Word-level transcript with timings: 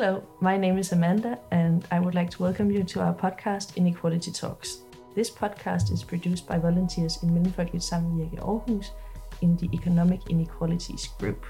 Hello, 0.00 0.22
my 0.40 0.56
name 0.56 0.78
is 0.78 0.92
Amanda, 0.92 1.38
and 1.50 1.86
I 1.90 2.00
would 2.00 2.14
like 2.14 2.30
to 2.30 2.42
welcome 2.42 2.70
you 2.70 2.84
to 2.84 3.00
our 3.00 3.12
podcast 3.12 3.76
Inequality 3.76 4.32
Talks. 4.32 4.78
This 5.14 5.30
podcast 5.30 5.92
is 5.92 6.02
produced 6.02 6.46
by 6.46 6.56
volunteers 6.56 7.22
in 7.22 7.28
Mellemfolkeligt 7.28 7.84
Samvirke 7.84 8.38
Aarhus 8.40 8.92
in 9.42 9.58
the 9.58 9.68
Economic 9.74 10.30
Inequalities 10.30 11.08
Group. 11.18 11.44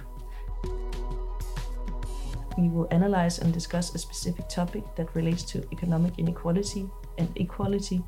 We 2.59 2.71
will 2.71 2.89
analyze 2.91 3.39
and 3.39 3.55
discuss 3.55 3.95
a 3.95 3.99
specific 3.99 4.49
topic 4.49 4.83
that 4.97 5.15
relates 5.15 5.45
to 5.53 5.65
economic 5.71 6.19
inequality 6.19 6.91
and 7.19 7.29
equality, 7.37 8.03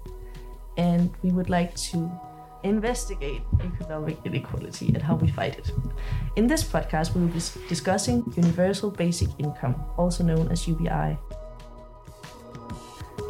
and 0.77 1.09
we 1.23 1.31
would 1.31 1.51
like 1.51 1.73
to 1.93 2.11
investigate 2.65 3.43
economic 3.61 4.19
inequality 4.25 4.89
and 4.89 5.03
how 5.03 5.17
we 5.17 5.29
fight 5.29 5.59
it. 5.59 5.73
In 6.37 6.47
this 6.47 6.63
podcast, 6.63 7.15
we 7.15 7.23
will 7.23 7.29
be 7.29 7.41
discussing 7.69 8.25
universal 8.37 8.91
basic 8.91 9.29
income, 9.39 9.75
also 9.97 10.25
known 10.25 10.49
as 10.49 10.67
UBI. 10.67 11.19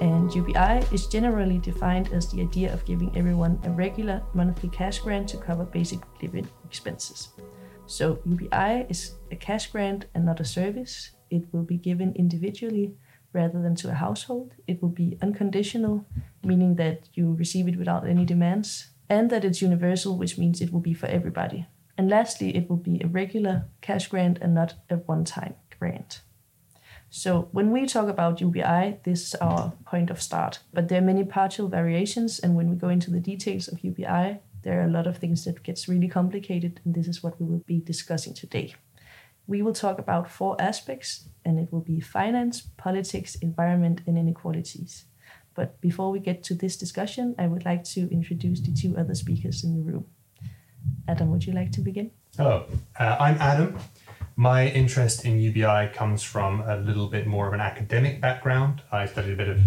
And 0.00 0.34
UBI 0.34 0.84
is 0.92 1.06
generally 1.06 1.58
defined 1.58 2.12
as 2.12 2.28
the 2.28 2.40
idea 2.40 2.72
of 2.72 2.84
giving 2.84 3.16
everyone 3.16 3.60
a 3.64 3.70
regular 3.70 4.22
monthly 4.34 4.68
cash 4.68 4.98
grant 4.98 5.28
to 5.28 5.36
cover 5.36 5.64
basic 5.64 6.00
living 6.20 6.48
expenses. 6.64 7.28
So, 7.86 8.18
UBI 8.24 8.86
is 8.88 9.14
a 9.30 9.36
cash 9.36 9.70
grant 9.70 10.06
and 10.14 10.24
not 10.24 10.40
a 10.40 10.44
service. 10.44 11.12
It 11.30 11.44
will 11.52 11.62
be 11.62 11.76
given 11.76 12.12
individually 12.16 12.94
rather 13.32 13.62
than 13.62 13.74
to 13.76 13.90
a 13.90 13.94
household. 13.94 14.54
It 14.66 14.82
will 14.82 14.90
be 14.90 15.18
unconditional, 15.22 16.04
meaning 16.44 16.76
that 16.76 17.08
you 17.14 17.34
receive 17.34 17.68
it 17.68 17.76
without 17.76 18.06
any 18.06 18.24
demands, 18.24 18.91
and 19.08 19.30
that 19.30 19.44
it's 19.44 19.62
universal, 19.62 20.16
which 20.16 20.38
means 20.38 20.60
it 20.60 20.72
will 20.72 20.80
be 20.80 20.94
for 20.94 21.06
everybody. 21.06 21.66
And 21.98 22.08
lastly, 22.08 22.56
it 22.56 22.68
will 22.68 22.76
be 22.78 23.00
a 23.00 23.06
regular 23.06 23.66
cash 23.80 24.08
grant 24.08 24.38
and 24.40 24.54
not 24.54 24.74
a 24.88 24.96
one 24.96 25.24
time 25.24 25.54
grant. 25.78 26.22
So 27.10 27.48
when 27.52 27.70
we 27.70 27.84
talk 27.84 28.08
about 28.08 28.40
UBI, 28.40 29.00
this 29.04 29.22
is 29.22 29.34
our 29.34 29.74
point 29.84 30.08
of 30.08 30.22
start. 30.22 30.60
But 30.72 30.88
there 30.88 30.98
are 30.98 31.04
many 31.04 31.24
partial 31.24 31.68
variations, 31.68 32.38
and 32.38 32.56
when 32.56 32.70
we 32.70 32.76
go 32.76 32.88
into 32.88 33.10
the 33.10 33.20
details 33.20 33.68
of 33.68 33.84
UBI, 33.84 34.40
there 34.62 34.80
are 34.80 34.84
a 34.84 34.90
lot 34.90 35.06
of 35.06 35.18
things 35.18 35.44
that 35.44 35.62
gets 35.62 35.88
really 35.88 36.08
complicated, 36.08 36.80
and 36.84 36.94
this 36.94 37.08
is 37.08 37.22
what 37.22 37.38
we 37.38 37.46
will 37.46 37.64
be 37.66 37.80
discussing 37.80 38.32
today. 38.32 38.74
We 39.46 39.60
will 39.60 39.74
talk 39.74 39.98
about 39.98 40.30
four 40.30 40.56
aspects, 40.58 41.28
and 41.44 41.58
it 41.58 41.70
will 41.70 41.82
be 41.82 42.00
finance, 42.00 42.62
politics, 42.78 43.34
environment, 43.34 44.00
and 44.06 44.16
inequalities. 44.16 45.04
But 45.54 45.80
before 45.80 46.10
we 46.10 46.18
get 46.18 46.42
to 46.44 46.54
this 46.54 46.76
discussion, 46.76 47.34
I 47.38 47.46
would 47.46 47.64
like 47.64 47.84
to 47.84 48.10
introduce 48.10 48.60
the 48.60 48.72
two 48.72 48.96
other 48.96 49.14
speakers 49.14 49.64
in 49.64 49.74
the 49.74 49.82
room. 49.82 50.06
Adam, 51.08 51.30
would 51.30 51.46
you 51.46 51.52
like 51.52 51.72
to 51.72 51.80
begin? 51.80 52.10
Hello, 52.36 52.66
uh, 52.98 53.16
I'm 53.20 53.36
Adam. 53.38 53.78
My 54.36 54.68
interest 54.68 55.24
in 55.24 55.38
UBI 55.38 55.90
comes 55.92 56.22
from 56.22 56.62
a 56.62 56.76
little 56.76 57.08
bit 57.08 57.26
more 57.26 57.46
of 57.46 57.52
an 57.52 57.60
academic 57.60 58.20
background. 58.20 58.82
I 58.90 59.06
studied 59.06 59.34
a 59.34 59.36
bit 59.36 59.48
of 59.48 59.60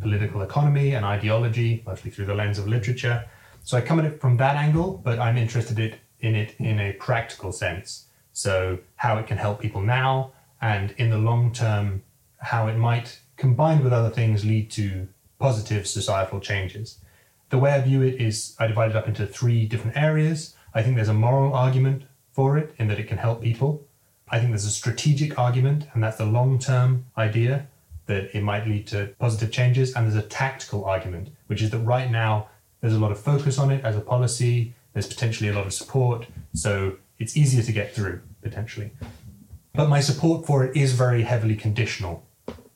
political 0.00 0.42
economy 0.42 0.94
and 0.94 1.04
ideology, 1.04 1.82
mostly 1.86 2.10
through 2.10 2.26
the 2.26 2.34
lens 2.34 2.58
of 2.58 2.68
literature. 2.68 3.24
So 3.64 3.78
I 3.78 3.80
come 3.80 3.98
at 4.00 4.04
it 4.04 4.20
from 4.20 4.36
that 4.36 4.56
angle, 4.56 5.00
but 5.02 5.18
I'm 5.18 5.38
interested 5.38 5.78
in 6.20 6.34
it 6.34 6.54
in 6.58 6.78
a 6.78 6.92
practical 6.94 7.52
sense. 7.52 8.06
So, 8.32 8.78
how 8.96 9.18
it 9.18 9.26
can 9.26 9.36
help 9.36 9.60
people 9.60 9.82
now, 9.82 10.32
and 10.60 10.92
in 10.92 11.10
the 11.10 11.18
long 11.18 11.52
term, 11.52 12.02
how 12.38 12.66
it 12.68 12.76
might, 12.76 13.20
combined 13.36 13.84
with 13.84 13.92
other 13.92 14.08
things, 14.08 14.44
lead 14.44 14.70
to 14.72 15.08
positive 15.42 15.88
societal 15.88 16.38
changes. 16.38 16.98
The 17.50 17.58
way 17.58 17.72
I 17.72 17.80
view 17.80 18.00
it 18.00 18.14
is 18.20 18.54
I 18.60 18.68
divide 18.68 18.90
it 18.90 18.96
up 18.96 19.08
into 19.08 19.26
three 19.26 19.66
different 19.66 19.96
areas. 19.96 20.54
I 20.72 20.82
think 20.82 20.94
there's 20.94 21.16
a 21.16 21.24
moral 21.28 21.52
argument 21.52 22.04
for 22.30 22.56
it 22.56 22.72
in 22.78 22.86
that 22.88 23.00
it 23.00 23.08
can 23.08 23.18
help 23.18 23.42
people. 23.42 23.84
I 24.28 24.38
think 24.38 24.52
there's 24.52 24.64
a 24.64 24.70
strategic 24.70 25.36
argument, 25.40 25.88
and 25.92 26.02
that's 26.02 26.18
the 26.18 26.26
long 26.38 26.60
term 26.60 27.06
idea 27.18 27.66
that 28.06 28.34
it 28.36 28.42
might 28.44 28.68
lead 28.68 28.86
to 28.92 29.14
positive 29.18 29.50
changes. 29.50 29.94
And 29.94 30.06
there's 30.06 30.24
a 30.24 30.28
tactical 30.28 30.84
argument, 30.84 31.30
which 31.48 31.60
is 31.60 31.70
that 31.70 31.80
right 31.80 32.10
now 32.10 32.48
there's 32.80 32.94
a 32.94 33.00
lot 33.00 33.10
of 33.10 33.18
focus 33.18 33.58
on 33.58 33.72
it 33.72 33.84
as 33.84 33.96
a 33.96 34.00
policy, 34.00 34.74
there's 34.92 35.08
potentially 35.08 35.50
a 35.50 35.54
lot 35.54 35.66
of 35.66 35.74
support, 35.74 36.26
so 36.54 36.96
it's 37.18 37.36
easier 37.36 37.64
to 37.64 37.72
get 37.72 37.94
through, 37.96 38.20
potentially. 38.42 38.92
But 39.74 39.88
my 39.88 40.00
support 40.00 40.46
for 40.46 40.64
it 40.64 40.76
is 40.76 40.92
very 40.92 41.22
heavily 41.22 41.56
conditional. 41.56 42.22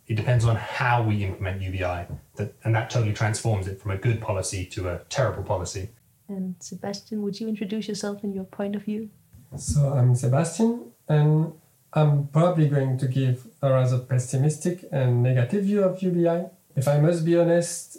It 0.08 0.14
depends 0.14 0.44
on 0.44 0.56
how 0.56 1.02
we 1.02 1.24
implement 1.24 1.62
UBI, 1.62 2.06
that, 2.36 2.54
and 2.62 2.74
that 2.74 2.90
totally 2.90 3.12
transforms 3.12 3.66
it 3.66 3.80
from 3.80 3.90
a 3.90 3.96
good 3.96 4.20
policy 4.20 4.64
to 4.66 4.88
a 4.88 5.00
terrible 5.08 5.42
policy. 5.42 5.90
And 6.28 6.54
Sebastien, 6.60 7.22
would 7.22 7.40
you 7.40 7.48
introduce 7.48 7.88
yourself 7.88 8.22
and 8.22 8.34
your 8.34 8.44
point 8.44 8.76
of 8.76 8.84
view? 8.84 9.10
So 9.56 9.92
I'm 9.92 10.14
Sebastien, 10.14 10.92
and 11.08 11.52
I'm 11.92 12.28
probably 12.28 12.68
going 12.68 12.98
to 12.98 13.08
give 13.08 13.46
a 13.62 13.70
rather 13.70 13.98
pessimistic 13.98 14.84
and 14.92 15.22
negative 15.22 15.64
view 15.64 15.82
of 15.82 16.00
UBI. 16.02 16.46
If 16.76 16.86
I 16.88 16.98
must 16.98 17.24
be 17.24 17.36
honest, 17.36 17.98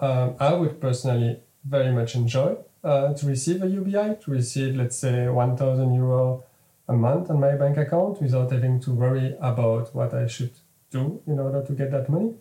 um, 0.00 0.34
I 0.40 0.54
would 0.54 0.80
personally 0.80 1.40
very 1.64 1.92
much 1.92 2.14
enjoy 2.14 2.56
uh, 2.84 3.14
to 3.14 3.26
receive 3.26 3.62
a 3.62 3.68
UBI, 3.68 4.16
to 4.22 4.30
receive, 4.30 4.76
let's 4.76 4.96
say, 4.96 5.28
1,000 5.28 5.94
euro 5.94 6.44
a 6.88 6.92
month 6.92 7.30
on 7.30 7.40
my 7.40 7.52
bank 7.52 7.76
account 7.76 8.20
without 8.20 8.50
having 8.50 8.80
to 8.80 8.92
worry 8.92 9.36
about 9.40 9.94
what 9.94 10.14
I 10.14 10.26
should 10.26 10.52
do 10.90 11.22
in 11.26 11.38
order 11.38 11.62
to 11.62 11.72
get 11.72 11.90
that 11.90 12.08
money. 12.08 12.34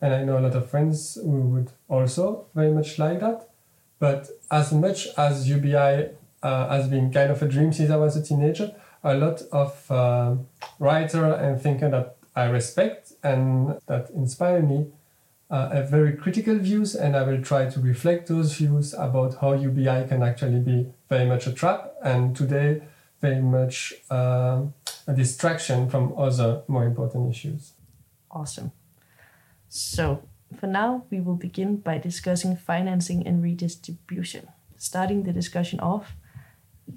And 0.00 0.14
I 0.14 0.24
know 0.24 0.38
a 0.38 0.40
lot 0.40 0.54
of 0.54 0.70
friends 0.70 1.16
who 1.16 1.40
would 1.52 1.70
also 1.88 2.46
very 2.54 2.70
much 2.70 2.98
like 2.98 3.20
that. 3.20 3.48
But 3.98 4.28
as 4.50 4.72
much 4.72 5.08
as 5.18 5.48
UBI 5.48 6.10
uh, 6.42 6.68
has 6.68 6.88
been 6.88 7.12
kind 7.12 7.30
of 7.30 7.42
a 7.42 7.48
dream 7.48 7.72
since 7.72 7.90
I 7.90 7.96
was 7.96 8.16
a 8.16 8.22
teenager, 8.22 8.74
a 9.04 9.14
lot 9.14 9.42
of 9.52 9.90
uh, 9.90 10.36
writer 10.78 11.24
and 11.34 11.60
thinker 11.60 11.90
that 11.90 12.16
I 12.34 12.44
respect 12.44 13.12
and 13.22 13.78
that 13.86 14.10
inspire 14.10 14.62
me 14.62 14.86
uh, 15.50 15.68
have 15.70 15.90
very 15.90 16.12
critical 16.12 16.56
views, 16.56 16.94
and 16.94 17.16
I 17.16 17.22
will 17.22 17.42
try 17.42 17.68
to 17.68 17.80
reflect 17.80 18.28
those 18.28 18.52
views 18.52 18.94
about 18.94 19.40
how 19.40 19.52
UBI 19.52 20.06
can 20.08 20.22
actually 20.22 20.60
be 20.60 20.86
very 21.08 21.26
much 21.26 21.46
a 21.46 21.52
trap, 21.52 21.92
and 22.02 22.36
today 22.36 22.82
very 23.20 23.42
much 23.42 23.92
uh, 24.10 24.62
a 25.06 25.12
distraction 25.12 25.90
from 25.90 26.14
other 26.16 26.62
more 26.68 26.84
important 26.84 27.30
issues. 27.30 27.72
Awesome. 28.30 28.72
So, 29.68 30.22
for 30.58 30.66
now, 30.66 31.04
we 31.10 31.20
will 31.20 31.36
begin 31.36 31.76
by 31.76 31.98
discussing 31.98 32.56
financing 32.56 33.26
and 33.26 33.42
redistribution. 33.42 34.48
Starting 34.76 35.22
the 35.22 35.32
discussion 35.32 35.78
off, 35.80 36.16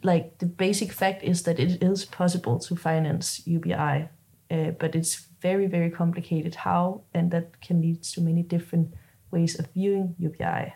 like 0.02 0.40
the 0.40 0.46
basic 0.46 0.92
fact 0.92 1.24
is 1.24 1.44
that 1.44 1.60
it 1.60 1.84
is 1.84 2.06
possible 2.06 2.58
to 2.60 2.76
finance 2.76 3.46
UBI, 3.46 4.10
uh, 4.50 4.72
but 4.80 4.96
it's 4.96 5.28
very, 5.42 5.68
very 5.68 5.92
complicated 5.92 6.56
how, 6.56 7.04
and 7.14 7.30
that 7.32 7.62
can 7.62 7.82
lead 7.82 8.02
to 8.04 8.22
many 8.22 8.42
different 8.42 8.94
ways 9.30 9.60
of 9.60 9.68
viewing 9.74 10.16
UBI. 10.18 10.74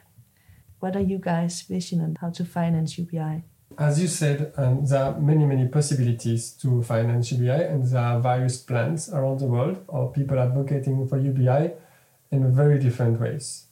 What 0.80 0.96
are 0.96 1.02
you 1.02 1.18
guys' 1.18 1.62
vision 1.64 2.02
on 2.02 2.18
how 2.22 2.30
to 2.32 2.46
finance 2.46 2.98
UBI? 2.98 3.44
As 3.80 4.02
you 4.02 4.08
said, 4.08 4.54
um, 4.58 4.86
there 4.88 5.04
are 5.04 5.20
many, 5.20 5.46
many 5.46 5.68
possibilities 5.68 6.50
to 6.62 6.82
finance 6.82 7.32
UBI, 7.32 7.66
and 7.66 7.86
there 7.86 8.02
are 8.02 8.20
various 8.20 8.58
plans 8.58 9.08
around 9.08 9.40
the 9.40 9.46
world 9.46 9.84
or 9.88 10.12
people 10.12 10.40
advocating 10.40 11.08
for 11.08 11.20
UBI 11.20 11.74
in 12.32 12.52
very 12.56 12.80
different 12.80 13.20
ways. 13.20 13.66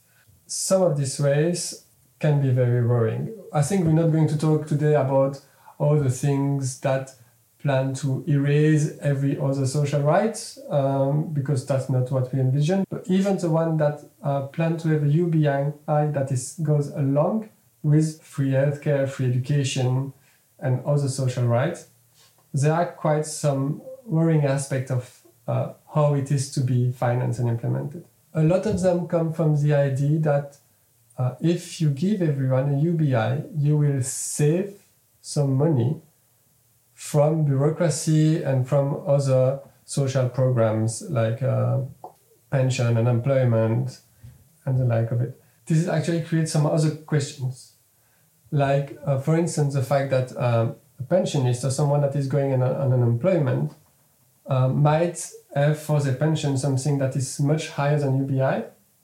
Some 0.45 0.83
of 0.83 0.95
these 0.95 1.19
ways 1.19 1.85
can 2.19 2.39
be 2.39 2.51
very 2.51 2.85
worrying. 2.85 3.33
I 3.51 3.63
think 3.63 3.83
we're 3.83 3.93
not 3.93 4.11
going 4.11 4.27
to 4.27 4.37
talk 4.37 4.67
today 4.67 4.93
about 4.93 5.41
all 5.79 5.99
the 5.99 6.11
things 6.11 6.79
that 6.81 7.15
plan 7.57 7.95
to 7.95 8.23
erase 8.27 8.95
every 9.01 9.39
other 9.39 9.65
social 9.65 10.01
right 10.01 10.37
um, 10.69 11.33
because 11.33 11.65
that's 11.65 11.89
not 11.89 12.11
what 12.11 12.31
we 12.31 12.39
envision. 12.39 12.85
But 12.91 13.07
even 13.07 13.37
the 13.37 13.49
one 13.49 13.77
that 13.77 14.01
uh, 14.21 14.41
plan 14.41 14.77
to 14.77 14.89
have 14.89 15.03
a 15.03 15.07
UBI 15.07 15.73
that 15.87 16.31
is 16.31 16.59
goes 16.61 16.89
along 16.89 17.49
with 17.85 18.19
free 18.23 18.49
healthcare, 18.49 19.07
free 19.07 19.27
education, 19.27 20.11
and 20.57 20.83
other 20.85 21.07
social 21.07 21.45
rights, 21.45 21.89
there 22.51 22.73
are 22.73 22.87
quite 22.87 23.27
some 23.27 23.79
worrying 24.05 24.43
aspects 24.43 24.89
of 24.89 25.19
uh, 25.47 25.73
how 25.93 26.15
it 26.15 26.31
is 26.31 26.51
to 26.53 26.61
be 26.61 26.91
financed 26.91 27.39
and 27.39 27.47
implemented. 27.47 28.03
A 28.33 28.41
lot 28.41 28.65
of 28.65 28.81
them 28.81 29.07
come 29.07 29.31
from 29.33 29.61
the 29.61 29.75
idea 29.75 30.17
that 30.19 30.57
uh, 31.19 31.35
if 31.39 31.79
you 31.79 31.91
give 31.91 32.23
everyone 32.23 32.73
a 32.73 32.79
UBI, 32.79 33.43
you 33.55 33.77
will 33.77 34.01
save 34.01 34.73
some 35.21 35.53
money 35.53 36.01
from 36.95 37.45
bureaucracy 37.45 38.41
and 38.41 38.67
from 38.67 39.03
other 39.05 39.59
social 39.85 40.27
programs 40.27 41.03
like 41.03 41.43
uh, 41.43 41.81
pension 42.49 42.97
and 42.97 43.07
employment 43.07 43.99
and 44.65 44.79
the 44.79 44.85
like 44.85 45.11
of 45.11 45.21
it. 45.21 45.39
This 45.67 45.87
actually 45.87 46.23
creates 46.23 46.51
some 46.51 46.65
other 46.65 46.91
questions. 46.91 47.74
Like, 48.55 48.97
uh, 49.05 49.19
for 49.19 49.35
instance, 49.35 49.73
the 49.73 49.83
fact 49.83 50.11
that 50.11 50.31
um, 50.37 50.77
a 50.97 51.03
pensionist 51.03 51.65
or 51.65 51.71
someone 51.71 51.99
that 51.99 52.15
is 52.15 52.27
going 52.27 52.53
on, 52.53 52.63
on 52.63 52.93
unemployment 52.93 53.73
uh, 54.47 54.69
might 54.69 55.29
have 55.53 55.77
for 55.77 55.99
their 55.99 56.15
pension 56.15 56.57
something 56.57 56.97
that 56.99 57.17
is 57.17 57.37
much 57.41 57.71
higher 57.71 57.99
than 57.99 58.17
UBI. 58.17 58.63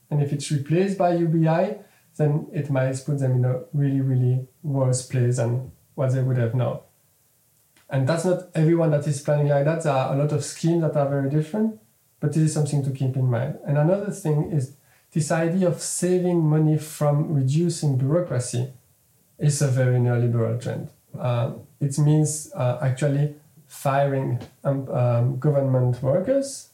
And 0.10 0.24
if 0.24 0.32
it's 0.32 0.50
replaced 0.52 0.98
by 0.98 1.16
UBI, 1.16 1.80
then 2.16 2.48
it 2.54 2.70
might 2.70 2.96
put 3.06 3.20
them 3.20 3.34
in 3.34 3.44
a 3.44 3.64
really, 3.74 4.00
really 4.00 4.48
worse 4.64 5.06
place 5.06 5.36
than 5.36 5.74
what 5.96 6.14
they 6.14 6.22
would 6.22 6.38
have 6.38 6.56
now. 6.56 6.84
And 7.90 8.08
that's 8.08 8.24
not 8.24 8.52
everyone 8.56 8.92
that 8.92 9.06
is 9.06 9.20
planning 9.20 9.50
like 9.50 9.66
that. 9.66 9.84
There 9.84 9.92
are 9.92 10.14
a 10.14 10.18
lot 10.18 10.32
of 10.32 10.46
schemes 10.46 10.82
that 10.84 10.96
are 10.96 11.10
very 11.10 11.30
different. 11.30 11.78
But 12.22 12.32
this 12.32 12.44
is 12.44 12.54
something 12.54 12.86
to 12.86 12.92
keep 12.92 13.18
in 13.18 13.30
mind. 13.30 13.60
And 13.68 13.78
another 13.78 14.12
thing 14.12 14.50
is 14.54 14.78
this 15.12 15.30
idea 15.30 15.68
of 15.68 15.82
saving 15.82 16.40
money 16.40 16.78
from 16.78 17.34
reducing 17.34 17.98
bureaucracy 17.98 18.72
is 19.42 19.62
a 19.62 19.68
very 19.68 19.98
neoliberal 19.98 20.62
trend. 20.62 20.90
Uh, 21.18 21.54
it 21.80 21.98
means 21.98 22.52
uh, 22.56 22.80
actually 22.82 23.36
firing 23.68 24.40
um, 24.64 24.88
um, 24.90 25.40
government 25.40 26.02
workers 26.04 26.70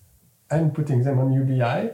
and 0.50 0.74
putting 0.74 1.04
them 1.04 1.20
on 1.20 1.32
UBI, 1.32 1.92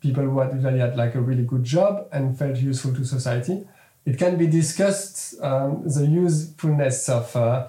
people 0.00 0.24
who 0.24 0.38
had 0.38 0.62
really 0.62 0.78
had 0.78 0.96
like 0.96 1.14
a 1.14 1.20
really 1.20 1.44
good 1.44 1.64
job 1.64 2.08
and 2.12 2.38
felt 2.38 2.56
useful 2.56 2.94
to 2.94 3.04
society. 3.04 3.66
It 4.06 4.18
can 4.18 4.36
be 4.38 4.46
discussed 4.46 5.40
um, 5.42 5.82
the 5.84 6.06
usefulness 6.06 7.08
of 7.08 7.34
uh, 7.36 7.68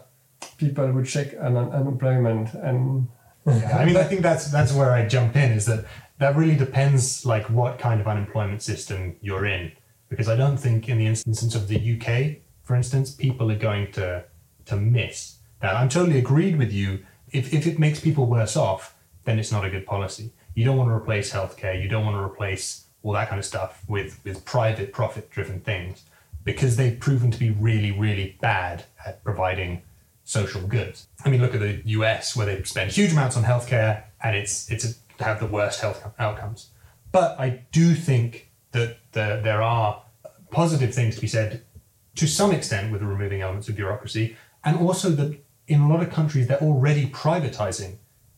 people 0.57 0.88
who 0.88 1.04
check 1.04 1.34
un- 1.40 1.57
unemployment 1.57 2.54
and. 2.54 3.07
Yeah, 3.45 3.78
I 3.78 3.86
mean, 3.86 3.98
I 3.98 4.04
think 4.04 4.22
that's 4.22 4.52
that's 4.52 4.74
where 4.74 4.92
I 4.92 5.07
jump 5.07 5.36
in. 5.36 5.52
Is 5.52 5.66
that 5.66 5.86
that 6.19 6.36
really 6.36 6.56
depends, 6.56 7.25
like 7.25 7.50
what 7.50 7.80
kind 7.80 8.00
of 8.00 8.07
unemployment 8.07 8.62
system 8.62 9.16
you're 9.22 9.45
in, 9.45 9.72
because 10.09 10.27
I 10.27 10.35
don't 10.35 10.57
think 10.57 10.89
in 10.89 10.97
the 10.97 11.06
instance 11.06 11.56
of 11.56 11.67
the 11.67 11.77
UK, 11.77 12.41
for 12.63 12.75
instance, 12.75 13.11
people 13.11 13.51
are 13.51 13.57
going 13.57 13.91
to 13.94 14.23
to 14.65 14.75
miss 14.75 15.38
that. 15.61 15.75
I'm 15.75 15.89
totally 15.89 16.19
agreed 16.19 16.57
with 16.57 16.71
you. 16.71 17.06
If 17.31 17.53
if 17.53 17.65
it 17.65 17.79
makes 17.79 18.00
people 18.00 18.25
worse 18.25 18.57
off, 18.57 18.95
then 19.23 19.39
it's 19.39 19.51
not 19.51 19.63
a 19.65 19.69
good 19.69 19.85
policy. 19.85 20.31
You 20.56 20.65
don't 20.65 20.77
want 20.77 20.89
to 20.89 20.94
replace 20.94 21.31
healthcare. 21.31 21.81
You 21.81 21.88
don't 21.88 22.06
want 22.06 22.17
to 22.17 22.23
replace 22.23 22.85
all 23.03 23.13
that 23.13 23.29
kind 23.29 23.39
of 23.39 23.45
stuff 23.45 23.83
with 23.88 24.19
with 24.23 24.44
private 24.45 24.91
profit 24.91 25.29
driven 25.29 25.61
things 25.61 26.03
because 26.44 26.75
they've 26.75 27.00
proven 27.00 27.31
to 27.31 27.39
be 27.39 27.51
really 27.51 27.91
really 27.91 28.38
bad 28.41 28.85
at 29.06 29.23
providing 29.23 29.81
social 30.23 30.61
goods. 30.61 31.07
I 31.25 31.29
mean, 31.29 31.41
look 31.41 31.56
at 31.56 31.59
the 31.59 31.81
US 31.85 32.35
where 32.35 32.45
they 32.45 32.61
spend 32.63 32.91
huge 32.91 33.11
amounts 33.11 33.35
on 33.38 33.44
healthcare 33.44 34.03
and 34.23 34.35
it's 34.35 34.69
it's 34.71 34.85
a, 34.85 35.23
have 35.23 35.39
the 35.39 35.47
worst 35.47 35.81
health 35.81 36.03
outcomes. 36.19 36.69
But 37.11 37.39
I 37.39 37.61
do 37.71 37.95
think 37.95 38.49
that 38.71 38.98
the, 39.12 39.42
there 39.44 39.62
are 39.62 40.04
positive 40.51 40.94
things 40.94 41.16
to 41.16 41.21
be 41.21 41.27
said 41.27 41.63
to 42.16 42.27
some 42.27 42.51
extent 42.51 42.92
with 42.92 43.01
removing 43.01 43.42
elements 43.42 43.69
of 43.69 43.75
bureaucracy, 43.75 44.36
and 44.63 44.77
also 44.77 45.10
that 45.10 45.39
in 45.68 45.81
a 45.81 45.88
lot 45.88 46.01
of 46.01 46.10
countries 46.10 46.48
they're 46.48 46.62
already 46.62 47.07
privatizing 47.07 47.98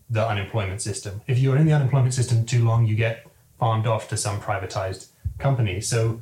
the 0.09 0.27
unemployment 0.27 0.81
system. 0.81 1.21
If 1.27 1.39
you're 1.39 1.57
in 1.57 1.65
the 1.65 1.73
unemployment 1.73 2.13
system 2.13 2.45
too 2.45 2.63
long, 2.65 2.85
you 2.85 2.95
get 2.95 3.25
farmed 3.57 3.87
off 3.87 4.09
to 4.09 4.17
some 4.17 4.39
privatized 4.41 5.07
company. 5.39 5.79
So 5.81 6.21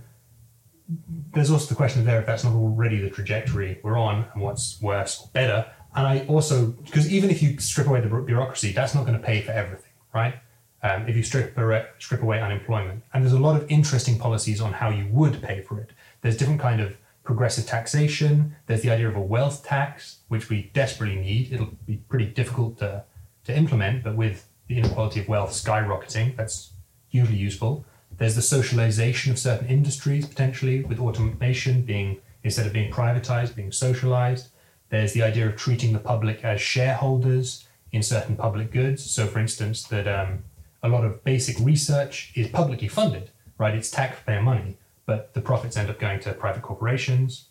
there's 1.33 1.51
also 1.51 1.67
the 1.69 1.75
question 1.75 2.06
there 2.06 2.19
if 2.19 2.25
that's 2.25 2.44
not 2.44 2.53
already 2.53 3.00
the 3.00 3.09
trajectory 3.09 3.79
we're 3.83 3.97
on 3.97 4.25
and 4.33 4.41
what's 4.41 4.81
worse 4.81 5.21
or 5.21 5.29
better. 5.33 5.65
And 5.95 6.07
I 6.07 6.25
also, 6.27 6.67
because 6.67 7.11
even 7.11 7.29
if 7.29 7.41
you 7.41 7.57
strip 7.59 7.88
away 7.88 8.01
the 8.01 8.09
bureaucracy, 8.09 8.71
that's 8.71 8.94
not 8.94 9.06
going 9.06 9.19
to 9.19 9.25
pay 9.25 9.41
for 9.41 9.51
everything, 9.51 9.91
right? 10.13 10.35
Um, 10.81 11.09
if 11.09 11.15
you 11.15 11.23
strip, 11.23 11.57
strip 11.99 12.21
away 12.21 12.41
unemployment. 12.41 13.03
And 13.13 13.21
there's 13.21 13.33
a 13.33 13.39
lot 13.39 13.61
of 13.61 13.69
interesting 13.69 14.17
policies 14.17 14.61
on 14.61 14.71
how 14.71 14.89
you 14.89 15.07
would 15.07 15.41
pay 15.41 15.61
for 15.61 15.77
it. 15.79 15.91
There's 16.21 16.37
different 16.37 16.61
kind 16.61 16.79
of 16.79 16.95
progressive 17.23 17.65
taxation. 17.65 18.55
There's 18.65 18.81
the 18.81 18.89
idea 18.89 19.09
of 19.09 19.15
a 19.15 19.21
wealth 19.21 19.65
tax, 19.65 20.19
which 20.29 20.49
we 20.49 20.71
desperately 20.73 21.17
need. 21.17 21.51
It'll 21.51 21.73
be 21.85 21.97
pretty 22.07 22.27
difficult 22.27 22.77
to, 22.79 23.03
to 23.43 23.55
implement, 23.55 24.03
but 24.03 24.15
with 24.15 24.47
the 24.67 24.77
inequality 24.77 25.19
of 25.19 25.27
wealth 25.27 25.51
skyrocketing, 25.51 26.37
that's 26.37 26.71
hugely 27.09 27.35
useful. 27.35 27.85
There's 28.17 28.35
the 28.35 28.41
socialization 28.41 29.31
of 29.31 29.39
certain 29.39 29.67
industries 29.67 30.25
potentially, 30.25 30.83
with 30.83 30.99
automation 30.99 31.81
being 31.81 32.21
instead 32.43 32.65
of 32.65 32.73
being 32.73 32.91
privatized, 32.91 33.55
being 33.55 33.71
socialized. 33.71 34.47
There's 34.89 35.13
the 35.13 35.23
idea 35.23 35.47
of 35.47 35.55
treating 35.55 35.93
the 35.93 35.99
public 35.99 36.43
as 36.43 36.61
shareholders 36.61 37.67
in 37.91 38.01
certain 38.01 38.35
public 38.35 38.71
goods. 38.71 39.09
So, 39.09 39.27
for 39.27 39.39
instance, 39.39 39.83
that 39.83 40.07
um, 40.07 40.43
a 40.83 40.89
lot 40.89 41.03
of 41.03 41.23
basic 41.23 41.59
research 41.59 42.31
is 42.35 42.47
publicly 42.47 42.87
funded, 42.87 43.31
right? 43.57 43.75
It's 43.75 43.91
taxpayer 43.91 44.41
money, 44.41 44.77
but 45.05 45.33
the 45.33 45.41
profits 45.41 45.77
end 45.77 45.89
up 45.89 45.99
going 45.99 46.19
to 46.21 46.33
private 46.33 46.61
corporations. 46.61 47.45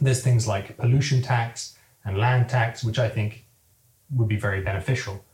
There's 0.00 0.22
things 0.22 0.46
like 0.46 0.76
pollution 0.76 1.22
tax 1.22 1.76
and 2.04 2.18
land 2.18 2.48
tax, 2.48 2.84
which 2.84 2.98
I 2.98 3.08
think 3.08 3.44
would 4.14 4.28
be 4.28 4.36
very 4.36 4.62
beneficial. 4.62 5.24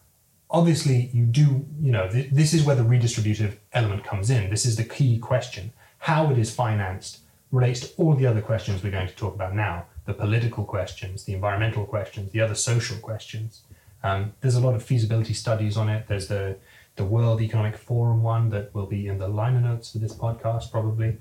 Obviously 0.50 1.10
you 1.12 1.24
do 1.24 1.64
you 1.80 1.90
know 1.90 2.08
th- 2.08 2.30
this 2.30 2.52
is 2.52 2.64
where 2.64 2.76
the 2.76 2.82
redistributive 2.82 3.56
element 3.72 4.04
comes 4.04 4.30
in. 4.30 4.50
This 4.50 4.66
is 4.66 4.76
the 4.76 4.84
key 4.84 5.18
question. 5.18 5.72
How 5.98 6.30
it 6.30 6.38
is 6.38 6.54
financed 6.54 7.20
relates 7.50 7.80
to 7.80 7.88
all 7.96 8.14
the 8.14 8.26
other 8.26 8.42
questions 8.42 8.82
we're 8.82 8.90
going 8.90 9.08
to 9.08 9.14
talk 9.14 9.34
about 9.34 9.54
now. 9.54 9.86
The 10.06 10.14
political 10.14 10.64
questions 10.64 11.24
the 11.24 11.34
environmental 11.34 11.84
questions 11.86 12.30
the 12.32 12.40
other 12.40 12.54
social 12.54 12.98
questions. 12.98 13.62
Um, 14.02 14.34
there's 14.40 14.54
a 14.54 14.60
lot 14.60 14.74
of 14.74 14.82
feasibility 14.82 15.32
studies 15.32 15.76
on 15.76 15.88
it. 15.88 16.06
There's 16.08 16.28
the 16.28 16.56
the 16.96 17.04
world 17.04 17.40
economic 17.40 17.76
forum 17.76 18.22
one 18.22 18.50
that 18.50 18.74
will 18.74 18.86
be 18.86 19.06
in 19.06 19.18
the 19.18 19.28
liner 19.28 19.60
notes 19.60 19.92
for 19.92 19.98
this 19.98 20.14
podcast 20.14 20.70
probably 20.70 21.18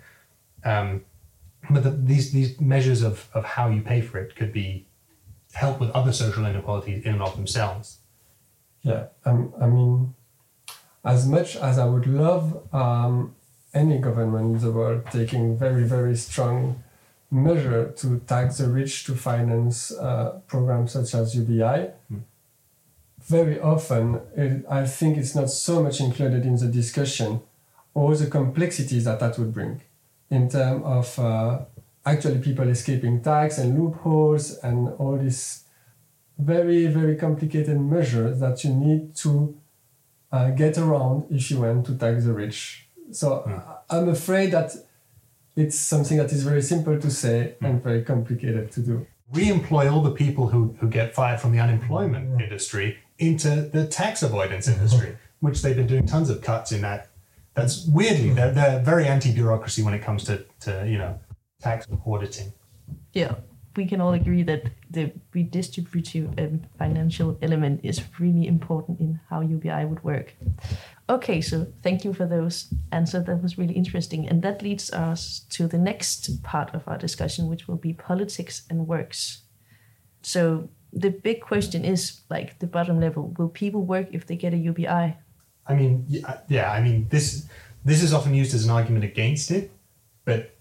um, 0.63 1.03
but 1.69 1.83
the, 1.83 1.91
these 1.91 2.31
these 2.31 2.59
measures 2.59 3.01
of, 3.01 3.29
of 3.33 3.43
how 3.43 3.69
you 3.69 3.81
pay 3.81 4.01
for 4.01 4.19
it 4.19 4.35
could 4.35 4.53
be 4.53 4.85
help 5.53 5.79
with 5.79 5.89
other 5.91 6.11
social 6.11 6.45
inequalities 6.45 7.03
in 7.05 7.13
and 7.13 7.21
of 7.21 7.35
themselves 7.35 7.99
yeah, 8.83 9.05
um, 9.25 9.53
I 9.59 9.67
mean, 9.67 10.13
as 11.05 11.27
much 11.27 11.55
as 11.55 11.79
I 11.79 11.85
would 11.85 12.05
love 12.05 12.67
um, 12.73 13.33
any 13.73 13.97
government 13.97 14.57
in 14.57 14.61
the 14.61 14.71
world 14.71 15.05
taking 15.11 15.57
very, 15.57 15.83
very 15.83 16.15
strong 16.17 16.83
measure 17.31 17.91
to 17.97 18.19
tax 18.19 18.57
the 18.57 18.69
rich 18.69 19.05
to 19.05 19.15
finance 19.15 19.91
uh, 19.91 20.41
programs 20.47 20.91
such 20.91 21.15
as 21.15 21.35
UBI, 21.35 21.91
mm. 22.11 22.21
Very 23.27 23.59
often 23.59 24.21
it, 24.35 24.65
I 24.69 24.85
think 24.85 25.17
it's 25.17 25.35
not 25.35 25.49
so 25.49 25.81
much 25.81 25.99
included 25.99 26.45
in 26.45 26.55
the 26.55 26.67
discussion 26.67 27.41
or 27.93 28.15
the 28.15 28.27
complexities 28.27 29.05
that 29.05 29.19
that 29.19 29.37
would 29.37 29.53
bring 29.53 29.81
in 30.29 30.49
terms 30.49 30.83
of 30.83 31.19
uh, 31.19 31.59
actually 32.05 32.39
people 32.39 32.67
escaping 32.67 33.21
tax 33.21 33.57
and 33.57 33.77
loopholes 33.79 34.57
and 34.57 34.89
all 34.97 35.17
these 35.17 35.63
very, 36.37 36.87
very 36.87 37.15
complicated 37.15 37.79
measures 37.79 38.39
that 38.39 38.63
you 38.63 38.73
need 38.73 39.15
to 39.15 39.55
uh, 40.31 40.49
get 40.49 40.77
around 40.77 41.25
if 41.29 41.51
you 41.51 41.61
want 41.61 41.85
to 41.85 41.95
tax 41.95 42.25
the 42.25 42.33
rich. 42.33 42.87
So 43.11 43.43
mm. 43.47 43.63
I'm 43.89 44.09
afraid 44.09 44.51
that 44.51 44.75
it's 45.55 45.77
something 45.77 46.17
that 46.17 46.31
is 46.31 46.43
very 46.43 46.61
simple 46.61 46.99
to 46.99 47.11
say 47.11 47.55
mm. 47.61 47.69
and 47.69 47.83
very 47.83 48.03
complicated 48.03 48.71
to 48.71 48.79
do. 48.81 49.07
Re-employ 49.31 49.91
all 49.91 50.01
the 50.01 50.11
people 50.11 50.47
who, 50.47 50.75
who 50.79 50.89
get 50.89 51.13
fired 51.13 51.39
from 51.39 51.51
the 51.51 51.59
unemployment 51.59 52.31
mm. 52.31 52.41
industry 52.41 52.97
into 53.27 53.61
the 53.61 53.87
tax 53.87 54.23
avoidance 54.23 54.67
industry, 54.67 55.17
which 55.39 55.61
they've 55.61 55.75
been 55.75 55.87
doing 55.87 56.05
tons 56.05 56.29
of 56.29 56.41
cuts 56.41 56.71
in 56.71 56.81
that. 56.81 57.09
That's 57.53 57.85
weirdly, 57.87 58.29
they're, 58.31 58.51
they're 58.51 58.79
very 58.79 59.05
anti-bureaucracy 59.05 59.83
when 59.83 59.93
it 59.93 60.01
comes 60.01 60.23
to, 60.25 60.45
to 60.61 60.85
you 60.87 60.97
know, 60.97 61.19
tax 61.61 61.87
auditing. 62.05 62.51
Yeah, 63.13 63.35
we 63.75 63.85
can 63.85 64.01
all 64.01 64.13
agree 64.13 64.43
that 64.43 64.69
the 64.89 65.11
redistributive 65.35 66.39
um, 66.39 66.61
financial 66.77 67.37
element 67.41 67.81
is 67.83 68.01
really 68.19 68.47
important 68.47 68.99
in 68.99 69.19
how 69.29 69.41
UBI 69.41 69.85
would 69.85 70.03
work. 70.03 70.35
Okay, 71.09 71.41
so 71.41 71.67
thank 71.81 72.05
you 72.05 72.13
for 72.13 72.25
those 72.25 72.73
answers. 72.91 73.25
That 73.25 73.41
was 73.41 73.57
really 73.57 73.73
interesting. 73.73 74.27
And 74.27 74.41
that 74.43 74.61
leads 74.61 74.91
us 74.91 75.45
to 75.51 75.67
the 75.67 75.77
next 75.77 76.43
part 76.43 76.73
of 76.73 76.87
our 76.87 76.97
discussion, 76.97 77.47
which 77.47 77.67
will 77.67 77.77
be 77.77 77.93
politics 77.93 78.63
and 78.69 78.87
works. 78.87 79.41
So 80.21 80.69
the 80.95 81.09
big 81.09 81.41
question 81.41 81.83
is 81.83 82.21
like 82.29 82.59
the 82.59 82.67
bottom 82.67 82.99
level 82.99 83.33
will 83.37 83.49
people 83.49 83.83
work 83.83 84.07
if 84.11 84.27
they 84.27 84.35
get 84.35 84.53
a 84.53 84.57
UBI? 84.57 85.15
I 85.65 85.73
mean, 85.73 86.05
yeah, 86.47 86.71
I 86.71 86.81
mean, 86.81 87.07
this 87.09 87.47
this 87.85 88.03
is 88.03 88.13
often 88.13 88.33
used 88.33 88.53
as 88.53 88.65
an 88.65 88.71
argument 88.71 89.03
against 89.03 89.51
it, 89.51 89.71
but 90.25 90.55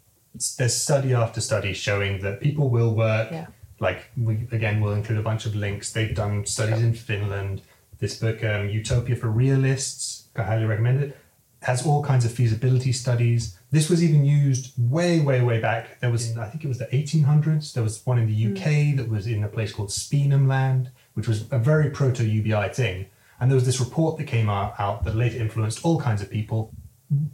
there's 0.57 0.77
study 0.77 1.13
after 1.15 1.41
study 1.41 1.73
showing 1.73 2.21
that 2.23 2.41
people 2.41 2.69
will 2.69 2.95
work. 2.95 3.31
Yeah. 3.31 3.47
Like 3.81 4.11
we 4.17 4.47
again, 4.53 4.81
we'll 4.81 4.95
include 4.95 5.19
a 5.19 5.23
bunch 5.23 5.45
of 5.45 5.55
links. 5.55 5.93
They've 5.93 6.15
done 6.15 6.47
studies 6.47 6.83
in 6.83 6.95
Finland. 6.95 7.63
This 7.99 8.19
book, 8.19 8.43
um, 8.45 8.69
Utopia 8.69 9.17
for 9.17 9.29
Realists, 9.29 10.29
I 10.35 10.43
highly 10.43 10.65
recommend 10.65 11.03
it. 11.03 11.19
Has 11.63 11.87
all 11.87 12.03
kinds 12.03 12.25
of 12.25 12.33
feasibility 12.33 12.93
studies. 12.93 13.59
This 13.73 13.91
was 13.91 14.05
even 14.05 14.25
used 14.25 14.73
way, 14.79 15.21
way, 15.21 15.41
way 15.41 15.61
back. 15.61 15.99
There 16.01 16.11
was, 16.11 16.37
I 16.37 16.47
think 16.47 16.63
it 16.63 16.69
was 16.69 16.79
the 16.79 16.87
1800s. 16.87 17.73
There 17.73 17.83
was 17.83 18.05
one 18.07 18.19
in 18.19 18.27
the 18.27 18.53
UK 18.53 18.69
mm. 18.69 18.97
that 18.99 19.09
was 19.09 19.27
in 19.27 19.43
a 19.43 19.49
place 19.49 19.73
called 19.73 19.89
Speenhamland, 19.89 20.91
which 21.15 21.27
was 21.27 21.47
a 21.51 21.59
very 21.59 21.91
proto 21.91 22.25
UBI 22.25 22.69
thing. 22.69 23.07
And 23.41 23.51
there 23.51 23.57
was 23.57 23.67
this 23.67 23.81
report 23.81 24.19
that 24.19 24.25
came 24.25 24.49
out, 24.49 24.79
out 24.79 25.05
that 25.05 25.17
later 25.17 25.39
influenced 25.39 25.85
all 25.85 25.99
kinds 26.01 26.23
of 26.23 26.31
people 26.31 26.73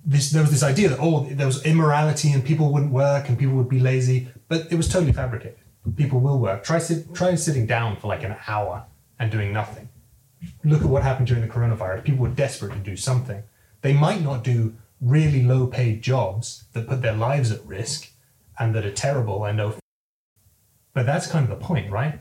this 0.04 0.30
there 0.30 0.42
was 0.42 0.50
this 0.50 0.62
idea 0.62 0.88
that 0.88 0.98
oh 1.00 1.26
there 1.30 1.46
was 1.46 1.64
immorality 1.64 2.32
and 2.32 2.44
people 2.44 2.72
wouldn't 2.72 2.92
work 2.92 3.28
and 3.28 3.38
people 3.38 3.54
would 3.54 3.68
be 3.68 3.80
lazy, 3.80 4.28
but 4.48 4.70
it 4.72 4.74
was 4.74 4.88
totally 4.88 5.12
fabricated. 5.12 5.58
People 5.96 6.20
will 6.20 6.38
work. 6.38 6.64
Try 6.64 6.78
sit, 6.78 7.14
try 7.14 7.34
sitting 7.34 7.66
down 7.66 7.96
for 7.96 8.08
like 8.08 8.24
an 8.24 8.36
hour 8.46 8.84
and 9.18 9.30
doing 9.30 9.52
nothing. 9.52 9.88
Look 10.64 10.82
at 10.82 10.88
what 10.88 11.02
happened 11.02 11.28
during 11.28 11.42
the 11.42 11.52
coronavirus. 11.52 12.04
People 12.04 12.22
were 12.22 12.28
desperate 12.28 12.72
to 12.72 12.78
do 12.78 12.96
something. 12.96 13.42
They 13.80 13.92
might 13.92 14.20
not 14.20 14.44
do 14.44 14.74
really 15.00 15.42
low 15.42 15.66
paid 15.66 16.02
jobs 16.02 16.64
that 16.72 16.88
put 16.88 17.02
their 17.02 17.14
lives 17.14 17.50
at 17.50 17.64
risk 17.64 18.10
and 18.58 18.74
that 18.74 18.84
are 18.84 18.92
terrible 18.92 19.44
and 19.44 19.56
no 19.56 19.74
but 20.98 21.06
that's 21.06 21.28
kind 21.28 21.48
of 21.48 21.50
the 21.50 21.64
point, 21.64 21.92
right? 21.92 22.20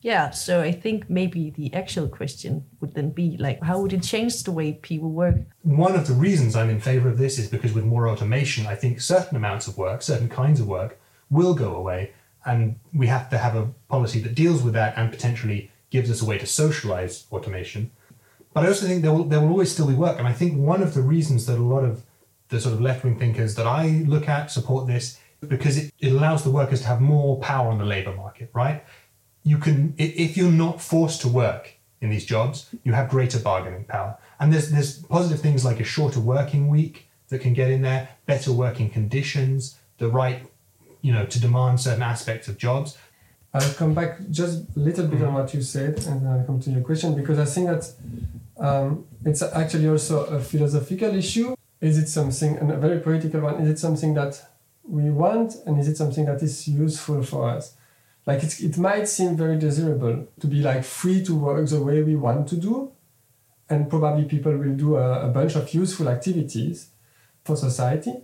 Yeah, 0.00 0.30
so 0.30 0.60
I 0.60 0.72
think 0.72 1.08
maybe 1.08 1.50
the 1.50 1.72
actual 1.72 2.08
question 2.08 2.64
would 2.80 2.94
then 2.94 3.10
be 3.10 3.36
like, 3.38 3.62
how 3.62 3.80
would 3.80 3.92
it 3.92 4.02
change 4.02 4.42
the 4.42 4.50
way 4.50 4.72
people 4.72 5.10
work? 5.10 5.36
One 5.62 5.94
of 5.94 6.08
the 6.08 6.14
reasons 6.14 6.56
I'm 6.56 6.68
in 6.68 6.80
favor 6.80 7.08
of 7.08 7.18
this 7.18 7.38
is 7.38 7.48
because 7.48 7.72
with 7.72 7.84
more 7.84 8.08
automation, 8.08 8.66
I 8.66 8.74
think 8.74 9.00
certain 9.00 9.36
amounts 9.36 9.68
of 9.68 9.78
work, 9.78 10.02
certain 10.02 10.28
kinds 10.28 10.58
of 10.58 10.66
work, 10.66 11.00
will 11.30 11.54
go 11.54 11.76
away. 11.76 12.12
And 12.44 12.80
we 12.92 13.06
have 13.06 13.30
to 13.30 13.38
have 13.38 13.54
a 13.54 13.68
policy 13.88 14.20
that 14.22 14.34
deals 14.34 14.62
with 14.62 14.74
that 14.74 14.96
and 14.96 15.12
potentially 15.12 15.70
gives 15.90 16.10
us 16.10 16.22
a 16.22 16.24
way 16.24 16.38
to 16.38 16.46
socialize 16.46 17.26
automation. 17.30 17.90
But 18.52 18.64
I 18.64 18.68
also 18.68 18.86
think 18.86 19.02
there 19.02 19.12
will, 19.12 19.24
there 19.24 19.40
will 19.40 19.50
always 19.50 19.70
still 19.70 19.86
be 19.86 19.94
work. 19.94 20.18
And 20.18 20.26
I 20.26 20.32
think 20.32 20.56
one 20.56 20.82
of 20.82 20.94
the 20.94 21.02
reasons 21.02 21.46
that 21.46 21.58
a 21.58 21.62
lot 21.62 21.84
of 21.84 22.04
the 22.48 22.60
sort 22.60 22.74
of 22.74 22.80
left 22.80 23.04
wing 23.04 23.18
thinkers 23.18 23.54
that 23.56 23.66
I 23.66 24.04
look 24.06 24.28
at 24.28 24.50
support 24.50 24.86
this 24.86 25.18
because 25.46 25.76
it, 25.76 25.92
it 26.00 26.12
allows 26.12 26.42
the 26.44 26.50
workers 26.50 26.80
to 26.80 26.86
have 26.86 27.00
more 27.00 27.38
power 27.38 27.70
on 27.70 27.78
the 27.78 27.84
labor 27.84 28.14
market, 28.14 28.50
right? 28.52 28.84
You 29.44 29.58
can, 29.58 29.94
if 29.98 30.36
you're 30.36 30.50
not 30.50 30.80
forced 30.80 31.20
to 31.22 31.28
work 31.28 31.74
in 32.00 32.10
these 32.10 32.24
jobs, 32.24 32.74
you 32.84 32.92
have 32.92 33.08
greater 33.08 33.38
bargaining 33.38 33.84
power. 33.84 34.16
And 34.40 34.52
there's, 34.52 34.70
there's 34.70 34.98
positive 35.04 35.40
things 35.40 35.64
like 35.64 35.80
a 35.80 35.84
shorter 35.84 36.20
working 36.20 36.68
week 36.68 37.08
that 37.28 37.40
can 37.40 37.52
get 37.52 37.70
in 37.70 37.82
there, 37.82 38.08
better 38.26 38.52
working 38.52 38.90
conditions, 38.90 39.78
the 39.98 40.08
right, 40.08 40.46
you 41.02 41.12
know, 41.12 41.26
to 41.26 41.40
demand 41.40 41.80
certain 41.80 42.02
aspects 42.02 42.48
of 42.48 42.58
jobs. 42.58 42.96
I'll 43.54 43.72
come 43.74 43.94
back 43.94 44.18
just 44.30 44.64
a 44.76 44.78
little 44.78 45.06
bit 45.06 45.22
on 45.22 45.34
what 45.34 45.54
you 45.54 45.62
said 45.62 45.96
and 46.06 46.24
then 46.24 46.26
I'll 46.26 46.44
come 46.44 46.60
to 46.60 46.70
your 46.70 46.82
question 46.82 47.14
because 47.14 47.38
I 47.38 47.44
think 47.44 47.68
that 47.68 47.92
um, 48.58 49.06
it's 49.24 49.42
actually 49.42 49.88
also 49.88 50.24
a 50.26 50.40
philosophical 50.40 51.14
issue. 51.14 51.54
Is 51.80 51.98
it 51.98 52.08
something, 52.08 52.56
and 52.56 52.70
a 52.70 52.76
very 52.76 53.00
political 53.00 53.40
one, 53.42 53.60
is 53.62 53.68
it 53.68 53.78
something 53.78 54.14
that 54.14 54.44
we 54.82 55.10
want 55.10 55.54
and 55.66 55.78
is 55.78 55.88
it 55.88 55.96
something 55.96 56.24
that 56.24 56.42
is 56.42 56.66
useful 56.66 57.22
for 57.22 57.48
us? 57.48 57.74
Like 58.26 58.42
it's, 58.42 58.60
it 58.60 58.76
might 58.78 59.08
seem 59.08 59.36
very 59.36 59.58
desirable 59.58 60.26
to 60.40 60.46
be 60.46 60.60
like 60.60 60.84
free 60.84 61.24
to 61.24 61.34
work 61.34 61.68
the 61.68 61.82
way 61.82 62.02
we 62.02 62.16
want 62.16 62.48
to 62.48 62.56
do, 62.56 62.92
and 63.70 63.88
probably 63.88 64.24
people 64.24 64.56
will 64.56 64.74
do 64.74 64.96
a, 64.96 65.26
a 65.26 65.28
bunch 65.28 65.54
of 65.56 65.72
useful 65.72 66.08
activities 66.08 66.88
for 67.44 67.56
society, 67.56 68.14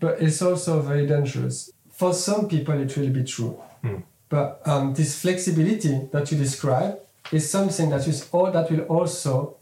but 0.00 0.20
it's 0.20 0.42
also 0.42 0.80
very 0.80 1.06
dangerous. 1.06 1.70
For 1.90 2.12
some 2.12 2.48
people, 2.48 2.74
it 2.80 2.96
will 2.96 3.10
be 3.10 3.24
true. 3.24 3.60
Hmm. 3.82 3.98
But 4.28 4.60
um, 4.66 4.94
this 4.94 5.20
flexibility 5.20 6.08
that 6.10 6.32
you 6.32 6.38
describe 6.38 6.98
is 7.30 7.50
something 7.50 7.90
that 7.90 8.06
is 8.08 8.28
all 8.32 8.50
that 8.50 8.70
will 8.70 8.80
also, 8.82 9.56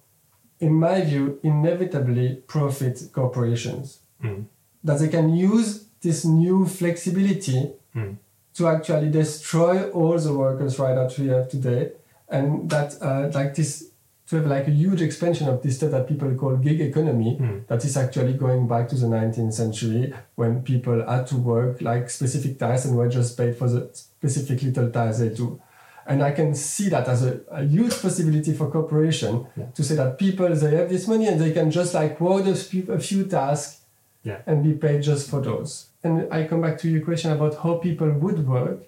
in 0.60 0.72
my 0.74 1.00
view, 1.02 1.38
inevitably 1.42 2.36
profit 2.46 3.00
corporations. 3.12 4.00
Mm. 4.22 4.44
That 4.84 4.98
they 5.00 5.08
can 5.08 5.34
use 5.34 5.84
this 6.02 6.24
new 6.24 6.66
flexibility 6.66 7.72
Mm. 7.94 8.16
to 8.54 8.68
actually 8.68 9.10
destroy 9.10 9.90
all 9.90 10.16
the 10.18 10.32
workers' 10.32 10.78
right 10.78 10.94
that 10.94 11.18
we 11.18 11.26
have 11.28 11.48
today, 11.48 11.92
and 12.28 12.70
that 12.70 12.96
uh, 13.02 13.30
like 13.34 13.54
this 13.54 13.86
to 14.28 14.36
have 14.36 14.46
like 14.46 14.68
a 14.68 14.70
huge 14.70 15.02
expansion 15.02 15.48
of 15.48 15.60
this 15.62 15.76
stuff 15.76 15.90
that 15.90 16.06
people 16.06 16.32
call 16.36 16.56
gig 16.56 16.80
economy 16.80 17.36
Mm. 17.40 17.66
that 17.66 17.84
is 17.84 17.96
actually 17.96 18.34
going 18.34 18.68
back 18.68 18.88
to 18.90 18.94
the 18.96 19.06
19th 19.08 19.54
century 19.54 20.12
when 20.36 20.62
people 20.62 21.04
had 21.04 21.26
to 21.26 21.36
work 21.36 21.80
like 21.82 22.08
specific 22.08 22.58
tasks 22.58 22.86
and 22.86 22.96
were 22.96 23.08
just 23.08 23.36
paid 23.36 23.56
for 23.56 23.68
the 23.68 23.88
specific 23.92 24.62
little 24.62 24.88
tasks 24.90 25.18
they 25.20 25.30
do. 25.30 25.60
And 26.06 26.22
I 26.22 26.32
can 26.32 26.54
see 26.54 26.88
that 26.88 27.06
as 27.08 27.24
a, 27.24 27.40
a 27.50 27.62
huge 27.64 28.00
possibility 28.02 28.52
for 28.54 28.70
cooperation 28.70 29.46
Yeah. 29.56 29.66
to 29.74 29.82
say 29.84 29.94
that 29.96 30.18
people 30.18 30.48
they 30.54 30.74
have 30.76 30.88
this 30.88 31.06
money 31.06 31.26
and 31.28 31.40
they 31.40 31.52
can 31.52 31.70
just 31.70 31.94
like 31.94 32.20
work 32.20 32.46
a 32.46 32.54
few, 32.54 32.84
a 32.92 32.98
few 32.98 33.24
tasks 33.24 33.80
Yeah. 34.24 34.38
and 34.46 34.62
be 34.62 34.72
paid 34.74 35.02
just 35.02 35.30
for 35.30 35.40
those. 35.40 35.86
And 36.02 36.14
I 36.32 36.46
come 36.46 36.60
back 36.62 36.78
to 36.80 36.88
your 36.88 37.02
question 37.04 37.30
about 37.32 37.54
how 37.62 37.74
people 37.74 38.10
would 38.10 38.46
work. 38.48 38.78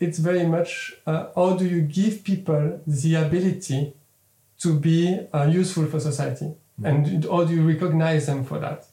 It's 0.00 0.18
very 0.18 0.46
much 0.46 0.94
uh, 1.06 1.26
how 1.34 1.56
do 1.56 1.64
you 1.66 1.80
give 1.82 2.24
people 2.24 2.80
the 2.86 3.14
ability 3.14 3.94
to 4.58 4.68
be 4.78 5.00
uh, 5.32 5.46
useful 5.60 5.86
for 5.86 6.00
society, 6.00 6.48
and 6.82 7.24
how 7.24 7.44
do 7.44 7.52
you 7.54 7.66
recognize 7.66 8.26
them 8.26 8.44
for 8.44 8.58
that? 8.60 8.86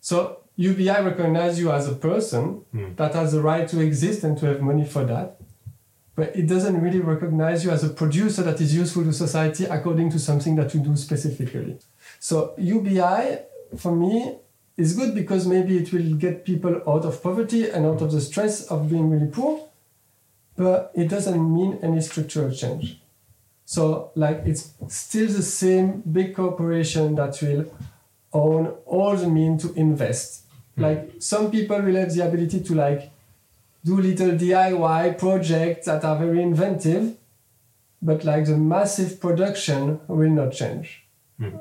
So 0.00 0.38
UBI 0.56 1.00
recognize 1.10 1.58
you 1.60 1.70
as 1.72 1.88
a 1.88 1.94
person 1.94 2.62
Mm. 2.74 2.96
that 2.96 3.14
has 3.14 3.32
the 3.32 3.40
right 3.42 3.66
to 3.68 3.80
exist 3.80 4.24
and 4.24 4.36
to 4.38 4.46
have 4.46 4.60
money 4.60 4.84
for 4.84 5.04
that, 5.04 5.36
but 6.20 6.36
it 6.36 6.46
doesn't 6.46 6.78
really 6.82 7.00
recognize 7.00 7.64
you 7.64 7.70
as 7.70 7.82
a 7.82 7.88
producer 7.88 8.42
that 8.42 8.60
is 8.60 8.74
useful 8.74 9.02
to 9.04 9.10
society 9.10 9.64
according 9.64 10.10
to 10.10 10.18
something 10.18 10.54
that 10.54 10.74
you 10.74 10.80
do 10.80 10.94
specifically. 10.94 11.78
So 12.18 12.52
UBI 12.58 13.38
for 13.78 13.96
me 13.96 14.36
is 14.76 14.92
good 14.94 15.14
because 15.14 15.46
maybe 15.46 15.78
it 15.78 15.90
will 15.94 16.12
get 16.16 16.44
people 16.44 16.74
out 16.86 17.06
of 17.06 17.22
poverty 17.22 17.70
and 17.70 17.86
out 17.86 18.02
of 18.02 18.12
the 18.12 18.20
stress 18.20 18.66
of 18.66 18.90
being 18.90 19.08
really 19.08 19.28
poor, 19.28 19.66
but 20.56 20.92
it 20.94 21.08
doesn't 21.08 21.40
mean 21.56 21.78
any 21.82 22.02
structural 22.02 22.52
change. 22.52 23.00
So 23.64 24.10
like 24.14 24.42
it's 24.44 24.74
still 24.88 25.28
the 25.28 25.42
same 25.42 26.02
big 26.02 26.36
corporation 26.36 27.14
that 27.14 27.40
will 27.40 27.64
own 28.34 28.66
all 28.84 29.16
the 29.16 29.26
means 29.26 29.62
to 29.62 29.72
invest. 29.72 30.44
Hmm. 30.74 30.82
Like 30.82 31.12
some 31.18 31.50
people 31.50 31.80
will 31.80 31.94
have 31.94 32.12
the 32.14 32.28
ability 32.28 32.60
to 32.60 32.74
like 32.74 33.10
do 33.84 33.96
little 34.00 34.32
DIY 34.32 35.18
projects 35.18 35.86
that 35.86 36.04
are 36.04 36.18
very 36.18 36.42
inventive, 36.42 37.16
but 38.02 38.24
like 38.24 38.44
the 38.46 38.56
massive 38.56 39.20
production 39.20 40.00
will 40.08 40.30
not 40.30 40.52
change. 40.52 41.04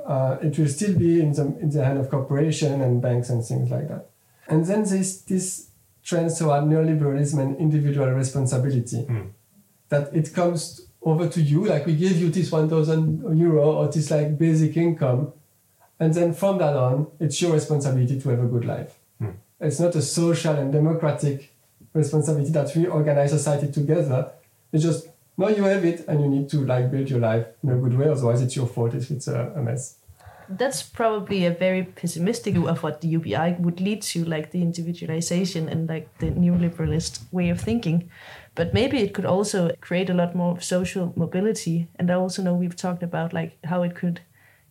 Uh, 0.06 0.38
it 0.42 0.60
will 0.60 0.68
still 0.68 0.94
be 0.98 1.22
in 1.22 1.32
the 1.32 1.44
in 1.62 1.70
the 1.70 1.82
hand 1.86 1.98
of 1.98 2.10
corporation 2.10 2.82
and 2.82 3.02
banks 3.02 3.30
and 3.30 3.42
things 3.46 3.70
like 3.72 3.88
that. 3.88 4.10
And 4.50 4.66
then 4.66 4.84
there's 4.84 5.22
this 5.22 5.70
trend 6.04 6.36
toward 6.36 6.64
neoliberalism 6.66 7.40
and 7.40 7.56
individual 7.58 8.10
responsibility 8.12 9.06
Mm. 9.08 9.28
that 9.88 10.14
it 10.14 10.34
comes 10.34 10.82
over 11.02 11.30
to 11.30 11.42
you, 11.42 11.66
like 11.66 11.86
we 11.86 11.96
give 11.96 12.18
you 12.20 12.30
this 12.30 12.52
1,000 12.52 13.38
euro 13.38 13.72
or 13.78 13.88
this 13.88 14.12
like 14.12 14.38
basic 14.38 14.76
income, 14.76 15.32
and 15.98 16.14
then 16.14 16.34
from 16.34 16.58
that 16.58 16.76
on, 16.76 17.08
it's 17.22 17.42
your 17.42 17.54
responsibility 17.54 18.20
to 18.20 18.30
have 18.30 18.44
a 18.44 18.48
good 18.48 18.66
life. 18.66 18.98
Hmm. 19.20 19.32
It's 19.62 19.80
not 19.80 19.96
a 19.96 20.02
social 20.02 20.56
and 20.56 20.74
democratic 20.74 21.49
responsibility 21.94 22.52
that 22.52 22.76
we 22.76 22.88
organize 22.88 23.32
society 23.32 23.72
together. 23.72 24.32
It's 24.72 24.84
just 24.84 25.08
no, 25.40 25.48
you 25.48 25.64
have 25.64 25.86
it, 25.86 26.06
and 26.06 26.20
you 26.22 26.28
need 26.28 26.50
to 26.50 26.66
like 26.66 26.92
build 26.92 27.10
your 27.10 27.22
life 27.22 27.48
in 27.64 27.70
a 27.70 27.78
good 27.78 27.98
way. 27.98 28.10
Otherwise, 28.10 28.42
it's 28.42 28.58
your 28.58 28.68
fault 28.68 28.94
if 28.94 29.10
it's 29.10 29.30
a, 29.30 29.54
a 29.56 29.62
mess. 29.62 29.96
That's 30.50 30.84
probably 30.84 31.46
a 31.46 31.52
very 31.52 31.84
pessimistic 31.84 32.56
view 32.56 32.68
of 32.68 32.84
what 32.84 33.00
the 33.00 33.08
UBI 33.08 33.56
would 33.60 33.80
lead 33.80 34.02
to, 34.02 34.26
like 34.26 34.52
the 34.52 34.62
individualization 34.62 35.70
and 35.70 35.88
like 35.88 36.18
the 36.18 36.32
neoliberalist 36.32 37.32
way 37.32 37.50
of 37.50 37.62
thinking. 37.62 38.10
But 38.56 38.74
maybe 38.74 38.98
it 38.98 39.14
could 39.14 39.26
also 39.26 39.72
create 39.80 40.10
a 40.10 40.14
lot 40.14 40.36
more 40.36 40.60
social 40.60 41.14
mobility. 41.16 41.88
And 41.96 42.12
I 42.12 42.16
also 42.16 42.42
know 42.42 42.54
we've 42.54 42.76
talked 42.76 43.04
about 43.04 43.32
like 43.32 43.58
how 43.64 43.84
it 43.84 43.96
could 43.96 44.20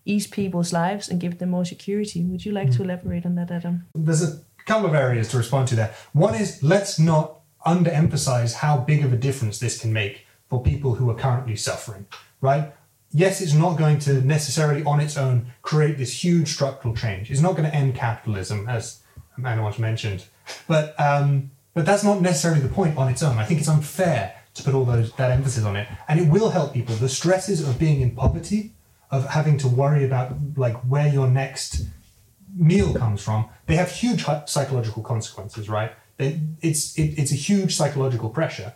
ease 0.05 0.27
people's 0.27 0.73
lives 0.73 1.09
and 1.09 1.21
give 1.21 1.39
them 1.39 1.51
more 1.51 1.65
security. 1.65 2.25
Would 2.25 2.45
you 2.45 2.53
like 2.53 2.73
to 2.73 2.79
mm. 2.81 2.85
elaborate 2.85 3.25
on 3.25 3.37
that, 3.37 3.51
Adam? 3.51 3.87
There's 3.95 4.23
a 4.23 4.41
couple 4.69 4.87
of 4.87 4.95
areas 4.95 5.29
to 5.29 5.39
respond 5.39 5.67
to 5.69 5.77
there. 5.77 5.95
One 6.13 6.35
is 6.35 6.63
let's 6.63 6.99
not 6.99 7.41
underemphasize 7.67 8.55
how 8.55 8.79
big 8.79 9.05
of 9.05 9.13
a 9.13 9.17
difference 9.17 9.59
this 9.59 9.81
can 9.81 9.93
make 9.93 10.27
for 10.49 10.63
people 10.63 10.95
who 10.95 11.11
are 11.11 11.15
currently 11.15 11.57
suffering, 11.57 12.07
right? 12.41 12.73
Yes, 13.11 13.41
it's 13.41 13.55
not 13.55 13.79
going 13.79 13.99
to 14.01 14.21
necessarily 14.21 14.85
on 14.85 15.01
its 15.01 15.17
own 15.17 15.53
create 15.63 15.97
this 15.97 16.23
huge 16.23 16.49
structural 16.49 16.95
change. 16.95 17.31
It's 17.31 17.41
not 17.41 17.57
going 17.57 17.69
to 17.69 17.75
end 17.75 17.95
capitalism, 17.95 18.69
as 18.69 19.01
Amanda 19.37 19.63
once 19.63 19.79
mentioned. 19.79 20.27
But 20.67 20.99
um, 21.01 21.51
but 21.75 21.87
that's 21.87 22.05
not 22.05 22.21
necessarily 22.21 22.61
the 22.61 22.69
point 22.69 22.99
on 22.99 23.09
its 23.09 23.23
own. 23.23 23.39
I 23.39 23.45
think 23.45 23.61
it's 23.61 23.69
unfair 23.69 24.35
to 24.55 24.63
put 24.63 24.75
all 24.75 24.85
those 24.85 25.13
that 25.13 25.31
emphasis 25.31 25.65
on 25.65 25.77
it. 25.77 25.89
And 26.09 26.21
it 26.21 26.29
will 26.29 26.51
help 26.51 26.75
people. 26.75 26.95
The 26.97 27.09
stresses 27.09 27.67
of 27.67 27.79
being 27.79 28.01
in 28.01 28.11
poverty, 28.15 28.73
of 29.11 29.27
having 29.29 29.57
to 29.59 29.69
worry 29.69 30.05
about 30.05 30.37
like 30.57 30.77
where 30.83 31.09
your 31.09 31.29
next 31.29 31.87
meal 32.55 32.95
comes 32.95 33.23
from, 33.23 33.49
they 33.67 33.77
have 33.77 33.91
huge 33.91 34.25
psychological 34.47 35.03
consequences, 35.03 35.69
right? 35.69 35.93
They, 36.17 36.41
it's 36.61 36.99
it, 36.99 37.19
it's 37.19 37.33
a 37.33 37.37
huge 37.37 37.77
psychological 37.77 38.31
pressure. 38.31 38.75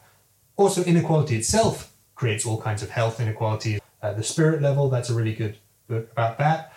Also, 0.57 0.85
inequality 0.85 1.37
itself 1.37 1.93
creates 2.15 2.47
all 2.47 2.61
kinds 2.61 2.83
of 2.83 2.91
health 2.91 3.21
inequalities. 3.21 3.81
Uh, 4.01 4.13
the 4.13 4.23
spirit 4.23 4.63
level, 4.63 4.89
that's 4.89 5.11
a 5.11 5.15
really 5.15 5.35
good 5.35 5.59
book 5.89 6.11
about 6.13 6.39
that. 6.39 6.73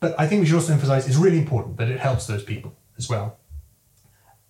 But 0.00 0.14
I 0.18 0.26
think 0.26 0.40
we 0.40 0.46
should 0.46 0.56
also 0.56 0.72
emphasize 0.72 1.06
it's 1.08 1.16
really 1.16 1.38
important 1.38 1.76
that 1.78 1.88
it 1.88 1.98
helps 1.98 2.26
those 2.26 2.44
people 2.44 2.74
as 2.98 3.08
well. 3.08 3.38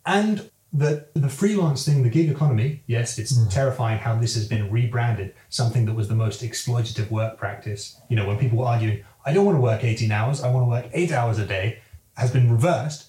And 0.05 0.51
that 0.73 1.15
the 1.15 1.29
freelance 1.29 1.85
thing, 1.87 2.03
the 2.03 2.11
gig 2.11 2.29
economy, 2.29 2.83
yes, 2.87 3.19
it's 3.19 3.33
terrifying 3.47 3.99
how 3.99 4.17
this 4.17 4.35
has 4.35 4.49
been 4.49 4.71
rebranded, 4.71 5.33
something 5.49 5.85
that 5.87 5.95
was 5.95 6.09
the 6.09 6.17
most 6.17 6.43
exploitative 6.43 7.11
work 7.11 7.39
practice. 7.39 8.01
You 8.09 8.17
know, 8.17 8.27
when 8.27 8.37
people 8.39 8.59
were 8.59 8.67
arguing, 8.67 9.05
I 9.25 9.33
don't 9.33 9.45
want 9.45 9.57
to 9.57 9.61
work 9.61 9.83
18 9.83 10.13
hours, 10.13 10.43
I 10.43 10.51
want 10.51 10.65
to 10.65 10.69
work 10.69 10.91
eight 10.93 11.11
hours 11.11 11.39
a 11.39 11.47
day, 11.47 11.79
has 12.17 12.31
been 12.31 12.51
reversed. 12.51 13.07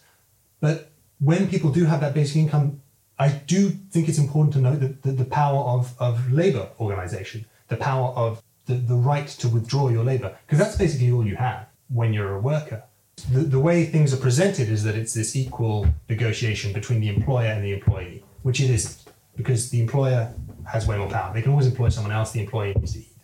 But 0.62 0.92
when 1.20 1.48
people 1.48 1.72
do 1.72 1.86
have 1.86 2.02
that 2.02 2.14
basic 2.14 2.38
income, 2.38 2.82
I 3.20 3.30
do 3.30 3.70
think 3.70 4.08
it's 4.10 4.18
important 4.18 4.54
to 4.54 4.60
note 4.60 4.80
that 4.80 5.04
the, 5.04 5.12
the 5.12 5.26
power 5.26 5.64
of, 5.64 5.94
of 6.00 6.32
labor 6.32 6.70
organization, 6.80 7.46
the 7.68 7.78
power 7.78 8.10
of 8.10 8.42
the, 8.66 8.76
the 8.76 8.96
right 8.96 9.28
to 9.28 9.48
withdraw 9.50 9.90
your 9.90 10.04
labor, 10.04 10.36
because 10.46 10.60
that's 10.60 10.78
basically 10.78 11.12
all 11.12 11.26
you 11.26 11.36
have 11.36 11.68
when 11.90 12.14
you're 12.14 12.36
a 12.36 12.40
worker. 12.40 12.84
The, 13.32 13.40
the 13.40 13.60
way 13.60 13.86
things 13.86 14.14
are 14.14 14.18
presented 14.18 14.70
is 14.70 14.84
that 14.84 14.96
it's 14.96 15.14
this 15.14 15.36
equal 15.36 15.88
negotiation 16.10 16.74
between 16.74 17.00
the 17.00 17.10
employer 17.10 17.48
and 17.48 17.64
the 17.64 17.74
employee, 17.74 18.24
which 18.42 18.60
it 18.60 18.70
isn't, 18.70 19.04
because 19.36 19.70
the 19.70 19.80
employer 19.80 20.34
has 20.72 20.88
way 20.88 20.98
more 20.98 21.10
power. 21.10 21.34
They 21.34 21.42
can 21.42 21.52
always 21.52 21.68
employ 21.68 21.90
someone 21.90 22.12
else. 22.12 22.32
The 22.32 22.42
employee 22.42 22.74
needs 22.74 22.94
to 22.94 23.00
eat, 23.00 23.16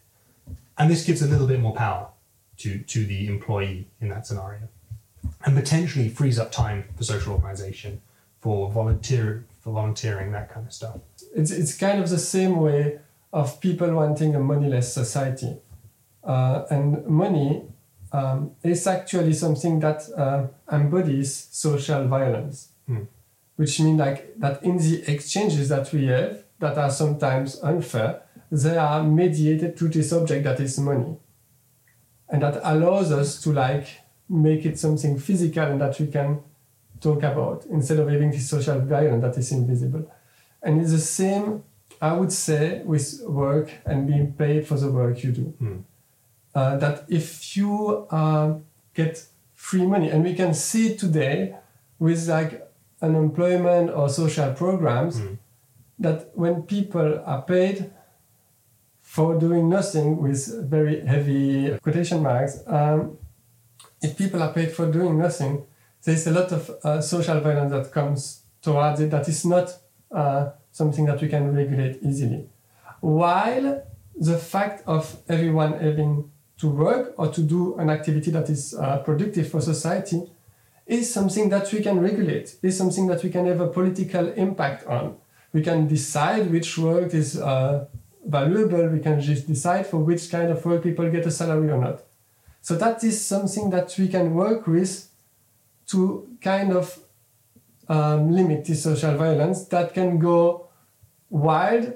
and 0.77 0.89
this 0.89 1.05
gives 1.05 1.21
a 1.21 1.27
little 1.27 1.47
bit 1.47 1.59
more 1.59 1.75
power 1.75 2.10
to 2.61 2.79
to 2.93 3.05
the 3.05 3.27
employee 3.27 3.87
in 4.01 4.09
that 4.09 4.27
scenario, 4.27 4.67
and 5.45 5.55
potentially 5.55 6.09
frees 6.09 6.37
up 6.39 6.51
time 6.51 6.85
for 6.95 7.03
social 7.03 7.33
organization, 7.33 8.01
for 8.39 8.71
volunteer 8.71 9.45
for 9.61 9.71
volunteering, 9.73 10.31
that 10.31 10.47
kind 10.53 10.65
of 10.67 10.73
stuff. 10.73 10.97
It's 11.35 11.51
it's 11.51 11.77
kind 11.77 12.01
of 12.03 12.09
the 12.09 12.17
same 12.19 12.53
way 12.59 12.99
of 13.31 13.59
people 13.61 13.89
wanting 13.93 14.35
a 14.35 14.39
moneyless 14.39 14.93
society, 14.93 15.53
uh, 16.23 16.63
and 16.69 17.05
money 17.07 17.63
um, 18.11 18.51
is 18.63 18.85
actually 18.87 19.33
something 19.33 19.79
that 19.79 20.01
uh, 20.17 20.47
embodies 20.71 21.47
social 21.51 22.07
violence, 22.07 22.69
Hmm. 22.87 23.03
which 23.55 23.79
means 23.79 23.99
like 23.99 24.19
that 24.39 24.63
in 24.63 24.77
the 24.77 25.03
exchanges 25.13 25.69
that 25.69 25.93
we 25.93 26.07
have 26.07 26.43
that 26.59 26.77
are 26.77 26.91
sometimes 26.91 27.59
unfair, 27.63 28.21
they 28.51 28.77
are 28.77 29.03
mediated 29.03 29.77
through 29.77 29.89
this 29.89 30.11
object 30.11 30.43
that 30.43 30.59
is 30.59 30.77
money, 30.79 31.15
and 32.31 32.41
that 32.41 32.59
allows 32.63 33.11
us 33.11 33.41
to 33.43 33.51
like 33.53 33.87
make 34.29 34.65
it 34.65 34.79
something 34.79 35.19
physical 35.19 35.63
and 35.63 35.79
that 35.81 35.99
we 35.99 36.07
can 36.07 36.39
talk 37.01 37.23
about 37.23 37.65
instead 37.65 37.99
of 37.99 38.07
having 38.09 38.31
this 38.31 38.47
social 38.49 38.79
violence 38.79 39.21
that 39.23 39.37
is 39.37 39.51
invisible. 39.51 40.03
And 40.63 40.81
it's 40.81 40.91
the 40.91 40.99
same, 40.99 41.63
I 42.01 42.13
would 42.13 42.31
say, 42.31 42.81
with 42.85 43.21
work 43.27 43.71
and 43.85 44.07
being 44.07 44.33
paid 44.33 44.65
for 44.67 44.75
the 44.77 44.89
work 44.91 45.23
you 45.23 45.31
do 45.31 45.45
Hmm. 45.59 45.77
uh, 46.55 46.77
that 46.77 47.05
if 47.09 47.57
you 47.57 48.07
uh, 48.11 48.55
get 48.93 49.13
free 49.53 49.85
money, 49.85 50.09
and 50.09 50.23
we 50.23 50.33
can 50.33 50.53
see 50.53 50.95
today 50.95 51.55
with 51.99 52.27
like 52.27 52.51
unemployment 53.01 53.89
or 53.91 54.09
social 54.09 54.53
programs, 54.53 55.19
Mm. 55.19 55.37
that 55.99 56.19
when 56.35 56.55
people 56.63 57.09
are 57.25 57.41
paid 57.43 57.91
for 59.11 59.37
doing 59.37 59.67
nothing 59.67 60.21
with 60.21 60.69
very 60.69 61.05
heavy 61.05 61.77
quotation 61.79 62.23
marks, 62.23 62.63
um, 62.65 63.17
if 64.01 64.17
people 64.17 64.41
are 64.41 64.53
paid 64.53 64.71
for 64.71 64.89
doing 64.89 65.17
nothing, 65.17 65.65
there's 66.03 66.27
a 66.27 66.31
lot 66.31 66.49
of 66.53 66.71
uh, 66.85 67.01
social 67.01 67.37
violence 67.41 67.73
that 67.73 67.91
comes 67.91 68.43
towards 68.61 69.01
it 69.01 69.11
that 69.11 69.27
is 69.27 69.43
not 69.43 69.67
uh, 70.13 70.51
something 70.71 71.03
that 71.03 71.19
we 71.21 71.27
can 71.27 71.53
regulate 71.53 71.99
easily. 72.01 72.47
While 73.01 73.83
the 74.15 74.37
fact 74.37 74.87
of 74.87 75.17
everyone 75.27 75.73
having 75.73 76.31
to 76.59 76.69
work 76.69 77.13
or 77.17 77.27
to 77.33 77.41
do 77.41 77.75
an 77.79 77.89
activity 77.89 78.31
that 78.31 78.49
is 78.49 78.73
uh, 78.75 78.99
productive 78.99 79.49
for 79.49 79.59
society 79.59 80.21
is 80.87 81.13
something 81.13 81.49
that 81.49 81.69
we 81.73 81.81
can 81.81 81.99
regulate, 81.99 82.55
is 82.63 82.77
something 82.77 83.07
that 83.07 83.21
we 83.23 83.29
can 83.29 83.45
have 83.45 83.59
a 83.59 83.67
political 83.67 84.29
impact 84.29 84.87
on. 84.87 85.17
We 85.51 85.63
can 85.63 85.89
decide 85.89 86.49
which 86.49 86.77
work 86.77 87.13
is 87.13 87.37
uh, 87.37 87.87
valuable, 88.25 88.87
we 88.87 88.99
can 88.99 89.19
just 89.19 89.47
decide 89.47 89.87
for 89.87 89.97
which 89.97 90.29
kind 90.31 90.51
of 90.51 90.63
work 90.65 90.83
people 90.83 91.09
get 91.09 91.25
a 91.25 91.31
salary 91.31 91.69
or 91.69 91.77
not. 91.77 92.03
So 92.61 92.75
that 92.75 93.03
is 93.03 93.23
something 93.25 93.69
that 93.71 93.93
we 93.97 94.07
can 94.07 94.33
work 94.35 94.67
with 94.67 95.07
to 95.87 96.27
kind 96.41 96.71
of 96.73 96.99
um, 97.89 98.31
limit 98.31 98.65
this 98.65 98.83
social 98.83 99.15
violence 99.17 99.65
that 99.65 99.93
can 99.93 100.19
go 100.19 100.67
wild 101.29 101.93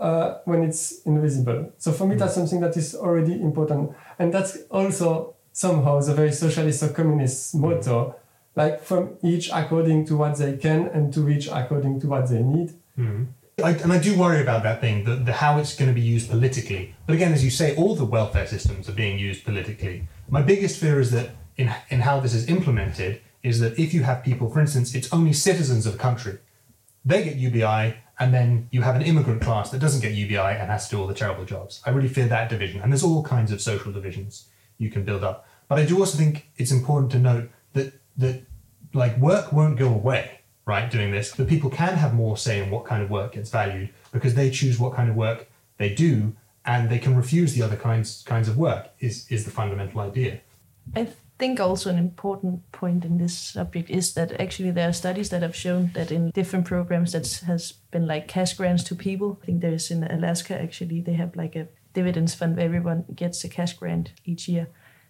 uh, 0.00 0.38
when 0.44 0.62
it's 0.62 1.02
invisible. 1.02 1.72
So 1.78 1.92
for 1.92 2.06
me, 2.06 2.16
that's 2.16 2.34
something 2.34 2.60
that 2.60 2.76
is 2.76 2.94
already 2.94 3.34
important, 3.40 3.92
and 4.18 4.32
that's 4.32 4.58
also 4.70 5.34
somehow 5.52 6.00
the 6.00 6.14
very 6.14 6.32
socialist 6.32 6.82
or 6.82 6.88
communist 6.88 7.54
motto, 7.54 8.14
like 8.56 8.80
from 8.82 9.16
each 9.22 9.50
according 9.52 10.06
to 10.06 10.16
what 10.16 10.36
they 10.38 10.56
can 10.56 10.86
and 10.88 11.12
to 11.12 11.28
each 11.28 11.48
according 11.48 12.00
to 12.00 12.06
what 12.06 12.28
they 12.28 12.42
need. 12.42 12.72
Mhm. 12.96 13.26
I, 13.62 13.72
and 13.72 13.92
I 13.92 13.98
do 13.98 14.16
worry 14.16 14.40
about 14.40 14.62
that 14.62 14.80
thing, 14.80 15.04
the, 15.04 15.16
the 15.16 15.32
how 15.32 15.58
it's 15.58 15.74
going 15.74 15.88
to 15.88 15.94
be 15.94 16.00
used 16.00 16.30
politically. 16.30 16.94
But 17.06 17.14
again, 17.14 17.32
as 17.32 17.44
you 17.44 17.50
say, 17.50 17.74
all 17.76 17.94
the 17.96 18.04
welfare 18.04 18.46
systems 18.46 18.88
are 18.88 18.92
being 18.92 19.18
used 19.18 19.44
politically. 19.44 20.06
My 20.28 20.42
biggest 20.42 20.78
fear 20.78 21.00
is 21.00 21.10
that 21.10 21.30
in, 21.56 21.74
in 21.88 22.00
how 22.00 22.20
this 22.20 22.34
is 22.34 22.46
implemented 22.48 23.20
is 23.42 23.58
that 23.60 23.78
if 23.78 23.92
you 23.92 24.04
have 24.04 24.22
people, 24.22 24.48
for 24.48 24.60
instance, 24.60 24.94
it's 24.94 25.12
only 25.12 25.32
citizens 25.32 25.86
of 25.86 25.94
a 25.94 25.98
country, 25.98 26.38
they 27.04 27.24
get 27.24 27.36
UBI, 27.36 27.96
and 28.20 28.34
then 28.34 28.68
you 28.70 28.82
have 28.82 28.96
an 28.96 29.02
immigrant 29.02 29.42
class 29.42 29.70
that 29.70 29.80
doesn't 29.80 30.02
get 30.02 30.12
UBI 30.12 30.36
and 30.36 30.70
has 30.70 30.88
to 30.88 30.96
do 30.96 31.00
all 31.00 31.06
the 31.06 31.14
terrible 31.14 31.44
jobs. 31.44 31.80
I 31.84 31.90
really 31.90 32.08
fear 32.08 32.26
that 32.26 32.48
division. 32.48 32.80
And 32.80 32.92
there's 32.92 33.04
all 33.04 33.22
kinds 33.22 33.50
of 33.50 33.60
social 33.60 33.92
divisions 33.92 34.48
you 34.76 34.90
can 34.90 35.04
build 35.04 35.24
up. 35.24 35.46
But 35.68 35.78
I 35.78 35.84
do 35.84 35.98
also 35.98 36.16
think 36.16 36.48
it's 36.56 36.70
important 36.72 37.12
to 37.12 37.18
note 37.18 37.50
that 37.72 37.92
that 38.16 38.42
like 38.94 39.16
work 39.18 39.52
won't 39.52 39.78
go 39.78 39.88
away, 39.88 40.37
right? 40.68 40.90
Doing 40.90 41.10
this, 41.10 41.34
but 41.34 41.48
people 41.48 41.70
can 41.70 41.94
have 41.94 42.12
more 42.14 42.36
say 42.36 42.62
in 42.62 42.70
what 42.70 42.84
kind 42.84 43.02
of 43.02 43.10
work 43.10 43.32
gets 43.32 43.50
valued 43.50 43.88
because 44.12 44.34
they 44.34 44.50
choose 44.50 44.78
what 44.78 44.92
kind 44.92 45.08
of 45.08 45.16
work 45.16 45.48
they 45.78 45.94
do, 45.94 46.36
and 46.64 46.90
they 46.90 46.98
can 46.98 47.16
refuse 47.16 47.54
the 47.54 47.62
other 47.62 47.76
kinds 47.76 48.22
kinds 48.26 48.48
of 48.48 48.56
work. 48.56 48.90
Is 49.00 49.26
is 49.30 49.44
the 49.44 49.50
fundamental 49.50 50.00
idea? 50.00 50.40
I 50.94 51.08
think 51.38 51.60
also 51.60 51.88
an 51.88 51.98
important 51.98 52.70
point 52.72 53.04
in 53.04 53.18
this 53.18 53.38
subject 53.38 53.88
is 53.90 54.14
that 54.14 54.40
actually 54.40 54.72
there 54.72 54.88
are 54.88 54.92
studies 54.92 55.30
that 55.30 55.42
have 55.42 55.56
shown 55.56 55.90
that 55.94 56.10
in 56.10 56.30
different 56.30 56.66
programs 56.66 57.12
that 57.12 57.26
has 57.46 57.72
been 57.90 58.06
like 58.06 58.28
cash 58.28 58.54
grants 58.54 58.84
to 58.84 58.94
people. 58.94 59.38
I 59.42 59.46
think 59.46 59.60
there's 59.60 59.90
in 59.90 60.04
Alaska 60.04 60.60
actually 60.60 61.00
they 61.00 61.14
have 61.14 61.34
like 61.34 61.56
a 61.56 61.68
dividends 61.94 62.34
fund 62.34 62.56
where 62.56 62.66
everyone 62.66 63.04
gets 63.14 63.44
a 63.44 63.48
cash 63.48 63.72
grant 63.72 64.12
each 64.24 64.48
year, 64.48 64.66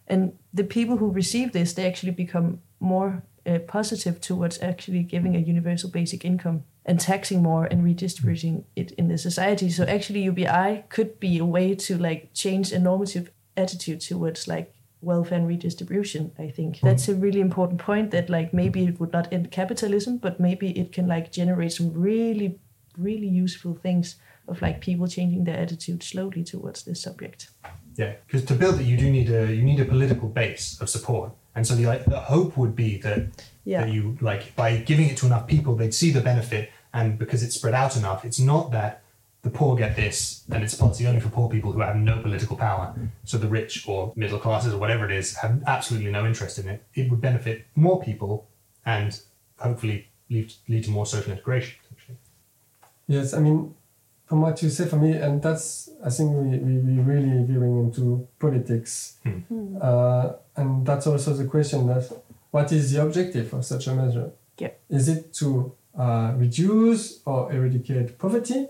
and 0.07 0.39
the 0.55 0.65
people 0.65 0.99
who 0.99 1.11
receive 1.11 1.53
this 1.53 1.73
they 1.75 1.87
actually 1.87 2.13
become 2.13 2.61
more 2.81 3.23
uh, 3.49 3.59
positive 3.61 4.21
towards 4.21 4.61
actually 4.61 5.03
giving 5.03 5.35
a 5.35 5.41
universal 5.41 5.91
basic 5.91 6.25
income 6.25 6.65
and 6.85 7.01
taxing 7.01 7.43
more 7.43 7.65
and 7.65 7.83
redistributing 7.85 8.65
it 8.77 8.93
in 8.93 9.09
the 9.09 9.19
society. 9.19 9.71
So 9.71 9.85
actually 9.85 10.23
UBI 10.23 10.85
could 10.89 11.19
be 11.21 11.39
a 11.39 11.45
way 11.45 11.75
to 11.75 11.99
like 11.99 12.33
change 12.35 12.73
a 12.73 12.79
normative 12.79 13.31
attitude 13.57 14.01
towards 14.01 14.47
like 14.47 14.75
welfare 15.01 15.39
and 15.39 15.47
redistribution 15.47 16.33
i 16.39 16.49
think. 16.49 16.81
That's 16.81 17.09
a 17.09 17.15
really 17.15 17.41
important 17.41 17.81
point 17.81 18.11
that 18.11 18.29
like 18.29 18.53
maybe 18.53 18.85
it 18.85 18.99
would 18.99 19.13
not 19.13 19.33
end 19.33 19.51
capitalism 19.51 20.19
but 20.19 20.41
maybe 20.41 20.71
it 20.79 20.93
can 20.93 21.07
like 21.07 21.31
generate 21.31 21.73
some 21.73 21.93
really 21.93 22.59
really 22.97 23.29
useful 23.29 23.75
things 23.75 24.17
of 24.49 24.61
like 24.63 24.81
people 24.81 25.07
changing 25.07 25.45
their 25.45 25.59
attitude 25.59 26.03
slowly 26.03 26.43
towards 26.43 26.83
this 26.83 27.03
subject. 27.03 27.51
Yeah, 27.97 28.15
because 28.27 28.45
to 28.47 28.55
build 28.55 28.81
it, 28.81 28.85
you 28.85 28.97
do 28.97 29.11
need 29.11 29.31
a 29.31 29.55
you 29.55 29.63
need 29.63 29.81
a 29.81 29.85
political 29.85 30.29
base 30.29 30.81
of 30.81 30.89
support, 30.89 31.33
and 31.59 31.67
so 31.67 31.75
the 31.75 31.87
the 32.07 32.21
hope 32.21 32.57
would 32.57 32.77
be 32.77 32.99
that 32.99 33.21
yeah 33.65 33.81
that 33.81 33.93
you 33.93 34.17
like 34.21 34.55
by 34.55 34.77
giving 34.77 35.09
it 35.09 35.17
to 35.19 35.27
enough 35.27 35.49
people, 35.49 35.75
they'd 35.75 35.93
see 35.93 36.13
the 36.13 36.21
benefit, 36.21 36.71
and 36.95 37.19
because 37.19 37.43
it's 37.43 37.57
spread 37.57 37.75
out 37.75 37.97
enough, 37.97 38.25
it's 38.25 38.39
not 38.39 38.71
that 38.71 39.03
the 39.43 39.51
poor 39.51 39.77
get 39.77 39.97
this 39.97 40.45
and 40.53 40.63
it's 40.65 40.75
a 40.75 40.79
policy 40.79 41.07
only 41.07 41.21
for 41.21 41.31
poor 41.31 41.49
people 41.49 41.73
who 41.73 41.81
have 41.81 41.97
no 41.97 42.21
political 42.23 42.57
power. 42.57 42.95
So 43.25 43.39
the 43.39 43.49
rich 43.49 43.89
or 43.89 44.13
middle 44.15 44.39
classes 44.39 44.73
or 44.73 44.79
whatever 44.79 45.05
it 45.05 45.13
is 45.13 45.37
have 45.37 45.63
absolutely 45.67 46.11
no 46.11 46.27
interest 46.27 46.59
in 46.59 46.69
it. 46.69 46.85
It 46.95 47.11
would 47.11 47.21
benefit 47.21 47.67
more 47.75 48.03
people 48.03 48.49
and 48.87 49.21
hopefully 49.59 50.09
lead 50.31 50.53
lead 50.69 50.85
to 50.85 50.91
more 50.91 51.07
social 51.07 51.33
integration. 51.33 51.75
essentially. 51.85 52.19
Yes, 53.09 53.35
I 53.35 53.41
mean, 53.41 53.75
from 54.29 54.43
what 54.43 54.63
you 54.63 54.69
say 54.69 54.87
for 54.87 54.97
me, 54.97 55.13
and 55.13 55.43
that's, 55.43 55.89
I 56.05 56.11
think 56.11 56.33
we, 56.33 56.59
we, 56.59 56.79
we 56.79 57.01
really 57.01 57.45
veering 57.45 57.79
into 57.79 58.29
politics. 58.39 59.17
Hmm. 59.23 59.79
Uh, 59.81 60.33
and 60.55 60.87
that's 60.87 61.07
also 61.07 61.33
the 61.33 61.47
question 61.47 61.87
that 61.87 62.13
what 62.51 62.71
is 62.73 62.93
the 62.93 63.03
objective 63.03 63.53
of 63.55 63.65
such 63.65 63.87
a 63.87 63.95
measure? 63.95 64.31
Yeah. 64.59 64.73
Is 64.91 65.09
it 65.09 65.33
to 65.35 65.73
uh, 65.99 66.35
reduce 66.37 67.21
or 67.25 67.51
eradicate 67.53 68.19
poverty? 68.19 68.67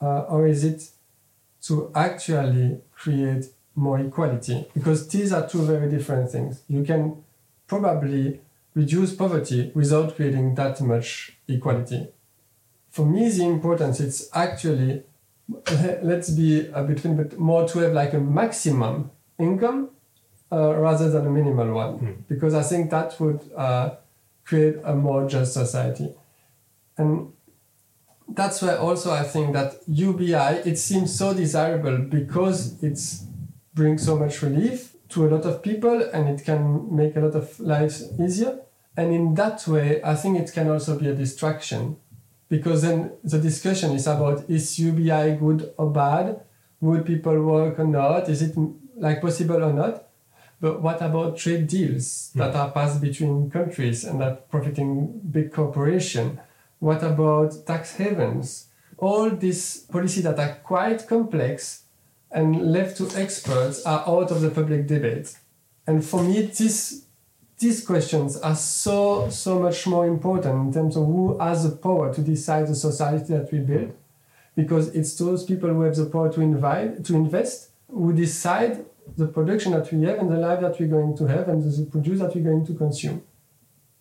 Uh, 0.00 0.20
or 0.28 0.46
is 0.46 0.64
it 0.64 0.90
to 1.62 1.90
actually 1.94 2.78
create 2.94 3.46
more 3.74 3.98
equality? 3.98 4.66
Because 4.74 5.08
these 5.08 5.32
are 5.32 5.48
two 5.48 5.62
very 5.62 5.88
different 5.88 6.30
things. 6.30 6.62
You 6.68 6.84
can 6.84 7.24
probably 7.66 8.40
reduce 8.74 9.14
poverty 9.14 9.72
without 9.74 10.14
creating 10.16 10.56
that 10.56 10.78
much 10.82 11.38
equality 11.48 12.08
for 12.94 13.04
me 13.04 13.28
the 13.28 13.44
importance 13.44 13.98
it's 13.98 14.28
actually 14.32 15.02
let's 16.02 16.30
be 16.30 16.68
a 16.72 16.82
bit 16.84 17.02
but 17.16 17.38
more 17.38 17.66
to 17.68 17.80
have 17.80 17.92
like 17.92 18.12
a 18.14 18.20
maximum 18.20 19.10
income 19.38 19.90
uh, 20.52 20.74
rather 20.76 21.10
than 21.10 21.26
a 21.26 21.30
minimal 21.30 21.74
one. 21.74 21.94
Hmm. 21.98 22.12
because 22.28 22.54
i 22.54 22.62
think 22.62 22.90
that 22.90 23.18
would 23.18 23.40
uh, 23.56 23.96
create 24.44 24.76
a 24.84 24.94
more 24.94 25.26
just 25.26 25.54
society. 25.54 26.14
And 26.96 27.32
that's 28.28 28.62
why 28.62 28.76
also 28.76 29.10
i 29.10 29.24
think 29.24 29.52
that 29.54 29.70
ubi 29.88 30.32
it 30.70 30.78
seems 30.78 31.18
so 31.18 31.34
desirable 31.34 31.98
because 31.98 32.82
it's 32.82 33.26
brings 33.74 34.04
so 34.04 34.16
much 34.16 34.40
relief 34.40 34.94
to 35.08 35.26
a 35.26 35.28
lot 35.34 35.44
of 35.44 35.62
people 35.62 36.00
and 36.12 36.28
it 36.28 36.44
can 36.44 36.94
make 36.94 37.16
a 37.16 37.20
lot 37.20 37.34
of 37.34 37.58
lives 37.58 37.96
easier. 38.20 38.60
And 38.96 39.12
in 39.12 39.34
that 39.34 39.66
way 39.66 40.00
i 40.04 40.14
think 40.14 40.38
it 40.38 40.52
can 40.52 40.70
also 40.70 40.96
be 40.96 41.08
a 41.08 41.14
distraction 41.14 41.96
because 42.54 42.82
then 42.82 42.98
the 43.22 43.38
discussion 43.38 43.90
is 43.92 44.06
about 44.06 44.48
is 44.48 44.78
UBI 44.78 45.36
good 45.44 45.60
or 45.76 45.90
bad? 45.90 46.40
Would 46.80 47.06
people 47.06 47.36
work 47.42 47.78
or 47.78 47.88
not? 48.00 48.28
Is 48.28 48.40
it 48.42 48.54
like 48.96 49.20
possible 49.20 49.62
or 49.68 49.72
not? 49.72 49.94
But 50.60 50.80
what 50.80 51.00
about 51.02 51.36
trade 51.36 51.66
deals 51.66 52.30
hmm. 52.32 52.38
that 52.40 52.54
are 52.54 52.70
passed 52.70 53.00
between 53.00 53.50
countries 53.50 54.04
and 54.04 54.20
that 54.20 54.48
profiting 54.50 55.20
big 55.36 55.52
corporation? 55.52 56.40
What 56.78 57.02
about 57.02 57.66
tax 57.66 57.96
havens? 57.96 58.68
all 58.98 59.30
these 59.30 59.80
policies 59.90 60.24
that 60.24 60.38
are 60.38 60.54
quite 60.62 61.06
complex 61.06 61.84
and 62.30 62.72
left 62.72 62.96
to 62.96 63.08
experts 63.16 63.84
are 63.84 64.02
out 64.06 64.30
of 64.30 64.40
the 64.40 64.50
public 64.50 64.86
debate. 64.86 65.36
And 65.86 66.04
for 66.04 66.22
me, 66.22 66.42
this, 66.46 67.03
these 67.58 67.84
questions 67.84 68.36
are 68.38 68.56
so, 68.56 69.28
so 69.30 69.58
much 69.58 69.86
more 69.86 70.06
important 70.06 70.66
in 70.66 70.72
terms 70.72 70.96
of 70.96 71.06
who 71.06 71.38
has 71.38 71.68
the 71.68 71.76
power 71.76 72.12
to 72.12 72.20
decide 72.20 72.66
the 72.66 72.74
society 72.74 73.32
that 73.34 73.52
we 73.52 73.60
build, 73.60 73.94
because 74.56 74.88
it's 74.88 75.16
those 75.16 75.44
people 75.44 75.68
who 75.68 75.82
have 75.82 75.96
the 75.96 76.06
power 76.06 76.32
to, 76.32 76.40
invite, 76.40 77.04
to 77.04 77.14
invest 77.14 77.70
who 77.90 78.12
decide 78.12 78.84
the 79.16 79.26
production 79.26 79.72
that 79.72 79.92
we 79.92 80.04
have 80.04 80.18
and 80.18 80.30
the 80.30 80.36
life 80.36 80.60
that 80.60 80.78
we're 80.80 80.88
going 80.88 81.16
to 81.16 81.26
have 81.26 81.48
and 81.48 81.62
the 81.62 81.84
produce 81.86 82.20
that 82.20 82.34
we're 82.34 82.42
going 82.42 82.66
to 82.66 82.74
consume. 82.74 83.22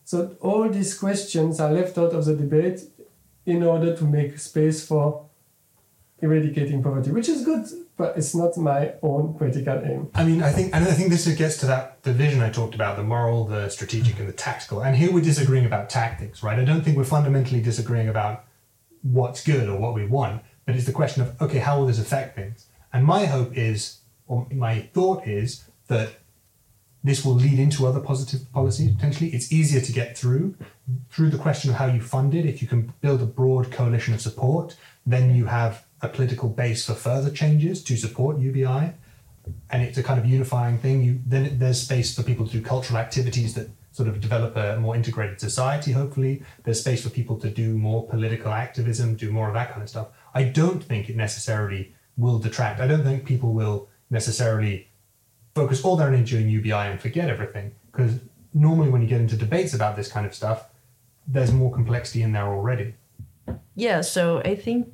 So 0.05 0.35
all 0.41 0.67
these 0.69 0.97
questions 0.97 1.59
are 1.59 1.71
left 1.71 1.97
out 1.97 2.13
of 2.13 2.25
the 2.25 2.35
debate 2.35 2.81
in 3.45 3.63
order 3.63 3.95
to 3.95 4.03
make 4.05 4.39
space 4.39 4.85
for 4.85 5.25
eradicating 6.23 6.81
poverty, 6.81 7.11
which 7.11 7.29
is 7.29 7.43
good, 7.43 7.65
but 7.97 8.17
it's 8.17 8.33
not 8.33 8.57
my 8.57 8.93
own 9.01 9.33
political 9.35 9.79
aim. 9.83 10.09
I 10.15 10.23
mean, 10.23 10.41
I 10.41 10.51
think, 10.51 10.73
and 10.73 10.83
I 10.85 10.91
think 10.91 11.09
this 11.09 11.27
gets 11.35 11.57
to 11.57 11.65
that 11.67 12.01
division 12.01 12.41
I 12.41 12.49
talked 12.49 12.75
about: 12.75 12.95
the 12.97 13.03
moral, 13.03 13.45
the 13.45 13.69
strategic, 13.69 14.17
and 14.19 14.27
the 14.27 14.33
tactical. 14.33 14.81
And 14.81 14.95
here 14.95 15.11
we're 15.11 15.23
disagreeing 15.23 15.65
about 15.65 15.89
tactics, 15.89 16.41
right? 16.41 16.57
I 16.57 16.65
don't 16.65 16.81
think 16.81 16.97
we're 16.97 17.03
fundamentally 17.03 17.61
disagreeing 17.61 18.09
about 18.09 18.45
what's 19.01 19.43
good 19.43 19.67
or 19.67 19.77
what 19.77 19.93
we 19.93 20.05
want, 20.05 20.41
but 20.65 20.75
it's 20.75 20.85
the 20.85 20.93
question 20.93 21.21
of 21.21 21.39
okay, 21.41 21.59
how 21.59 21.77
will 21.77 21.87
this 21.87 21.99
affect 21.99 22.35
things? 22.35 22.67
And 22.93 23.05
my 23.05 23.25
hope 23.25 23.57
is, 23.57 23.99
or 24.27 24.47
my 24.51 24.89
thought 24.93 25.27
is, 25.27 25.65
that 25.87 26.09
this 27.03 27.25
will 27.25 27.35
lead 27.35 27.59
into 27.59 27.85
other 27.85 27.99
positive 27.99 28.51
policies 28.53 28.91
potentially. 28.91 29.29
It's 29.31 29.51
easier 29.51 29.81
to 29.81 29.91
get 29.91 30.17
through 30.17 30.55
through 31.09 31.31
the 31.31 31.37
question 31.37 31.69
of 31.69 31.75
how 31.75 31.87
you 31.87 32.01
fund 32.01 32.33
it. 32.33 32.45
If 32.45 32.61
you 32.61 32.67
can 32.67 32.93
build 33.01 33.21
a 33.21 33.25
broad 33.25 33.71
coalition 33.71 34.13
of 34.13 34.21
support, 34.21 34.77
then 35.05 35.35
you 35.35 35.45
have 35.47 35.85
a 36.03 36.09
political 36.09 36.49
base 36.49 36.85
for 36.85 36.93
further 36.93 37.31
changes 37.31 37.83
to 37.85 37.95
support 37.97 38.37
UBI, 38.37 38.93
and 39.71 39.81
it's 39.81 39.97
a 39.97 40.03
kind 40.03 40.19
of 40.19 40.25
unifying 40.25 40.77
thing. 40.77 41.03
You 41.03 41.19
then 41.25 41.57
there's 41.57 41.81
space 41.81 42.13
for 42.13 42.23
people 42.23 42.45
to 42.45 42.51
do 42.51 42.61
cultural 42.61 42.99
activities 42.99 43.55
that 43.55 43.69
sort 43.91 44.09
of 44.09 44.19
develop 44.19 44.55
a 44.55 44.77
more 44.79 44.95
integrated 44.95 45.39
society. 45.39 45.93
Hopefully, 45.93 46.43
there's 46.63 46.81
space 46.81 47.03
for 47.03 47.09
people 47.09 47.39
to 47.39 47.49
do 47.49 47.77
more 47.77 48.07
political 48.07 48.51
activism, 48.51 49.15
do 49.15 49.31
more 49.31 49.47
of 49.47 49.53
that 49.53 49.71
kind 49.71 49.81
of 49.81 49.89
stuff. 49.89 50.07
I 50.33 50.43
don't 50.43 50.83
think 50.83 51.09
it 51.09 51.15
necessarily 51.15 51.95
will 52.17 52.37
detract. 52.37 52.79
I 52.81 52.87
don't 52.87 53.03
think 53.03 53.25
people 53.25 53.53
will 53.53 53.89
necessarily 54.09 54.89
focus 55.55 55.83
all 55.83 55.95
their 55.95 56.09
energy 56.09 56.37
on 56.37 56.49
UBI 56.49 56.73
and 56.91 56.99
forget 56.99 57.29
everything. 57.29 57.73
Because 57.91 58.19
normally, 58.53 58.89
when 58.89 59.01
you 59.01 59.07
get 59.07 59.21
into 59.21 59.37
debates 59.37 59.73
about 59.73 59.95
this 59.95 60.11
kind 60.11 60.25
of 60.25 60.35
stuff, 60.35 60.65
there's 61.25 61.53
more 61.53 61.71
complexity 61.71 62.23
in 62.23 62.33
there 62.33 62.47
already. 62.47 62.95
Yeah, 63.75 64.01
so 64.01 64.39
I 64.39 64.55
think 64.55 64.92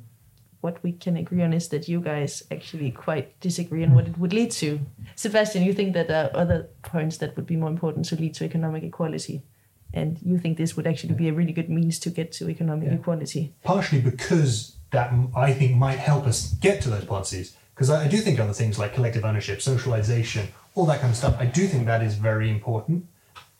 what 0.60 0.82
we 0.82 0.92
can 0.92 1.16
agree 1.16 1.42
on 1.42 1.52
is 1.52 1.68
that 1.68 1.88
you 1.88 2.00
guys 2.00 2.42
actually 2.50 2.90
quite 2.90 3.38
disagree 3.40 3.82
on 3.82 3.94
what 3.94 4.06
it 4.06 4.18
would 4.18 4.32
lead 4.32 4.50
to. 4.50 4.80
Sebastien, 5.16 5.64
you 5.64 5.72
think 5.72 5.94
that 5.94 6.08
there 6.08 6.26
are 6.26 6.36
other 6.36 6.68
points 6.82 7.16
that 7.18 7.34
would 7.36 7.46
be 7.46 7.56
more 7.56 7.70
important 7.70 8.04
to 8.06 8.16
lead 8.16 8.34
to 8.34 8.44
economic 8.44 8.82
equality. 8.82 9.42
And 9.92 10.18
you 10.22 10.38
think 10.38 10.56
this 10.56 10.76
would 10.76 10.86
actually 10.86 11.14
be 11.14 11.28
a 11.28 11.32
really 11.32 11.52
good 11.52 11.68
means 11.68 11.98
to 12.00 12.10
get 12.10 12.30
to 12.32 12.48
economic 12.48 12.88
yeah. 12.88 12.94
equality. 12.94 13.54
Partially 13.64 14.00
because 14.00 14.76
that 14.90 15.12
I 15.34 15.52
think 15.52 15.76
might 15.76 15.98
help 15.98 16.26
us 16.26 16.52
get 16.54 16.82
to 16.82 16.90
those 16.90 17.04
policies. 17.04 17.56
Because 17.74 17.90
I, 17.90 18.04
I 18.04 18.08
do 18.08 18.18
think 18.18 18.38
other 18.38 18.52
things 18.52 18.78
like 18.78 18.94
collective 18.94 19.24
ownership, 19.24 19.62
socialization, 19.62 20.48
all 20.74 20.86
that 20.86 21.00
kind 21.00 21.10
of 21.10 21.16
stuff, 21.16 21.36
I 21.38 21.46
do 21.46 21.66
think 21.66 21.86
that 21.86 22.02
is 22.02 22.14
very 22.14 22.50
important. 22.50 23.06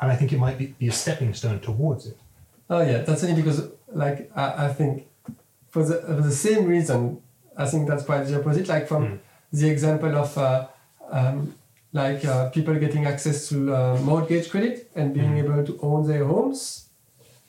And 0.00 0.10
I 0.12 0.16
think 0.16 0.32
it 0.32 0.38
might 0.38 0.58
be, 0.58 0.66
be 0.66 0.88
a 0.88 0.92
stepping 0.92 1.34
stone 1.34 1.60
towards 1.60 2.06
it. 2.06 2.16
Oh, 2.68 2.80
yeah, 2.80 2.98
that's 2.98 3.24
only 3.24 3.42
because, 3.42 3.68
like, 3.88 4.30
I, 4.36 4.66
I 4.66 4.72
think 4.72 5.08
for 5.70 5.84
the, 5.84 5.96
for 6.02 6.22
the 6.22 6.32
same 6.32 6.66
reason, 6.66 7.22
I 7.56 7.66
think 7.66 7.88
that's 7.88 8.04
quite 8.04 8.24
the 8.24 8.40
opposite. 8.40 8.68
Like, 8.68 8.86
from 8.88 9.06
mm. 9.06 9.18
the 9.52 9.68
example 9.68 10.14
of, 10.16 10.36
uh, 10.38 10.66
um, 11.10 11.54
like, 11.92 12.24
uh, 12.24 12.50
people 12.50 12.74
getting 12.74 13.06
access 13.06 13.48
to 13.48 13.74
uh, 13.74 14.00
mortgage 14.02 14.50
credit 14.50 14.90
and 14.94 15.14
being 15.14 15.34
mm. 15.34 15.44
able 15.44 15.64
to 15.64 15.78
own 15.82 16.06
their 16.06 16.24
homes, 16.24 16.88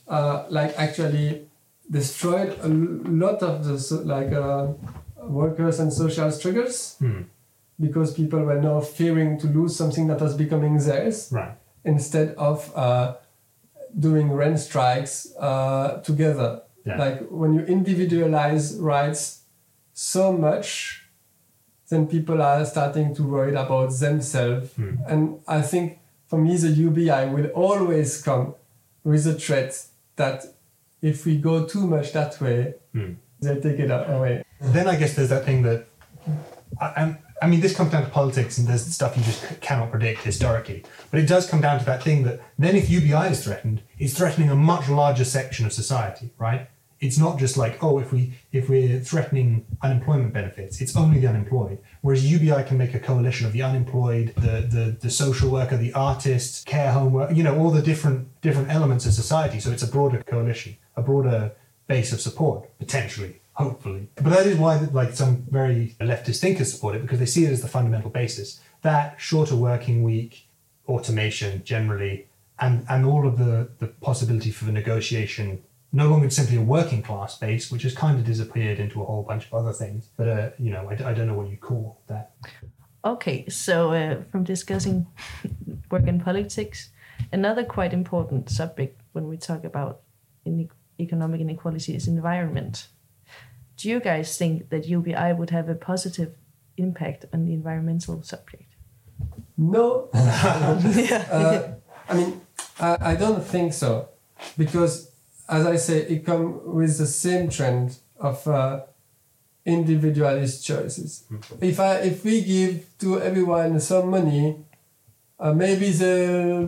uh, 0.07 0.45
like, 0.49 0.73
actually 0.77 1.47
destroyed 1.89 2.57
a 2.61 2.67
lot 2.67 3.41
of 3.43 3.65
the, 3.65 3.75
like, 4.05 4.31
uh, 4.31 4.67
workers 5.23 5.79
and 5.79 5.93
social 5.93 6.31
struggles 6.31 6.97
mm. 7.01 7.25
because 7.79 8.13
people 8.13 8.39
were 8.39 8.59
now 8.61 8.79
fearing 8.79 9.39
to 9.39 9.47
lose 9.47 9.75
something 9.75 10.07
that 10.07 10.19
was 10.19 10.35
becoming 10.35 10.77
theirs 10.77 11.29
right. 11.31 11.53
instead 11.85 12.33
of 12.35 12.71
uh, 12.75 13.15
doing 13.99 14.31
rent 14.31 14.59
strikes 14.59 15.27
uh, 15.39 16.01
together. 16.01 16.61
Yeah. 16.85 16.97
Like 16.97 17.27
when 17.29 17.53
you 17.53 17.61
individualize 17.61 18.77
rights 18.77 19.41
so 19.93 20.33
much, 20.33 21.03
then 21.89 22.07
people 22.07 22.41
are 22.41 22.65
starting 22.65 23.13
to 23.15 23.23
worry 23.23 23.51
about 23.51 23.91
themselves. 23.99 24.73
Mm. 24.75 24.97
And 25.07 25.39
I 25.47 25.61
think 25.61 25.99
for 26.27 26.39
me, 26.39 26.57
the 26.57 26.69
UBI 26.69 27.25
will 27.25 27.47
always 27.47 28.21
come 28.21 28.55
with 29.03 29.27
a 29.27 29.33
threat 29.33 29.85
that 30.15 30.45
if 31.01 31.25
we 31.25 31.37
go 31.37 31.65
too 31.65 31.85
much 31.85 32.13
that 32.13 32.39
way, 32.39 32.75
mm. 32.95 33.15
they'll 33.41 33.61
take 33.61 33.79
it 33.79 33.91
away. 33.91 34.43
Then 34.61 34.87
I 34.87 34.95
guess 34.95 35.15
there's 35.15 35.29
that 35.29 35.45
thing 35.45 35.63
that, 35.63 35.87
I, 36.79 37.17
I 37.41 37.47
mean, 37.47 37.59
this 37.59 37.75
comes 37.75 37.91
down 37.91 38.03
to 38.03 38.09
politics 38.09 38.59
and 38.59 38.67
there's 38.67 38.85
stuff 38.85 39.17
you 39.17 39.23
just 39.23 39.59
cannot 39.61 39.89
predict 39.89 40.21
historically. 40.21 40.83
But 41.09 41.19
it 41.19 41.27
does 41.27 41.49
come 41.49 41.59
down 41.59 41.79
to 41.79 41.85
that 41.85 42.03
thing 42.03 42.21
that 42.23 42.39
then 42.59 42.75
if 42.75 42.87
UBI 42.87 43.31
is 43.31 43.43
threatened, 43.43 43.81
it's 43.97 44.15
threatening 44.15 44.49
a 44.49 44.55
much 44.55 44.87
larger 44.87 45.25
section 45.25 45.65
of 45.65 45.73
society, 45.73 46.29
right? 46.37 46.69
It's 46.99 47.17
not 47.17 47.39
just 47.39 47.57
like, 47.57 47.83
oh, 47.83 47.97
if 47.97 48.13
we 48.13 48.33
if 48.51 48.69
we're 48.69 48.99
threatening 48.99 49.65
unemployment 49.81 50.33
benefits, 50.33 50.81
it's 50.81 50.95
only 50.95 51.19
the 51.19 51.25
unemployed. 51.25 51.79
Whereas 52.01 52.31
UBI 52.31 52.63
can 52.63 52.77
make 52.77 52.93
a 52.93 52.99
coalition 52.99 53.47
of 53.47 53.53
the 53.53 53.63
unemployed, 53.63 54.35
the 54.35 54.67
the, 54.69 54.97
the 54.99 55.09
social 55.09 55.49
worker, 55.49 55.77
the 55.77 55.93
artist, 55.93 56.67
care 56.67 56.91
home 56.91 57.13
worker, 57.13 57.33
you 57.33 57.41
know, 57.41 57.57
all 57.57 57.71
the 57.71 57.81
different 57.81 58.39
different 58.41 58.69
elements 58.69 59.07
of 59.07 59.13
society. 59.13 59.59
So 59.59 59.71
it's 59.71 59.81
a 59.81 59.87
broader 59.87 60.21
coalition, 60.21 60.77
a 60.95 61.01
broader 61.01 61.53
base 61.87 62.13
of 62.13 62.21
support, 62.21 62.69
potentially 62.77 63.40
hopefully. 63.61 64.07
But 64.15 64.31
that 64.31 64.45
is 64.45 64.57
why 64.57 64.77
like 64.91 65.13
some 65.13 65.45
very 65.49 65.95
leftist 65.99 66.39
thinkers 66.41 66.73
support 66.73 66.95
it 66.95 67.01
because 67.01 67.19
they 67.19 67.25
see 67.25 67.45
it 67.45 67.51
as 67.51 67.61
the 67.61 67.67
fundamental 67.67 68.09
basis. 68.09 68.61
That 68.81 69.15
shorter 69.19 69.55
working 69.55 70.03
week, 70.03 70.47
automation 70.87 71.63
generally, 71.63 72.27
and, 72.59 72.85
and 72.89 73.05
all 73.05 73.27
of 73.27 73.37
the, 73.37 73.69
the 73.79 73.87
possibility 73.87 74.51
for 74.51 74.65
the 74.65 74.71
negotiation 74.71 75.63
no 75.93 76.07
longer 76.07 76.29
simply 76.29 76.57
a 76.57 76.61
working 76.61 77.01
class 77.01 77.37
base, 77.37 77.69
which 77.69 77.83
has 77.83 77.93
kind 77.93 78.17
of 78.17 78.25
disappeared 78.25 78.79
into 78.79 79.01
a 79.01 79.05
whole 79.05 79.23
bunch 79.23 79.47
of 79.47 79.53
other 79.53 79.73
things. 79.73 80.09
But, 80.15 80.27
uh, 80.29 80.49
you 80.57 80.71
know, 80.71 80.89
I, 80.89 81.09
I 81.09 81.13
don't 81.13 81.27
know 81.27 81.33
what 81.33 81.49
you 81.49 81.57
call 81.57 81.99
that. 82.07 82.31
Okay, 83.03 83.49
so 83.49 83.91
uh, 83.91 84.23
from 84.31 84.43
discussing 84.43 85.07
work 85.91 86.07
and 86.07 86.23
politics, 86.23 86.91
another 87.33 87.65
quite 87.65 87.93
important 87.93 88.49
subject 88.49 89.01
when 89.11 89.27
we 89.27 89.37
talk 89.37 89.63
about 89.65 90.01
economic 90.99 91.41
inequality 91.41 91.95
is 91.95 92.07
environment 92.07 92.87
do 93.81 93.89
you 93.89 93.99
guys 93.99 94.37
think 94.37 94.69
that 94.69 94.85
UBI 94.85 95.33
would 95.33 95.49
have 95.49 95.67
a 95.67 95.73
positive 95.73 96.35
impact 96.77 97.25
on 97.33 97.45
the 97.45 97.53
environmental 97.53 98.21
subject? 98.21 98.75
No. 99.57 100.09
uh, 100.13 101.73
I 102.07 102.13
mean, 102.13 102.41
I, 102.79 102.97
I 103.01 103.15
don't 103.15 103.43
think 103.43 103.73
so. 103.73 104.09
Because, 104.55 105.11
as 105.49 105.65
I 105.65 105.77
say, 105.77 105.99
it 106.03 106.25
comes 106.25 106.61
with 106.63 106.97
the 106.99 107.07
same 107.07 107.49
trend 107.49 107.97
of 108.19 108.47
uh, 108.47 108.81
individualist 109.65 110.63
choices. 110.63 111.23
Mm-hmm. 111.31 111.65
If, 111.65 111.79
I, 111.79 111.95
if 111.95 112.23
we 112.23 112.43
give 112.43 112.85
to 112.99 113.19
everyone 113.19 113.79
some 113.79 114.09
money, 114.09 114.57
uh, 115.39 115.53
maybe 115.53 115.89
they 115.89 116.67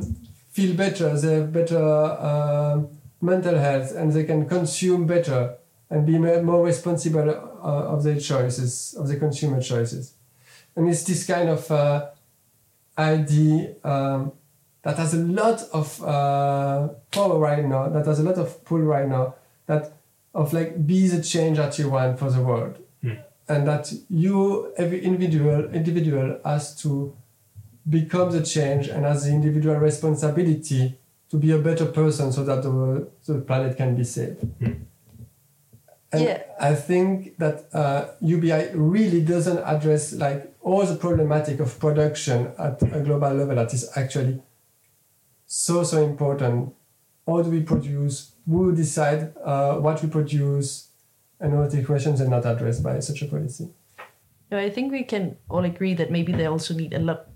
feel 0.50 0.76
better, 0.76 1.16
they 1.16 1.36
have 1.36 1.54
better 1.54 1.78
uh, 1.78 2.82
mental 3.22 3.58
health, 3.58 3.92
and 3.96 4.12
they 4.12 4.24
can 4.24 4.48
consume 4.48 5.06
better 5.06 5.58
and 5.94 6.08
be 6.08 6.18
more 6.18 6.66
responsible 6.66 7.30
uh, 7.30 7.94
of 7.94 8.04
their 8.04 8.20
choices, 8.20 8.96
of 8.98 9.08
the 9.08 9.16
consumer 9.16 9.62
choices. 9.62 10.16
And 10.76 10.90
it's 10.90 11.04
this 11.04 11.24
kind 11.24 11.50
of 11.50 11.70
uh, 11.70 12.10
idea 12.98 13.76
um, 13.84 14.32
that 14.82 14.98
has 14.98 15.14
a 15.14 15.20
lot 15.20 15.62
of 15.72 16.04
uh, 16.04 16.88
power 17.12 17.38
right 17.38 17.64
now, 17.64 17.90
that 17.90 18.08
has 18.08 18.20
a 18.20 18.24
lot 18.24 18.40
of 18.40 18.66
pull 18.66 18.80
right 18.80 19.08
now, 19.08 19.36
that 19.68 19.94
of 20.34 20.52
like 20.52 20.88
be 20.88 21.08
the 21.08 21.22
change 21.22 21.58
that 21.58 21.78
you 21.78 21.92
want 21.92 22.18
for 22.18 22.32
the 22.32 22.42
world. 22.42 22.80
Mm. 23.04 23.20
And 23.48 23.68
that 23.68 23.94
you, 24.10 24.74
every 24.76 25.00
individual, 25.06 25.70
individual 25.76 26.40
has 26.44 26.76
to 26.82 27.16
become 27.88 28.32
the 28.32 28.42
change 28.42 28.88
and 28.88 29.06
has 29.06 29.26
the 29.26 29.32
individual 29.32 29.76
responsibility 29.76 30.98
to 31.30 31.38
be 31.38 31.52
a 31.52 31.60
better 31.60 31.86
person 31.86 32.32
so 32.32 32.44
that 32.46 32.64
the, 32.64 33.08
the 33.28 33.42
planet 33.42 33.78
can 33.78 33.96
be 33.96 34.04
saved. 34.04 34.42
Mm. 34.60 34.86
And 36.14 36.24
yeah. 36.24 36.44
I 36.60 36.76
think 36.76 37.38
that 37.40 37.66
uh, 37.74 38.08
UBI 38.22 38.70
really 38.76 39.22
doesn't 39.22 39.58
address 39.58 40.14
like 40.14 40.54
all 40.62 40.86
the 40.86 40.96
problematic 40.96 41.60
of 41.60 41.78
production 41.80 42.54
at 42.58 42.82
a 42.82 43.00
global 43.02 43.34
level 43.34 43.56
that 43.56 43.74
is 43.74 43.90
actually 43.96 44.42
so 45.46 45.84
so 45.84 46.04
important. 46.04 46.74
How 47.28 47.42
do 47.42 47.50
we 47.50 47.62
produce? 47.62 48.32
Who 48.48 48.76
decide 48.76 49.34
uh, 49.44 49.78
what 49.78 50.02
we 50.04 50.10
produce? 50.10 50.90
and 51.44 51.54
all 51.54 51.68
the 51.68 51.84
questions 51.84 52.22
are 52.22 52.28
not 52.28 52.46
addressed 52.46 52.82
by 52.82 53.00
such 53.00 53.22
a 53.22 53.26
policy. 53.26 53.70
No, 54.50 54.58
I 54.58 54.70
think 54.70 54.92
we 54.92 55.04
can 55.04 55.36
all 55.50 55.66
agree 55.66 55.94
that 55.96 56.10
maybe 56.10 56.32
they 56.32 56.46
also 56.46 56.74
need 56.74 56.94
a 56.94 57.00
lot 57.00 57.28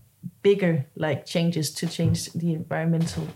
bigger 0.41 0.85
like 0.95 1.25
changes 1.25 1.71
to 1.73 1.87
change 1.87 2.31
the 2.31 2.53
environmental 2.53 3.27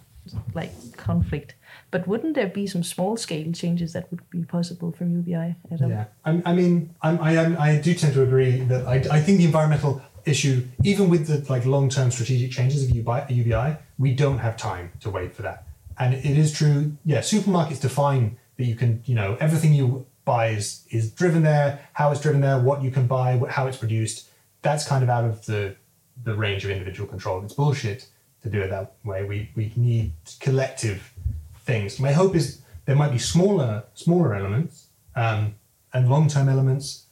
like 0.54 0.72
conflict. 0.98 1.56
But 1.90 2.08
wouldn't 2.08 2.36
there 2.36 2.48
be 2.48 2.68
some 2.68 2.84
small 2.84 3.18
scale 3.18 3.52
changes 3.52 3.94
that 3.94 4.10
would 4.12 4.28
be 4.30 4.44
possible 4.44 4.92
from 4.92 5.12
UBI? 5.12 5.56
Adam? 5.72 5.90
Yeah, 5.90 6.06
I, 6.26 6.42
I 6.46 6.54
mean, 6.54 6.94
I'm, 7.02 7.20
I 7.22 7.34
am, 7.34 7.58
I 7.58 7.78
do 7.78 7.94
tend 7.94 8.14
to 8.14 8.24
agree 8.24 8.62
that 8.62 8.88
I, 8.88 8.96
I 8.96 9.20
think 9.22 9.40
the 9.40 9.46
environmental 9.46 10.02
issue, 10.26 10.68
even 10.84 11.10
with 11.10 11.28
the 11.28 11.52
like 11.52 11.66
long 11.66 11.90
term 11.90 12.12
strategic 12.12 12.52
changes 12.52 12.84
of 12.84 12.96
UBI, 12.96 13.34
UBI, 13.34 13.78
we 13.98 14.14
don't 14.14 14.40
have 14.40 14.58
time 14.58 14.92
to 15.02 15.10
wait 15.10 15.36
for 15.36 15.42
that. 15.42 15.68
And 16.00 16.14
it 16.14 16.38
is 16.38 16.54
true, 16.54 16.98
yeah. 17.06 17.20
Supermarkets 17.20 17.82
define 17.82 18.38
that 18.58 18.66
you 18.66 18.76
can, 18.76 19.04
you 19.06 19.16
know, 19.16 19.38
everything 19.40 19.74
you 19.74 20.06
buy 20.26 20.50
is 20.50 20.86
is 20.90 21.12
driven 21.12 21.44
there, 21.44 21.88
how 21.94 22.12
it's 22.12 22.22
driven 22.22 22.42
there, 22.42 22.60
what 22.60 22.82
you 22.82 22.92
can 22.92 23.08
buy, 23.08 23.40
how 23.50 23.68
it's 23.68 23.78
produced. 23.78 24.30
That's 24.62 24.88
kind 24.88 25.04
of 25.04 25.10
out 25.10 25.26
of 25.26 25.46
the 25.46 25.76
the 26.24 26.36
range 26.36 26.64
of 26.64 26.72
individual 26.72 27.08
control. 27.08 27.44
It's 27.44 27.54
bullshit 27.54 28.08
to 28.43 28.49
do 28.49 28.62
it 28.62 28.69
that 28.69 28.93
way. 29.04 29.23
We 29.23 29.49
we 29.56 29.71
need 29.75 30.13
collective 30.39 31.13
things. 31.60 31.99
My 31.99 32.12
hope 32.12 32.36
is 32.36 32.62
there 32.86 32.95
might 32.95 33.12
be 33.12 33.19
smaller 33.19 33.84
smaller 33.93 34.34
elements 34.36 34.88
um, 35.15 35.56
and 35.93 36.10
long 36.10 36.27
term 36.27 36.49
elements. 36.49 37.06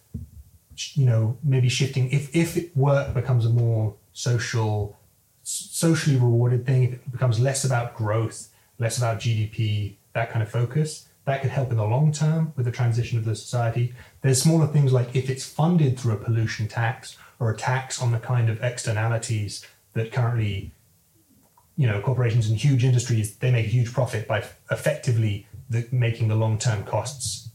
You 0.93 1.05
know, 1.05 1.37
maybe 1.43 1.69
shifting 1.69 2.09
if 2.11 2.35
if 2.35 2.75
work 2.75 3.13
becomes 3.13 3.45
a 3.45 3.49
more 3.49 3.95
social, 4.13 4.97
socially 5.43 6.15
rewarded 6.15 6.65
thing. 6.65 6.83
If 6.83 6.93
it 6.93 7.11
becomes 7.11 7.39
less 7.39 7.65
about 7.65 7.95
growth, 7.95 8.49
less 8.77 8.97
about 8.97 9.19
GDP, 9.19 9.95
that 10.13 10.31
kind 10.31 10.41
of 10.41 10.49
focus. 10.49 11.07
That 11.25 11.41
could 11.41 11.51
help 11.51 11.69
in 11.69 11.77
the 11.77 11.85
long 11.85 12.11
term 12.11 12.53
with 12.55 12.65
the 12.65 12.71
transition 12.71 13.19
of 13.19 13.25
the 13.25 13.35
society. 13.35 13.93
There's 14.21 14.41
smaller 14.41 14.67
things 14.67 14.91
like 14.91 15.15
if 15.15 15.29
it's 15.29 15.45
funded 15.45 15.99
through 15.99 16.13
a 16.13 16.17
pollution 16.17 16.67
tax 16.67 17.17
or 17.39 17.51
a 17.51 17.57
tax 17.57 18.01
on 18.01 18.11
the 18.11 18.19
kind 18.19 18.49
of 18.49 18.63
externalities 18.63 19.65
that 19.93 20.11
currently 20.11 20.71
you 21.79 21.87
know 21.87 21.99
corporations 22.01 22.49
and 22.49 22.57
huge 22.57 22.83
industries 22.83 23.27
they 23.37 23.51
make 23.51 23.65
a 23.65 23.69
huge 23.69 23.91
profit 23.93 24.27
by 24.27 24.39
effectively 24.69 25.47
the, 25.69 25.87
making 25.91 26.27
the 26.27 26.35
long-term 26.35 26.83
costs 26.83 27.49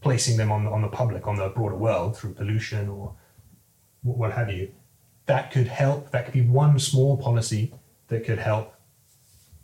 placing 0.00 0.36
them 0.36 0.50
on, 0.50 0.66
on 0.66 0.82
the 0.82 0.88
public 0.88 1.26
on 1.26 1.36
the 1.36 1.48
broader 1.48 1.74
world 1.74 2.16
through 2.16 2.32
pollution 2.34 2.88
or 2.88 3.14
what 4.02 4.32
have 4.32 4.50
you. 4.50 4.72
That 5.26 5.50
could 5.50 5.66
help 5.66 6.10
that 6.12 6.24
could 6.24 6.34
be 6.34 6.40
one 6.40 6.78
small 6.78 7.16
policy 7.16 7.74
that 8.08 8.24
could 8.24 8.38
help 8.38 8.74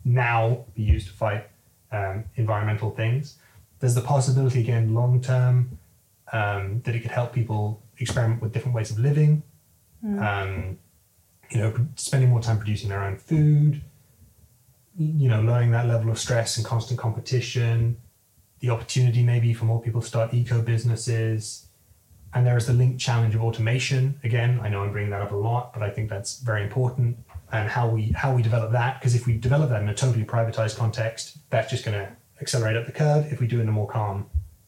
now 0.03 0.65
be 0.75 0.83
used 0.83 1.07
to 1.07 1.13
fight 1.13 1.47
um, 1.91 2.25
environmental 2.35 2.91
things. 2.91 3.37
There's 3.79 3.95
the 3.95 4.01
possibility 4.01 4.59
again 4.59 4.93
long 4.93 5.21
term 5.21 5.79
um, 6.31 6.81
that 6.83 6.95
it 6.95 6.99
could 6.99 7.11
help 7.11 7.33
people 7.33 7.81
experiment 7.97 8.41
with 8.41 8.53
different 8.53 8.75
ways 8.75 8.91
of 8.91 8.99
living. 8.99 9.41
Um, 10.19 10.77
you 11.49 11.59
know, 11.59 11.73
spending 11.95 12.29
more 12.29 12.41
time 12.41 12.57
producing 12.57 12.89
their 12.89 13.03
own 13.03 13.17
food, 13.17 13.81
you 14.97 15.29
know, 15.29 15.41
lowering 15.41 15.71
that 15.71 15.87
level 15.87 16.09
of 16.09 16.19
stress 16.19 16.57
and 16.57 16.65
constant 16.65 16.99
competition, 16.99 17.97
the 18.59 18.69
opportunity 18.69 19.23
maybe 19.23 19.53
for 19.53 19.65
more 19.65 19.81
people 19.81 20.01
to 20.01 20.07
start 20.07 20.33
eco 20.33 20.61
businesses. 20.61 21.67
And 22.33 22.45
there 22.45 22.57
is 22.57 22.65
the 22.65 22.73
linked 22.73 22.99
challenge 22.99 23.33
of 23.35 23.41
automation. 23.41 24.19
Again, 24.23 24.59
I 24.61 24.69
know 24.69 24.83
I'm 24.83 24.91
bringing 24.91 25.11
that 25.11 25.21
up 25.21 25.31
a 25.31 25.35
lot, 25.35 25.73
but 25.73 25.83
I 25.83 25.89
think 25.89 26.09
that's 26.09 26.39
very 26.39 26.63
important. 26.63 27.17
And 27.51 27.69
how 27.69 27.87
we 27.87 28.11
how 28.11 28.33
we 28.35 28.41
develop 28.41 28.71
that, 28.71 28.99
because 28.99 29.15
if 29.15 29.25
we 29.25 29.37
develop 29.37 29.69
that 29.69 29.81
in 29.81 29.87
a 29.87 29.93
totally 29.93 30.25
privatized 30.25 30.75
context, 30.77 31.37
that's 31.49 31.69
just 31.69 31.85
going 31.85 31.97
to 31.97 32.11
accelerate 32.41 32.75
up 32.75 32.85
the 32.85 32.91
curve. 32.91 33.31
If 33.31 33.39
we 33.39 33.47
do 33.47 33.59
it 33.59 33.63
in 33.63 33.69
a 33.69 33.71
more 33.71 33.87
calm, 33.87 34.25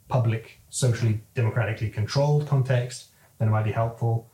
public, 0.08 0.62
socially 0.70 1.22
democratically 1.36 1.90
controlled 1.90 2.48
context, 2.48 3.08
then 3.38 3.50
it 3.50 3.52
might 3.52 3.66
be 3.66 3.72
helpful. 3.72 4.30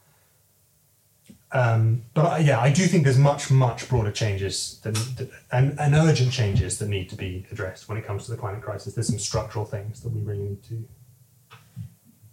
Um, 1.53 2.01
but 2.15 2.25
I, 2.25 2.37
yeah, 2.39 2.59
I 2.59 2.71
do 2.71 2.87
think 2.87 3.03
there's 3.03 3.19
much, 3.19 3.51
much 3.51 3.87
broader 3.87 4.11
changes 4.11 4.79
that, 4.81 5.29
and, 5.51 5.79
and 5.79 5.93
urgent 5.93 6.31
changes 6.31 6.79
that 6.79 6.89
need 6.89 7.09
to 7.09 7.15
be 7.15 7.45
addressed 7.51 7.87
when 7.87 7.95
it 7.97 8.05
comes 8.05 8.25
to 8.25 8.31
the 8.31 8.37
climate 8.37 8.63
crisis. 8.63 8.95
There's 8.95 9.07
some 9.07 9.19
structural 9.19 9.63
things 9.63 10.01
that 10.01 10.09
we 10.09 10.21
really 10.21 10.41
need 10.41 10.63
to. 10.63 10.87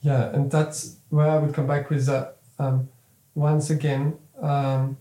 Yeah, 0.01 0.31
and 0.31 0.51
that's 0.51 0.97
where 1.11 1.29
I 1.29 1.37
would 1.37 1.55
come 1.55 1.67
back 1.67 1.91
with 1.91 2.07
that. 2.07 2.39
Um, 2.59 2.89
once 3.35 3.69
again, 3.69 4.19
um, 4.41 4.97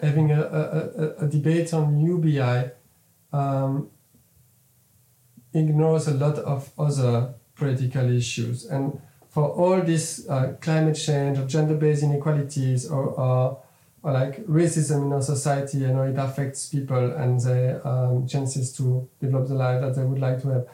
having 0.00 0.30
a, 0.30 0.40
a, 0.40 1.02
a, 1.02 1.24
a, 1.24 1.28
debate 1.28 1.74
on 1.74 2.00
UBI 2.00 2.70
um, 3.32 3.90
ignores 5.52 6.08
a 6.08 6.14
lot 6.14 6.38
of 6.38 6.70
other 6.78 7.34
political 7.54 8.10
issues. 8.10 8.64
And 8.64 9.00
for 9.38 9.50
all 9.50 9.80
this 9.82 10.28
uh, 10.28 10.56
climate 10.60 10.96
change 10.96 11.38
or 11.38 11.46
gender-based 11.46 12.02
inequalities 12.02 12.90
or, 12.90 13.04
or, 13.10 13.62
or 14.02 14.12
like 14.12 14.44
racism 14.46 15.06
in 15.06 15.12
our 15.12 15.22
society 15.22 15.84
and 15.84 15.94
how 15.94 16.02
it 16.02 16.18
affects 16.18 16.68
people 16.68 17.12
and 17.12 17.40
their 17.42 17.86
um, 17.86 18.26
chances 18.26 18.72
to 18.76 19.08
develop 19.20 19.46
the 19.46 19.54
life 19.54 19.80
that 19.80 19.94
they 19.94 20.02
would 20.02 20.18
like 20.18 20.42
to 20.42 20.48
have. 20.48 20.66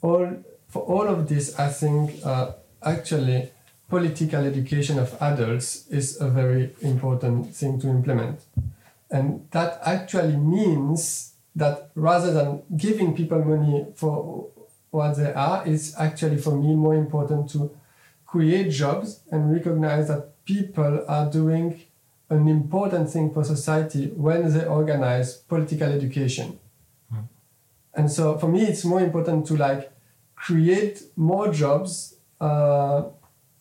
All 0.00 0.42
for 0.68 0.82
all 0.82 1.08
of 1.08 1.28
this, 1.28 1.58
I 1.58 1.68
think 1.68 2.24
uh, 2.24 2.52
actually 2.82 3.50
political 3.90 4.46
education 4.46 4.98
of 4.98 5.14
adults 5.20 5.86
is 5.88 6.18
a 6.22 6.28
very 6.30 6.74
important 6.80 7.54
thing 7.54 7.78
to 7.80 7.88
implement, 7.88 8.40
and 9.10 9.46
that 9.50 9.78
actually 9.84 10.38
means 10.38 11.34
that 11.54 11.90
rather 11.94 12.32
than 12.32 12.62
giving 12.78 13.14
people 13.14 13.44
money 13.44 13.88
for 13.94 14.48
what 14.90 15.18
they 15.18 15.34
are, 15.34 15.66
it's 15.66 15.98
actually 15.98 16.38
for 16.38 16.56
me 16.56 16.74
more 16.74 16.94
important 16.94 17.50
to 17.50 17.76
create 18.30 18.70
jobs 18.70 19.22
and 19.32 19.52
recognize 19.52 20.06
that 20.06 20.44
people 20.44 21.04
are 21.08 21.28
doing 21.28 21.82
an 22.28 22.46
important 22.46 23.10
thing 23.10 23.32
for 23.32 23.42
society 23.42 24.06
when 24.06 24.52
they 24.52 24.64
organize 24.64 25.36
political 25.36 25.88
education. 25.88 26.56
Mm. 27.12 27.26
And 27.94 28.10
so 28.10 28.38
for 28.38 28.46
me, 28.46 28.62
it's 28.62 28.84
more 28.84 29.00
important 29.00 29.46
to 29.48 29.56
like 29.56 29.92
create 30.36 31.02
more 31.16 31.52
jobs 31.52 32.14
uh, 32.40 33.02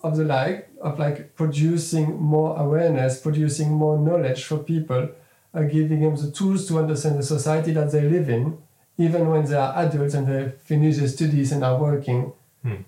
of 0.01 0.17
the 0.17 0.23
like 0.23 0.69
of 0.79 0.99
like 0.99 1.35
producing 1.35 2.21
more 2.21 2.55
awareness, 2.57 3.19
producing 3.19 3.71
more 3.71 3.97
knowledge 3.97 4.43
for 4.43 4.59
people, 4.59 5.09
uh, 5.55 5.63
giving 5.63 6.01
them 6.01 6.15
the 6.15 6.29
tools 6.29 6.67
to 6.67 6.77
understand 6.77 7.17
the 7.17 7.23
society 7.23 7.71
that 7.71 7.91
they 7.91 8.07
live 8.07 8.29
in, 8.29 8.55
even 8.99 9.27
when 9.29 9.45
they 9.45 9.55
are 9.55 9.75
adults 9.83 10.13
and 10.13 10.27
they 10.27 10.51
finish 10.63 10.97
their 10.97 11.07
studies 11.07 11.51
and 11.51 11.63
are 11.63 11.79
working. 11.79 12.31
Mm 12.63 12.85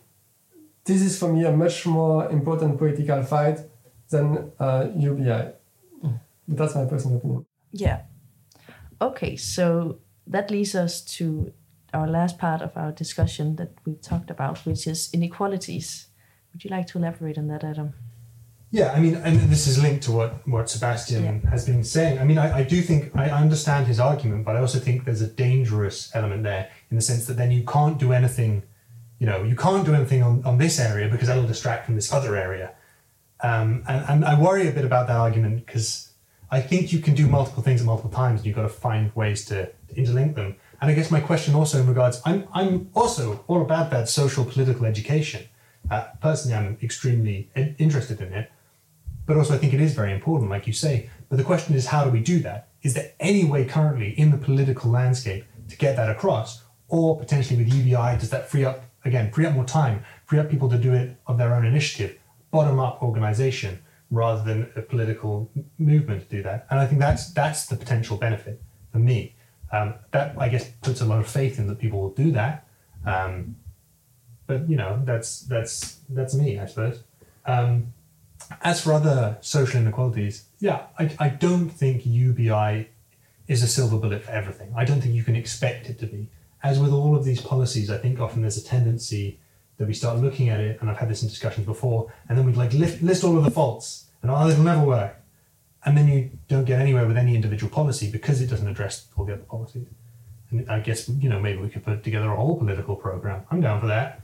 this 0.86 1.02
is 1.02 1.18
for 1.20 1.32
me 1.32 1.46
a 1.46 1.52
much 1.52 1.86
more 1.86 2.30
important 2.30 2.78
political 2.78 3.24
fight 3.24 3.60
than 4.10 4.52
uh, 4.60 4.88
UBI. 4.96 5.54
That's 6.48 6.76
my 6.76 6.86
personal 6.86 7.18
opinion. 7.18 7.46
Yeah. 7.72 8.02
Okay, 9.02 9.36
so 9.36 10.00
that 10.28 10.52
leads 10.52 10.76
us 10.76 11.02
to 11.02 11.54
our 11.94 12.08
last 12.08 12.38
part 12.38 12.62
of 12.62 12.76
our 12.76 12.92
discussion 12.92 13.56
that 13.58 13.72
we 13.86 13.96
talked 13.96 14.30
about, 14.30 14.60
which 14.60 14.88
is 14.88 15.10
inequalities. 15.14 16.08
Would 16.54 16.64
you 16.64 16.70
like 16.70 16.88
to 16.88 16.98
elaborate 16.98 17.38
on 17.38 17.48
that, 17.48 17.64
Adam? 17.64 17.94
Yeah, 18.72 18.94
I 18.94 19.02
mean, 19.02 19.16
and 19.16 19.38
this 19.52 19.68
is 19.68 19.82
linked 19.82 20.04
to 20.06 20.14
what, 20.14 20.48
what 20.48 20.70
Sebastien 20.70 21.42
yeah. 21.44 21.50
has 21.50 21.66
been 21.66 21.84
saying. 21.84 22.20
I 22.20 22.24
mean, 22.24 22.38
I, 22.38 22.60
I 22.60 22.64
do 22.64 22.82
think 22.82 23.14
I 23.16 23.30
understand 23.30 23.88
his 23.88 24.00
argument, 24.00 24.46
but 24.46 24.56
I 24.56 24.62
also 24.62 24.80
think 24.80 25.04
there's 25.04 25.22
a 25.22 25.28
dangerous 25.28 26.10
element 26.16 26.44
there 26.44 26.70
in 26.90 26.96
the 26.96 27.02
sense 27.02 27.26
that 27.26 27.36
then 27.36 27.52
you 27.52 27.66
can't 27.66 27.98
do 27.98 28.14
anything 28.14 28.64
you 29.22 29.28
know, 29.28 29.44
you 29.44 29.56
can't 29.56 29.86
do 29.86 29.94
anything 29.94 30.24
on, 30.24 30.44
on 30.46 30.58
this 30.58 30.80
area 30.80 31.08
because 31.08 31.28
that'll 31.28 31.46
distract 31.46 31.86
from 31.86 31.94
this 31.94 32.12
other 32.12 32.36
area. 32.36 32.74
Um, 33.42 33.84
and, 33.88 34.04
and 34.10 34.26
I 34.26 34.40
worry 34.40 34.68
a 34.68 34.72
bit 34.72 34.84
about 34.84 35.06
that 35.10 35.16
argument 35.16 35.64
because 35.64 36.14
I 36.50 36.60
think 36.60 36.92
you 36.92 36.98
can 36.98 37.14
do 37.14 37.28
multiple 37.28 37.62
things 37.62 37.82
at 37.82 37.86
multiple 37.86 38.10
times 38.10 38.40
and 38.40 38.48
you've 38.48 38.56
got 38.56 38.64
to 38.64 38.70
find 38.70 39.16
ways 39.16 39.46
to, 39.46 39.68
to 39.68 39.94
interlink 39.94 40.34
them. 40.34 40.56
And 40.82 40.90
I 40.90 40.96
guess 40.96 41.12
my 41.12 41.20
question 41.20 41.54
also 41.54 41.80
in 41.80 41.86
regards, 41.86 42.20
I'm, 42.26 42.48
I'm 42.52 42.90
also 42.96 43.46
all 43.48 43.62
about 43.62 43.92
that 43.92 44.10
social 44.10 44.44
political 44.44 44.88
education. 44.88 45.48
Uh, 45.92 46.06
personally, 46.20 46.58
I'm 46.58 46.80
extremely 46.82 47.52
interested 47.78 48.22
in 48.22 48.34
it, 48.34 48.52
but 49.28 49.38
also 49.38 49.54
I 49.54 49.60
think 49.60 49.76
it 49.76 49.82
is 49.82 49.94
very 49.94 50.14
important, 50.14 50.50
like 50.50 50.66
you 50.66 50.74
say. 50.74 51.12
But 51.30 51.38
the 51.38 51.44
question 51.44 51.76
is, 51.76 51.86
how 51.86 52.04
do 52.06 52.10
we 52.10 52.22
do 52.22 52.40
that? 52.40 52.70
Is 52.82 52.96
there 52.96 53.12
any 53.20 53.44
way 53.44 53.66
currently 53.66 54.20
in 54.20 54.32
the 54.32 54.38
political 54.38 54.90
landscape 54.90 55.46
to 55.70 55.78
get 55.78 55.96
that 55.96 56.10
across? 56.10 56.64
Or 56.88 57.20
potentially 57.20 57.64
with 57.64 57.72
UBI, 57.72 58.18
does 58.18 58.32
that 58.32 58.50
free 58.50 58.66
up 58.66 58.84
again, 59.06 59.32
free 59.32 59.46
up 59.46 59.54
more 59.54 59.66
time, 59.66 60.04
free 60.26 60.40
up 60.40 60.50
people 60.50 60.70
to 60.70 60.78
do 60.78 60.94
it 60.94 61.18
of 61.28 61.38
their 61.38 61.54
own 61.54 61.66
initiative, 61.66 62.18
bottom 62.52 62.80
up 62.80 63.02
organization 63.02 63.80
rather 64.10 64.44
than 64.44 64.70
a 64.76 64.82
political 64.82 65.50
movement 65.80 66.22
to 66.22 66.36
do 66.36 66.44
that. 66.44 66.68
And 66.70 66.80
I 66.80 66.86
think 66.86 67.00
that's 67.00 67.32
that's 67.32 67.66
the 67.66 67.76
potential 67.76 68.18
benefit 68.18 68.62
for 68.92 69.00
me. 69.00 69.36
Um, 69.72 69.96
that 70.12 70.36
I 70.38 70.50
guess 70.50 70.70
puts 70.82 71.00
a 71.00 71.06
lot 71.06 71.20
of 71.20 71.28
faith 71.28 71.58
in 71.58 71.68
that 71.68 71.80
people 71.80 72.02
will 72.02 72.10
do 72.10 72.32
that. 72.32 72.68
Um, 73.06 73.56
but 74.46 74.70
you 74.70 74.76
know, 74.76 75.02
that's 75.06 75.42
that's 75.42 76.00
that's 76.10 76.36
me, 76.36 76.60
I 76.60 76.66
suppose. 76.66 77.04
Um, 77.46 77.94
as 78.62 78.82
for 78.82 78.92
other 78.92 79.38
social 79.40 79.80
inequalities, 79.80 80.46
yeah, 80.60 80.88
I, 81.00 81.16
I 81.20 81.30
don't 81.30 81.70
think 81.70 82.06
UBI 82.06 82.90
is 83.48 83.64
a 83.64 83.68
silver 83.68 83.98
bullet 83.98 84.24
for 84.24 84.32
everything. 84.32 84.74
I 84.76 84.84
don't 84.84 85.00
think 85.00 85.14
you 85.14 85.24
can 85.24 85.36
expect 85.36 85.90
it 85.90 86.00
to 86.00 86.06
be 86.06 86.30
as 86.64 86.80
with 86.80 86.92
all 86.92 87.16
of 87.16 87.24
these 87.24 87.42
policies, 87.42 87.90
I 87.90 87.98
think 87.98 88.20
often 88.20 88.42
there's 88.42 88.58
a 88.58 88.64
tendency 88.64 89.40
that 89.78 89.88
we 89.88 89.94
start 89.94 90.20
looking 90.20 90.50
at 90.50 90.60
it, 90.60 90.80
and 90.80 90.90
I've 90.90 90.98
had 90.98 91.10
this 91.10 91.24
in 91.24 91.30
discussions 91.30 91.66
before, 91.66 92.14
and 92.30 92.38
then 92.38 92.46
we'd 92.46 92.56
like 92.56 92.74
list, 92.74 93.02
list 93.02 93.24
all 93.24 93.38
of 93.38 93.44
the 93.44 93.52
faults, 93.52 94.06
and 94.22 94.30
oh, 94.30 94.48
it'll 94.48 94.64
never 94.64 94.84
work, 94.84 95.16
and 95.86 95.98
then 95.98 96.08
you 96.08 96.30
don't 96.48 96.66
get 96.66 96.80
anywhere 96.80 97.08
with 97.08 97.18
any 97.18 97.36
individual 97.36 97.72
policy 97.72 98.12
because 98.12 98.42
it 98.42 98.48
doesn't 98.48 98.68
address 98.68 99.08
all 99.18 99.26
the 99.26 99.34
other 99.34 99.42
policies. 99.44 99.88
And 100.52 100.70
I 100.70 100.82
guess 100.82 101.10
you 101.10 101.30
know 101.30 101.40
maybe 101.40 101.60
we 101.62 101.70
could 101.70 101.84
put 101.84 102.04
together 102.04 102.30
a 102.32 102.36
whole 102.36 102.58
political 102.58 102.96
program. 102.96 103.44
I'm 103.50 103.62
down 103.62 103.82
for 103.82 103.88
that. 103.88 104.22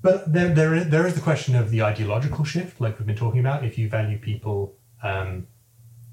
But 0.00 0.30
there, 0.30 0.54
there, 0.54 0.74
is, 0.74 0.88
there 0.90 1.06
is 1.06 1.14
the 1.14 1.22
question 1.22 1.54
of 1.56 1.70
the 1.70 1.82
ideological 1.82 2.44
shift, 2.44 2.78
like 2.78 2.98
we've 2.98 3.06
been 3.06 3.16
talking 3.16 3.40
about. 3.40 3.64
If 3.64 3.78
you 3.78 3.88
value 3.88 4.18
people 4.18 4.74
um, 5.02 5.46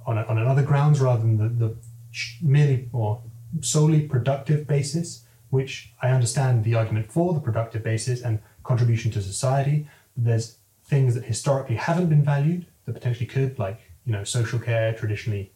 on, 0.06 0.18
a, 0.18 0.24
on 0.24 0.38
another 0.38 0.64
grounds 0.64 1.02
rather 1.02 1.22
than 1.22 1.38
the, 1.38 1.68
the 1.68 1.76
merely 2.42 2.88
or 2.94 3.22
solely 3.60 4.02
productive 4.08 4.68
basis, 4.68 5.26
which 5.50 5.94
I 6.02 6.10
understand 6.10 6.64
the 6.64 6.76
argument 6.76 7.12
for 7.12 7.34
the 7.34 7.40
productive 7.40 7.84
basis 7.84 8.22
and 8.22 8.40
contribution 8.64 9.12
to 9.12 9.22
society. 9.22 9.88
But 10.16 10.26
there's 10.26 10.58
things 10.84 11.16
that 11.16 11.26
historically 11.26 11.76
haven't 11.76 12.08
been 12.08 12.24
valued 12.24 12.66
that 12.86 12.94
potentially 12.94 13.26
could, 13.26 13.60
like 13.60 13.80
you 14.06 14.14
know, 14.14 14.24
social 14.24 14.60
care, 14.60 14.94
traditionally, 14.94 15.52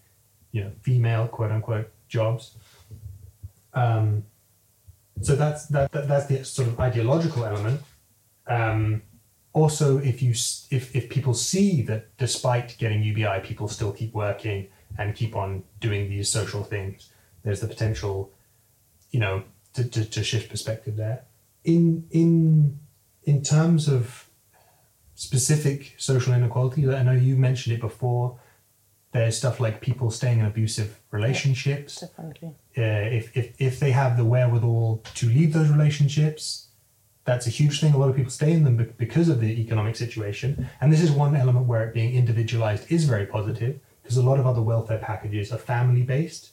you 0.52 0.64
know, 0.64 0.72
female 0.82 1.28
quote 1.28 1.52
unquote 1.52 1.90
jobs. 2.08 2.56
Um, 3.74 4.26
so 5.22 5.36
that's 5.36 5.68
that, 5.68 5.92
that 5.92 6.08
that's 6.08 6.28
the 6.28 6.44
sort 6.44 6.68
of 6.68 6.80
ideological 6.80 7.46
element. 7.46 7.82
Um, 8.48 9.02
also, 9.54 9.98
if 9.98 10.22
you 10.22 10.32
if 10.70 10.96
if 10.96 11.10
people 11.10 11.34
see 11.34 11.82
that 11.84 12.16
despite 12.18 12.78
getting 12.78 13.02
UBI, 13.04 13.40
people 13.44 13.68
still 13.68 13.92
keep 13.92 14.14
working 14.14 14.68
and 14.98 15.16
keep 15.16 15.36
on 15.36 15.64
doing 15.80 16.10
these 16.10 16.30
social 16.30 16.64
things, 16.64 17.10
there's 17.46 17.62
the 17.62 17.68
potential, 17.68 18.34
you 19.12 19.20
know, 19.20 19.44
to, 19.76 19.88
to, 19.88 20.04
to 20.04 20.24
shift 20.24 20.50
perspective 20.50 20.98
there. 20.98 21.24
In 21.64 22.08
in 22.12 22.80
in 23.24 23.42
terms 23.42 23.88
of 23.88 24.30
specific 25.14 25.96
social 25.98 26.34
inequality, 26.34 26.90
I 26.90 27.04
know 27.04 27.14
you 27.14 27.38
mentioned 27.38 27.76
it 27.76 27.82
before. 27.82 28.40
There's 29.14 29.38
stuff 29.38 29.62
like 29.62 29.80
people 29.80 30.12
staying 30.12 30.40
in 30.40 30.46
abusive 30.46 31.00
relationships. 31.12 32.00
Yeah, 32.02 32.08
definitely. 32.10 32.56
Uh, 32.78 33.16
if, 33.20 33.38
if 33.38 33.54
if 33.60 33.80
they 33.80 33.92
have 33.92 34.18
the 34.18 34.26
wherewithal 34.26 35.04
to 35.14 35.26
leave 35.28 35.54
those 35.54 35.70
relationships, 35.70 36.68
that's 37.24 37.48
a 37.48 37.50
huge 37.50 37.80
thing. 37.80 37.94
A 37.94 37.98
lot 37.98 38.10
of 38.10 38.16
people 38.16 38.32
stay 38.32 38.52
in 38.52 38.64
them 38.64 38.94
because 38.98 39.30
of 39.30 39.40
the 39.40 39.62
economic 39.62 39.96
situation. 39.96 40.68
And 40.82 40.92
this 40.92 41.02
is 41.02 41.12
one 41.12 41.36
element 41.36 41.68
where 41.68 41.88
it 41.88 41.94
being 41.94 42.14
individualized 42.14 42.92
is 42.92 43.06
very 43.06 43.26
positive 43.26 43.80
because 44.02 44.18
a 44.18 44.24
lot 44.24 44.40
of 44.40 44.46
other 44.46 44.62
welfare 44.62 45.00
packages 45.00 45.52
are 45.52 45.58
family 45.58 46.04
based. 46.04 46.52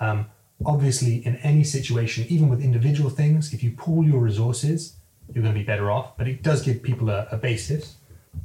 Um, 0.00 0.26
obviously, 0.64 1.24
in 1.26 1.36
any 1.36 1.64
situation, 1.64 2.26
even 2.28 2.48
with 2.48 2.62
individual 2.62 3.10
things, 3.10 3.52
if 3.52 3.62
you 3.62 3.72
pool 3.72 4.04
your 4.04 4.20
resources, 4.20 4.96
you're 5.32 5.42
going 5.42 5.54
to 5.54 5.58
be 5.58 5.64
better 5.64 5.90
off. 5.90 6.16
But 6.16 6.28
it 6.28 6.42
does 6.42 6.62
give 6.62 6.82
people 6.82 7.10
a, 7.10 7.26
a 7.30 7.36
basis. 7.36 7.96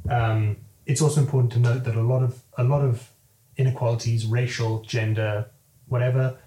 Um, 0.08 0.56
it's 0.86 1.02
also 1.02 1.20
important 1.20 1.52
to 1.52 1.58
note 1.58 1.84
that 1.84 1.94
a 1.94 2.02
lot 2.02 2.22
of 2.22 2.42
a 2.56 2.64
lot 2.64 2.82
of 2.82 3.10
inequalities, 3.56 4.26
racial, 4.26 4.80
gender, 4.82 5.46
whatever, 5.88 6.38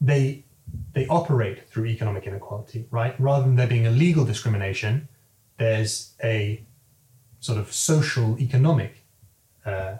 they 0.00 0.44
they 0.92 1.06
operate 1.06 1.68
through 1.68 1.86
economic 1.86 2.26
inequality, 2.26 2.86
right? 2.90 3.18
Rather 3.18 3.44
than 3.44 3.56
there 3.56 3.66
being 3.66 3.86
a 3.86 3.90
legal 3.90 4.24
discrimination, 4.24 5.08
there's 5.58 6.14
a 6.22 6.62
sort 7.40 7.58
of 7.58 7.72
social 7.72 8.38
economic 8.38 9.04
uh, 9.64 9.94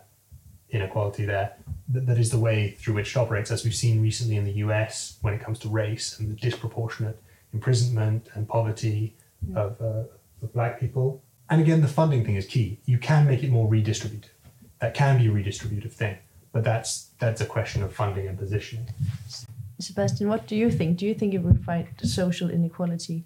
inequality 0.72 1.24
there 1.24 1.52
that, 1.90 2.06
that 2.06 2.18
is 2.18 2.30
the 2.30 2.38
way 2.38 2.70
through 2.70 2.94
which 2.94 3.16
it 3.16 3.18
operates, 3.18 3.50
as 3.50 3.64
we've 3.64 3.74
seen 3.74 4.00
recently 4.00 4.36
in 4.36 4.44
the 4.44 4.52
US 4.64 5.18
when 5.22 5.34
it 5.34 5.40
comes 5.40 5.58
to 5.60 5.68
race 5.68 6.18
and 6.18 6.30
the 6.30 6.34
disproportionate 6.34 7.20
imprisonment 7.52 8.28
and 8.34 8.48
poverty 8.48 9.16
yeah. 9.48 9.58
of, 9.58 9.80
uh, 9.80 10.04
of 10.42 10.52
black 10.52 10.78
people. 10.78 11.22
And 11.48 11.60
again, 11.60 11.80
the 11.80 11.88
funding 11.88 12.24
thing 12.24 12.36
is 12.36 12.46
key. 12.46 12.78
You 12.86 12.98
can 12.98 13.26
make 13.26 13.42
it 13.42 13.50
more 13.50 13.68
redistributive. 13.68 14.30
That 14.80 14.94
can 14.94 15.18
be 15.18 15.26
a 15.26 15.30
redistributive 15.30 15.92
thing, 15.92 16.16
but 16.52 16.64
that's 16.64 17.10
that's 17.18 17.40
a 17.40 17.46
question 17.46 17.82
of 17.82 17.92
funding 17.92 18.28
and 18.28 18.38
positioning. 18.38 18.88
Sebastien, 19.78 20.28
what 20.30 20.46
do 20.46 20.56
you 20.56 20.70
think? 20.70 20.96
Do 20.96 21.06
you 21.06 21.14
think 21.14 21.34
it 21.34 21.42
will 21.42 21.56
fight 21.56 21.88
social 22.02 22.48
inequality? 22.48 23.24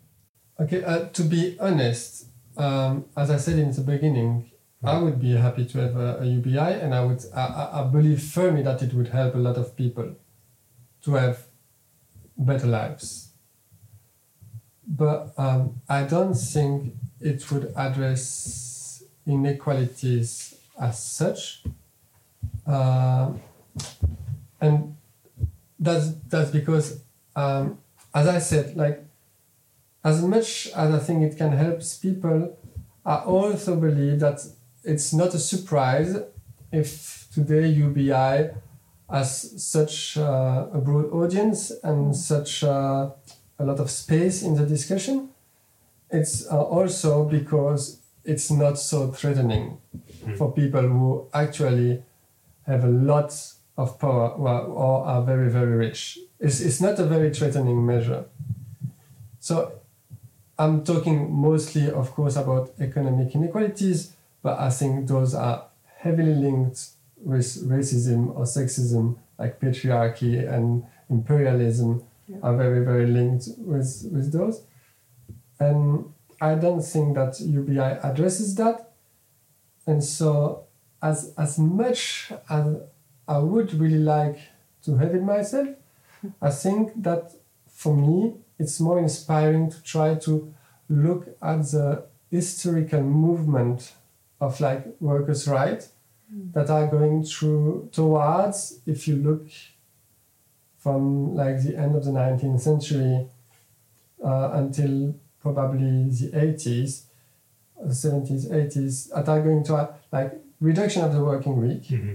Okay, 0.59 0.83
uh, 0.83 1.07
to 1.11 1.22
be 1.22 1.57
honest, 1.61 2.26
um, 2.57 3.04
as 3.16 3.30
I 3.30 3.37
said 3.37 3.59
in 3.59 3.70
the 3.70 3.83
beginning, 3.83 4.50
I 4.84 4.98
would 4.98 5.20
be 5.20 5.32
happy 5.32 5.64
to 5.64 5.78
have 5.78 5.96
a, 5.96 6.18
a 6.20 6.26
UBI, 6.26 6.58
and 6.58 6.94
I 6.94 7.04
would 7.04 7.24
I, 7.34 7.70
I 7.80 7.88
believe 7.90 8.22
firmly 8.22 8.62
that 8.62 8.82
it 8.82 8.92
would 8.92 9.08
help 9.08 9.34
a 9.34 9.38
lot 9.38 9.56
of 9.56 9.76
people 9.76 10.14
to 11.02 11.12
have 11.14 11.46
better 12.36 12.66
lives. 12.66 13.28
But 14.86 15.32
um, 15.38 15.80
I 15.88 16.02
don't 16.04 16.34
think 16.34 16.94
it 17.20 17.50
would 17.50 17.72
address 17.76 19.02
inequalities 19.26 20.54
as 20.78 21.02
such. 21.02 21.64
Uh, 22.66 23.32
and 24.60 24.96
that's 25.78 26.10
that's 26.28 26.50
because 26.50 27.00
um, 27.34 27.78
as 28.14 28.28
I 28.28 28.38
said, 28.38 28.76
like 28.76 29.02
as 30.04 30.22
much 30.22 30.68
as 30.68 30.94
I 30.94 30.98
think 30.98 31.22
it 31.22 31.38
can 31.38 31.52
help 31.52 31.80
people, 32.02 32.58
I 33.04 33.16
also 33.16 33.76
believe 33.76 34.20
that 34.20 34.40
it's 34.84 35.12
not 35.12 35.34
a 35.34 35.38
surprise 35.38 36.16
if 36.72 37.28
today 37.32 37.66
UBI 37.68 38.50
has 39.10 39.62
such 39.62 40.16
uh, 40.16 40.66
a 40.72 40.78
broad 40.78 41.10
audience 41.12 41.72
and 41.82 42.14
such 42.16 42.64
uh, 42.64 43.10
a 43.58 43.64
lot 43.64 43.80
of 43.80 43.90
space 43.90 44.42
in 44.42 44.54
the 44.54 44.66
discussion. 44.66 45.28
It's 46.10 46.46
uh, 46.50 46.62
also 46.62 47.24
because 47.24 48.00
it's 48.24 48.50
not 48.50 48.78
so 48.78 49.10
threatening 49.12 49.78
mm. 49.96 50.36
for 50.36 50.52
people 50.52 50.82
who 50.82 51.28
actually 51.32 52.02
have 52.66 52.84
a 52.84 52.88
lot 52.88 53.34
of 53.76 53.98
power 53.98 54.30
or 54.30 55.04
are 55.04 55.22
very, 55.22 55.50
very 55.50 55.76
rich. 55.76 56.18
It's, 56.40 56.60
it's 56.60 56.80
not 56.80 56.98
a 56.98 57.04
very 57.04 57.32
threatening 57.32 57.84
measure. 57.84 58.24
So 59.40 59.72
I'm 60.58 60.84
talking 60.84 61.32
mostly, 61.32 61.90
of 61.90 62.12
course, 62.12 62.36
about 62.36 62.72
economic 62.78 63.34
inequalities, 63.34 64.12
but 64.44 64.61
I 64.61 64.68
think 64.68 65.09
those 65.09 65.35
are 65.35 65.64
heavily 65.96 66.35
linked 66.35 66.90
with 67.16 67.46
racism 67.66 68.37
or 68.37 68.44
sexism, 68.44 69.16
like 69.38 69.59
patriarchy 69.59 70.46
and 70.46 70.85
imperialism 71.09 72.04
yeah. 72.28 72.37
are 72.42 72.54
very, 72.54 72.85
very 72.85 73.07
linked 73.07 73.48
with, 73.57 74.07
with 74.12 74.33
those. 74.33 74.61
And 75.59 76.12
I 76.42 76.57
don't 76.57 76.83
think 76.83 77.14
that 77.14 77.40
UBI 77.40 77.98
addresses 78.02 78.54
that. 78.57 78.92
And 79.87 80.04
so, 80.04 80.64
as, 81.02 81.33
as 81.38 81.59
much 81.59 82.30
as 82.50 82.76
I 83.26 83.38
would 83.38 83.72
really 83.72 83.98
like 83.98 84.38
to 84.85 84.96
have 84.98 85.14
it 85.14 85.22
myself. 85.22 85.68
I 86.42 86.50
think 86.50 87.02
that 87.02 87.33
for 87.66 87.96
me, 87.96 88.35
it's 88.59 88.78
more 88.78 88.98
inspiring 88.98 89.70
to 89.70 89.83
try 89.83 90.16
to 90.16 90.52
look 90.90 91.28
at 91.40 91.62
the 91.70 92.04
historical 92.30 93.02
movement 93.02 93.94
of 94.46 94.61
like 94.61 94.85
workers' 95.00 95.46
rights 95.48 95.90
mm. 96.33 96.52
that 96.52 96.70
are 96.70 96.87
going 96.87 97.24
through 97.24 97.88
towards, 97.92 98.80
if 98.87 99.09
you 99.09 99.16
look 99.16 99.46
from 100.78 101.35
like 101.35 101.62
the 101.62 101.76
end 101.76 101.96
of 101.96 102.04
the 102.04 102.11
19th 102.11 102.61
century 102.61 103.26
uh, 104.22 104.50
until 104.52 105.14
probably 105.40 106.11
the 106.11 106.30
80s, 106.33 107.02
70s, 107.87 108.50
80s, 108.50 109.14
that 109.14 109.29
are 109.29 109.42
going 109.42 109.64
to 109.64 109.77
have 109.77 109.94
like 110.12 110.33
reduction 110.60 111.02
of 111.02 111.12
the 111.12 111.23
working 111.23 111.60
week. 111.60 111.85
Mm-hmm 111.85 112.14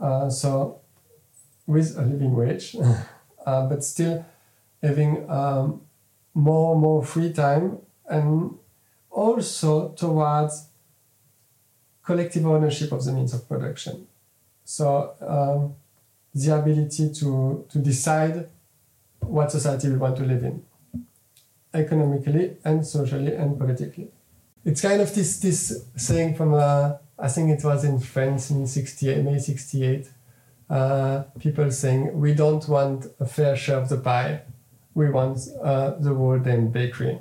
uh, 0.00 0.30
so 0.30 0.80
with 1.66 1.96
a 1.98 2.02
living 2.02 2.34
wage, 2.34 2.76
uh, 3.46 3.66
but 3.68 3.84
still 3.84 4.24
having 4.82 5.28
um, 5.30 5.82
more 6.34 6.72
and 6.72 6.80
more 6.80 7.04
free 7.04 7.32
time 7.32 7.78
and 8.08 8.56
also 9.10 9.90
towards 9.90 10.68
collective 12.04 12.46
ownership 12.46 12.92
of 12.92 13.04
the 13.04 13.12
means 13.12 13.34
of 13.34 13.48
production. 13.48 14.06
So 14.64 15.14
um, 15.20 15.74
the 16.34 16.56
ability 16.56 17.12
to, 17.14 17.66
to 17.70 17.78
decide 17.78 18.48
what 19.20 19.50
society 19.50 19.88
we 19.88 19.96
want 19.96 20.16
to 20.16 20.24
live 20.24 20.44
in, 20.44 20.62
economically 21.74 22.56
and 22.64 22.86
socially 22.86 23.34
and 23.34 23.58
politically. 23.58 24.08
It's 24.64 24.80
kind 24.80 25.00
of 25.00 25.14
this, 25.14 25.38
this 25.40 25.84
saying 25.96 26.36
from 26.36 26.54
uh, 26.54 26.94
I 27.18 27.28
think 27.28 27.50
it 27.50 27.64
was 27.64 27.84
in 27.84 28.00
France 28.00 28.50
in 28.50 28.66
68, 28.66 29.22
May 29.22 29.38
68, 29.38 30.08
uh, 30.70 31.24
people 31.38 31.70
saying, 31.70 32.18
we 32.18 32.32
don't 32.32 32.66
want 32.68 33.06
a 33.18 33.26
fair 33.26 33.56
share 33.56 33.78
of 33.78 33.88
the 33.88 33.98
pie, 33.98 34.42
we 34.94 35.10
want 35.10 35.38
uh, 35.62 35.90
the 35.98 36.14
whole 36.14 36.38
damn 36.38 36.68
bakery. 36.68 37.18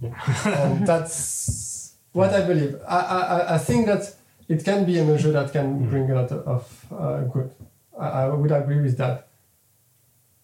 Yeah. 0.00 0.14
and 0.44 0.86
that's 0.86 1.73
what 2.14 2.32
I 2.32 2.46
believe. 2.46 2.76
I, 2.88 2.98
I, 2.98 3.54
I 3.56 3.58
think 3.58 3.86
that 3.86 4.14
it 4.48 4.64
can 4.64 4.86
be 4.86 4.98
a 4.98 5.04
measure 5.04 5.32
that 5.32 5.52
can 5.52 5.80
mm. 5.80 5.90
bring 5.90 6.10
a 6.10 6.14
lot 6.14 6.32
of 6.32 6.86
uh, 6.90 7.20
good. 7.22 7.50
I, 7.98 8.06
I 8.06 8.28
would 8.28 8.52
agree 8.52 8.80
with 8.80 8.96
that. 8.98 9.28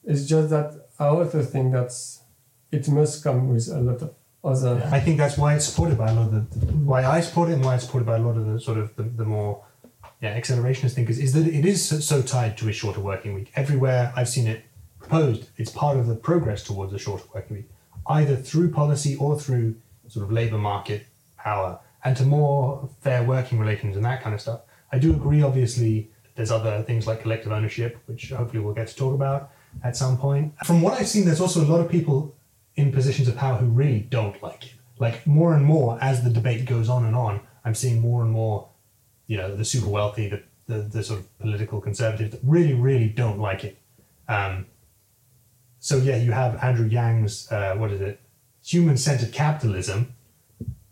It's 0.04 0.26
just 0.26 0.50
that 0.50 0.88
I 0.98 1.06
also 1.06 1.42
think 1.42 1.72
that 1.72 1.92
it 2.72 2.88
must 2.88 3.22
come 3.22 3.48
with 3.48 3.68
a 3.68 3.80
lot 3.80 4.02
of 4.02 4.14
other. 4.42 4.82
I 4.90 5.00
think 5.00 5.18
that's 5.18 5.38
why 5.38 5.54
it's 5.54 5.66
supported 5.66 5.96
by 5.96 6.10
a 6.10 6.14
lot 6.14 6.32
of 6.34 6.50
the, 6.50 6.66
why 6.66 7.04
I 7.04 7.20
support 7.20 7.50
it 7.50 7.54
and 7.54 7.64
why 7.64 7.76
it's 7.76 7.84
supported 7.84 8.06
by 8.06 8.16
a 8.16 8.18
lot 8.20 8.36
of 8.36 8.46
the 8.46 8.60
sort 8.60 8.78
of 8.78 8.94
the, 8.96 9.04
the 9.04 9.24
more 9.24 9.64
yeah 10.20 10.38
accelerationist 10.38 10.94
thinkers 10.94 11.18
is 11.18 11.32
that 11.34 11.46
it 11.46 11.64
is 11.64 11.84
so, 11.84 12.00
so 12.00 12.22
tied 12.22 12.58
to 12.58 12.68
a 12.68 12.72
shorter 12.72 13.00
working 13.00 13.34
week. 13.34 13.52
Everywhere 13.54 14.12
I've 14.16 14.28
seen 14.28 14.48
it 14.48 14.64
proposed, 14.98 15.50
it's 15.56 15.70
part 15.70 15.96
of 15.98 16.06
the 16.06 16.16
progress 16.16 16.64
towards 16.64 16.92
a 16.92 16.98
shorter 16.98 17.24
working 17.32 17.58
week, 17.58 17.70
either 18.06 18.34
through 18.34 18.72
policy 18.72 19.14
or 19.14 19.38
through 19.38 19.76
sort 20.08 20.24
of 20.24 20.32
labour 20.32 20.58
market 20.58 21.06
power 21.42 21.78
and 22.04 22.16
to 22.16 22.24
more 22.24 22.88
fair 23.00 23.22
working 23.24 23.58
relations 23.58 23.96
and 23.96 24.04
that 24.04 24.22
kind 24.22 24.34
of 24.34 24.40
stuff. 24.40 24.60
I 24.92 24.98
do 24.98 25.12
agree, 25.12 25.42
obviously, 25.42 26.10
there's 26.34 26.50
other 26.50 26.82
things 26.82 27.06
like 27.06 27.22
collective 27.22 27.52
ownership, 27.52 27.98
which 28.06 28.30
hopefully 28.30 28.62
we'll 28.62 28.74
get 28.74 28.88
to 28.88 28.96
talk 28.96 29.14
about 29.14 29.50
at 29.84 29.96
some 29.96 30.16
point. 30.16 30.54
From 30.64 30.80
what 30.82 30.98
I've 30.98 31.08
seen, 31.08 31.24
there's 31.26 31.40
also 31.40 31.62
a 31.62 31.66
lot 31.66 31.80
of 31.80 31.90
people 31.90 32.34
in 32.76 32.92
positions 32.92 33.28
of 33.28 33.36
power 33.36 33.58
who 33.58 33.66
really 33.66 34.00
don't 34.00 34.42
like 34.42 34.64
it. 34.64 34.72
Like 34.98 35.26
more 35.26 35.54
and 35.54 35.64
more 35.64 35.98
as 36.00 36.24
the 36.24 36.30
debate 36.30 36.64
goes 36.66 36.88
on 36.88 37.04
and 37.04 37.14
on, 37.14 37.40
I'm 37.64 37.74
seeing 37.74 38.00
more 38.00 38.22
and 38.22 38.30
more, 38.30 38.68
you 39.26 39.36
know, 39.36 39.54
the 39.54 39.64
super 39.64 39.88
wealthy, 39.88 40.28
the, 40.28 40.42
the, 40.66 40.82
the 40.82 41.02
sort 41.02 41.20
of 41.20 41.38
political 41.38 41.80
conservatives 41.80 42.30
that 42.32 42.40
really, 42.42 42.74
really 42.74 43.08
don't 43.08 43.38
like 43.38 43.64
it. 43.64 43.78
Um, 44.28 44.66
so 45.78 45.96
yeah, 45.96 46.16
you 46.16 46.32
have 46.32 46.62
Andrew 46.62 46.86
Yang's, 46.86 47.50
uh, 47.50 47.74
what 47.76 47.90
is 47.90 48.00
it, 48.00 48.20
human-centered 48.64 49.32
capitalism, 49.32 50.14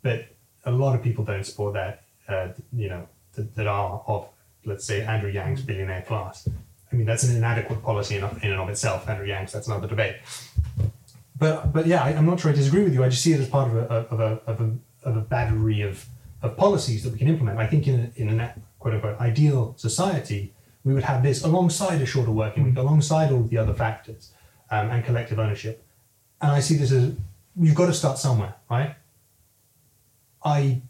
but 0.02 0.26
a 0.68 0.70
lot 0.70 0.94
of 0.94 1.02
people 1.02 1.24
don't 1.24 1.44
support 1.44 1.74
that, 1.74 2.02
uh, 2.28 2.48
you 2.72 2.88
know, 2.88 3.06
that, 3.34 3.54
that 3.56 3.66
are 3.66 4.02
of, 4.06 4.28
let's 4.64 4.84
say, 4.84 5.02
Andrew 5.02 5.30
Yang's 5.30 5.62
billionaire 5.62 6.02
class. 6.02 6.48
I 6.90 6.96
mean, 6.96 7.06
that's 7.06 7.24
an 7.24 7.36
inadequate 7.36 7.82
policy 7.82 8.16
in, 8.16 8.24
in 8.42 8.52
and 8.52 8.60
of 8.60 8.68
itself, 8.68 9.08
Andrew 9.08 9.26
Yang's, 9.26 9.52
that's 9.52 9.66
another 9.66 9.88
debate 9.88 10.16
but 11.38 11.72
but 11.72 11.86
yeah, 11.86 12.02
I, 12.02 12.10
am 12.10 12.26
not 12.26 12.40
sure 12.40 12.50
I 12.50 12.54
disagree 12.54 12.82
with 12.82 12.92
you. 12.92 13.04
I 13.04 13.08
just 13.08 13.22
see 13.22 13.32
it 13.32 13.40
as 13.40 13.48
part 13.48 13.68
of 13.68 13.76
a 13.76 13.80
of 13.80 14.20
a 14.20 14.40
of 14.46 14.60
a, 14.60 15.08
of 15.08 15.16
a 15.16 15.20
battery 15.20 15.82
of, 15.82 16.04
of 16.42 16.56
policies 16.56 17.04
that 17.04 17.12
we 17.12 17.18
can 17.18 17.28
implement. 17.28 17.58
I 17.58 17.66
think 17.66 17.86
in 17.86 18.12
a, 18.16 18.20
in 18.20 18.40
a 18.40 18.54
quote 18.78 18.94
unquote 18.94 19.20
ideal 19.20 19.74
society, 19.76 20.52
we 20.84 20.92
would 20.94 21.04
have 21.04 21.22
this 21.22 21.44
alongside 21.44 22.00
a 22.00 22.06
shorter 22.06 22.32
working 22.32 22.64
week, 22.64 22.76
alongside 22.76 23.30
all 23.30 23.40
of 23.40 23.50
the 23.50 23.58
other 23.58 23.74
factors, 23.74 24.32
um, 24.70 24.90
and 24.90 25.04
collective 25.04 25.38
ownership. 25.38 25.84
And 26.40 26.52
I 26.52 26.60
see 26.60 26.76
this 26.76 26.92
as 26.92 27.12
you've 27.56 27.74
got 27.74 27.86
to 27.86 27.94
start 27.94 28.18
somewhere, 28.18 28.54
right? 28.70 28.94
I 30.48 30.82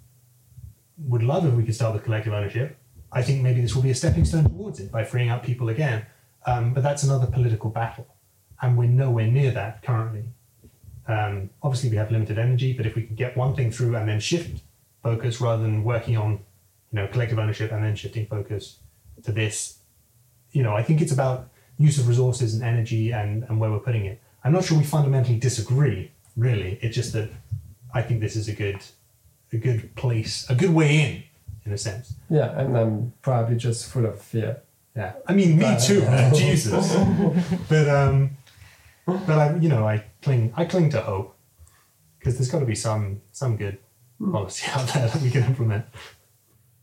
would 1.11 1.23
love 1.23 1.45
if 1.47 1.55
we 1.55 1.65
could 1.65 1.75
start 1.75 1.95
with 1.95 2.05
collective 2.05 2.33
ownership. 2.33 2.77
I 3.11 3.23
think 3.23 3.43
maybe 3.43 3.61
this 3.61 3.75
will 3.75 3.83
be 3.83 3.91
a 3.91 3.95
stepping 4.03 4.25
stone 4.25 4.45
towards 4.45 4.79
it 4.81 4.93
by 4.93 5.03
freeing 5.05 5.31
up 5.31 5.43
people 5.43 5.69
again. 5.69 6.07
Um, 6.47 6.75
but 6.75 6.83
that's 6.83 7.03
another 7.03 7.27
political 7.27 7.71
battle, 7.71 8.07
and 8.63 8.79
we're 8.79 8.89
nowhere 8.89 9.27
near 9.27 9.51
that 9.51 9.83
currently. 9.83 10.25
Um, 11.07 11.51
obviously, 11.63 11.91
we 11.91 11.97
have 11.97 12.11
limited 12.11 12.39
energy, 12.39 12.73
but 12.73 12.87
if 12.87 12.95
we 12.95 13.03
can 13.03 13.17
get 13.17 13.37
one 13.37 13.55
thing 13.57 13.71
through 13.71 13.97
and 13.97 14.09
then 14.09 14.21
shift 14.21 14.63
focus 15.03 15.41
rather 15.41 15.63
than 15.63 15.85
working 15.85 16.17
on, 16.17 16.33
you 16.91 16.97
know, 16.99 17.07
collective 17.09 17.39
ownership 17.39 17.73
and 17.73 17.83
then 17.83 17.97
shifting 17.97 18.27
focus 18.27 18.79
to 19.25 19.33
this, 19.33 19.79
you 20.53 20.63
know, 20.63 20.75
I 20.75 20.83
think 20.83 21.01
it's 21.01 21.13
about 21.13 21.49
use 21.79 21.99
of 21.99 22.09
resources 22.09 22.55
and 22.55 22.63
energy 22.63 23.13
and, 23.13 23.45
and 23.45 23.59
where 23.61 23.71
we're 23.71 23.87
putting 23.89 24.05
it. 24.05 24.21
I'm 24.45 24.53
not 24.53 24.65
sure 24.65 24.79
we 24.79 24.85
fundamentally 24.85 25.39
disagree, 25.39 26.13
really. 26.37 26.79
It's 26.83 26.95
just 26.95 27.13
that 27.15 27.31
I 27.93 28.03
think 28.03 28.21
this 28.21 28.37
is 28.37 28.49
a 28.49 28.55
good, 28.55 28.81
a 29.53 29.57
good 29.57 29.95
place, 29.95 30.49
a 30.51 30.55
good 30.55 30.75
way 30.75 31.01
in, 31.01 31.23
in 31.65 31.73
a 31.73 31.79
sense. 31.79 32.15
Yeah, 32.29 32.59
and 32.59 32.77
I'm 32.77 33.13
probably 33.23 33.57
just 33.57 33.91
full 33.91 34.07
of 34.07 34.21
fear. 34.21 34.63
Yeah, 34.97 35.13
I 35.27 35.33
mean, 35.33 35.59
me 35.59 35.77
too, 35.81 36.01
man. 36.03 36.35
Jesus. 36.45 36.95
but 37.69 37.89
um, 37.89 38.37
but 39.07 39.39
I, 39.39 39.57
you 39.57 39.69
know, 39.69 39.87
I 39.87 40.05
cling, 40.23 40.53
I 40.57 40.65
cling 40.65 40.91
to 40.91 41.01
hope 41.01 41.37
because 42.19 42.37
there's 42.37 42.51
got 42.51 42.61
to 42.61 42.67
be 42.67 42.75
some 42.75 43.21
some 43.33 43.57
good 43.57 43.79
policy 44.33 44.67
out 44.75 44.89
there 44.89 45.09
that 45.09 45.23
we 45.23 45.31
can 45.31 45.45
implement. 45.45 45.85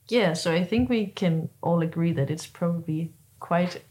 Yeah, 0.07 0.33
so 0.33 0.53
I 0.53 0.63
think 0.63 0.89
we 0.89 1.07
can 1.07 1.49
all 1.61 1.81
agree 1.81 2.13
that 2.13 2.29
it's 2.29 2.45
probably 2.45 3.11
quite 3.39 3.81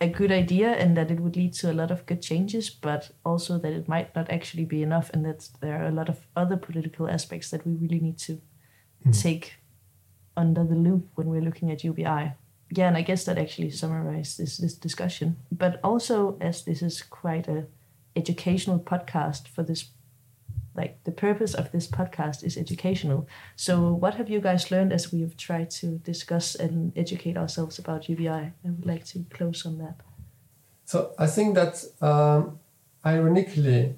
a 0.00 0.08
good 0.08 0.30
idea 0.30 0.72
and 0.72 0.96
that 0.96 1.10
it 1.10 1.20
would 1.20 1.36
lead 1.36 1.54
to 1.54 1.70
a 1.70 1.74
lot 1.74 1.90
of 1.90 2.04
good 2.06 2.20
changes, 2.20 2.68
but 2.68 3.10
also 3.24 3.58
that 3.58 3.72
it 3.72 3.88
might 3.88 4.14
not 4.14 4.30
actually 4.30 4.64
be 4.64 4.82
enough 4.82 5.10
and 5.14 5.24
that 5.24 5.48
there 5.60 5.80
are 5.80 5.86
a 5.86 5.92
lot 5.92 6.08
of 6.08 6.26
other 6.36 6.56
political 6.56 7.08
aspects 7.08 7.50
that 7.50 7.66
we 7.66 7.72
really 7.72 8.00
need 8.00 8.18
to 8.18 8.40
mm. 9.06 9.22
take 9.22 9.54
under 10.36 10.64
the 10.64 10.74
loop 10.74 11.08
when 11.14 11.28
we're 11.28 11.40
looking 11.40 11.70
at 11.70 11.82
UBI. 11.82 12.32
Yeah, 12.70 12.88
and 12.88 12.96
I 12.96 13.02
guess 13.02 13.24
that 13.24 13.38
actually 13.38 13.70
summarizes 13.70 14.36
this, 14.36 14.58
this 14.58 14.74
discussion. 14.74 15.36
But 15.50 15.80
also, 15.82 16.36
as 16.40 16.64
this 16.64 16.82
is 16.82 17.02
quite 17.02 17.48
a 17.48 17.66
educational 18.16 18.80
podcast 18.80 19.48
for 19.48 19.62
this 19.62 19.90
like 20.76 21.02
the 21.04 21.12
purpose 21.12 21.54
of 21.54 21.72
this 21.72 21.86
podcast 21.86 22.44
is 22.44 22.56
educational. 22.56 23.28
So 23.56 23.92
what 23.92 24.14
have 24.14 24.28
you 24.28 24.40
guys 24.40 24.70
learned 24.70 24.92
as 24.92 25.12
we 25.12 25.20
have 25.22 25.36
tried 25.36 25.70
to 25.70 25.98
discuss 25.98 26.54
and 26.54 26.92
educate 26.96 27.36
ourselves 27.36 27.78
about 27.78 28.08
UBI? 28.08 28.28
I 28.28 28.52
would 28.64 28.86
like 28.86 29.04
to 29.06 29.24
close 29.30 29.64
on 29.66 29.78
that. 29.78 29.96
So 30.84 31.14
I 31.18 31.26
think 31.26 31.54
that 31.54 31.84
um, 32.00 32.58
ironically, 33.04 33.96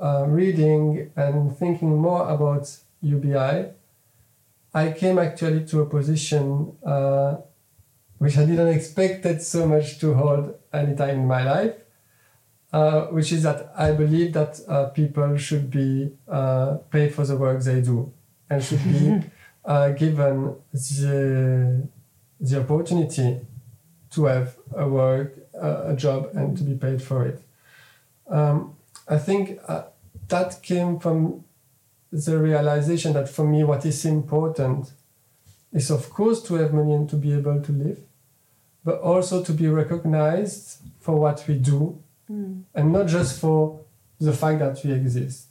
uh, 0.00 0.24
reading 0.26 1.10
and 1.16 1.56
thinking 1.56 1.96
more 1.96 2.28
about 2.28 2.68
UBI, 3.02 3.70
I 4.74 4.92
came 4.92 5.18
actually 5.18 5.66
to 5.66 5.80
a 5.82 5.86
position 5.86 6.76
uh, 6.84 7.36
which 8.18 8.38
I 8.38 8.46
didn't 8.46 8.68
expect 8.68 9.26
it 9.26 9.42
so 9.42 9.66
much 9.66 9.98
to 9.98 10.14
hold 10.14 10.54
any 10.72 10.94
time 10.96 11.20
in 11.20 11.26
my 11.26 11.42
life 11.44 11.74
uh, 12.72 13.02
which 13.06 13.32
is 13.32 13.42
that 13.42 13.70
I 13.76 13.92
believe 13.92 14.32
that 14.32 14.58
uh, 14.66 14.86
people 14.86 15.36
should 15.36 15.70
be 15.70 16.10
uh, 16.26 16.78
paid 16.90 17.14
for 17.14 17.24
the 17.24 17.36
work 17.36 17.62
they 17.62 17.82
do 17.82 18.12
and 18.48 18.64
should 18.64 18.82
be 18.84 19.20
uh, 19.64 19.90
given 19.90 20.56
the, 20.72 21.86
the 22.40 22.60
opportunity 22.60 23.40
to 24.12 24.24
have 24.24 24.56
a 24.74 24.88
work, 24.88 25.36
a 25.54 25.94
job, 25.94 26.30
and 26.34 26.56
to 26.56 26.64
be 26.64 26.74
paid 26.74 27.02
for 27.02 27.26
it. 27.26 27.42
Um, 28.28 28.74
I 29.08 29.18
think 29.18 29.58
uh, 29.68 29.84
that 30.28 30.62
came 30.62 30.98
from 30.98 31.44
the 32.10 32.38
realization 32.38 33.12
that 33.14 33.28
for 33.28 33.46
me, 33.46 33.64
what 33.64 33.84
is 33.84 34.04
important 34.04 34.92
is, 35.72 35.90
of 35.90 36.08
course, 36.10 36.42
to 36.44 36.54
have 36.54 36.72
money 36.72 36.92
and 36.92 37.08
to 37.10 37.16
be 37.16 37.32
able 37.32 37.60
to 37.60 37.72
live, 37.72 38.00
but 38.84 39.00
also 39.00 39.42
to 39.42 39.52
be 39.52 39.68
recognized 39.68 40.78
for 41.00 41.18
what 41.18 41.44
we 41.46 41.58
do 41.58 42.02
mm. 42.32 42.62
and 42.74 42.92
not 42.92 43.06
just 43.06 43.40
for 43.40 43.84
the 44.20 44.32
fact 44.32 44.60
that 44.60 44.78
we 44.84 44.92
exist. 44.92 45.48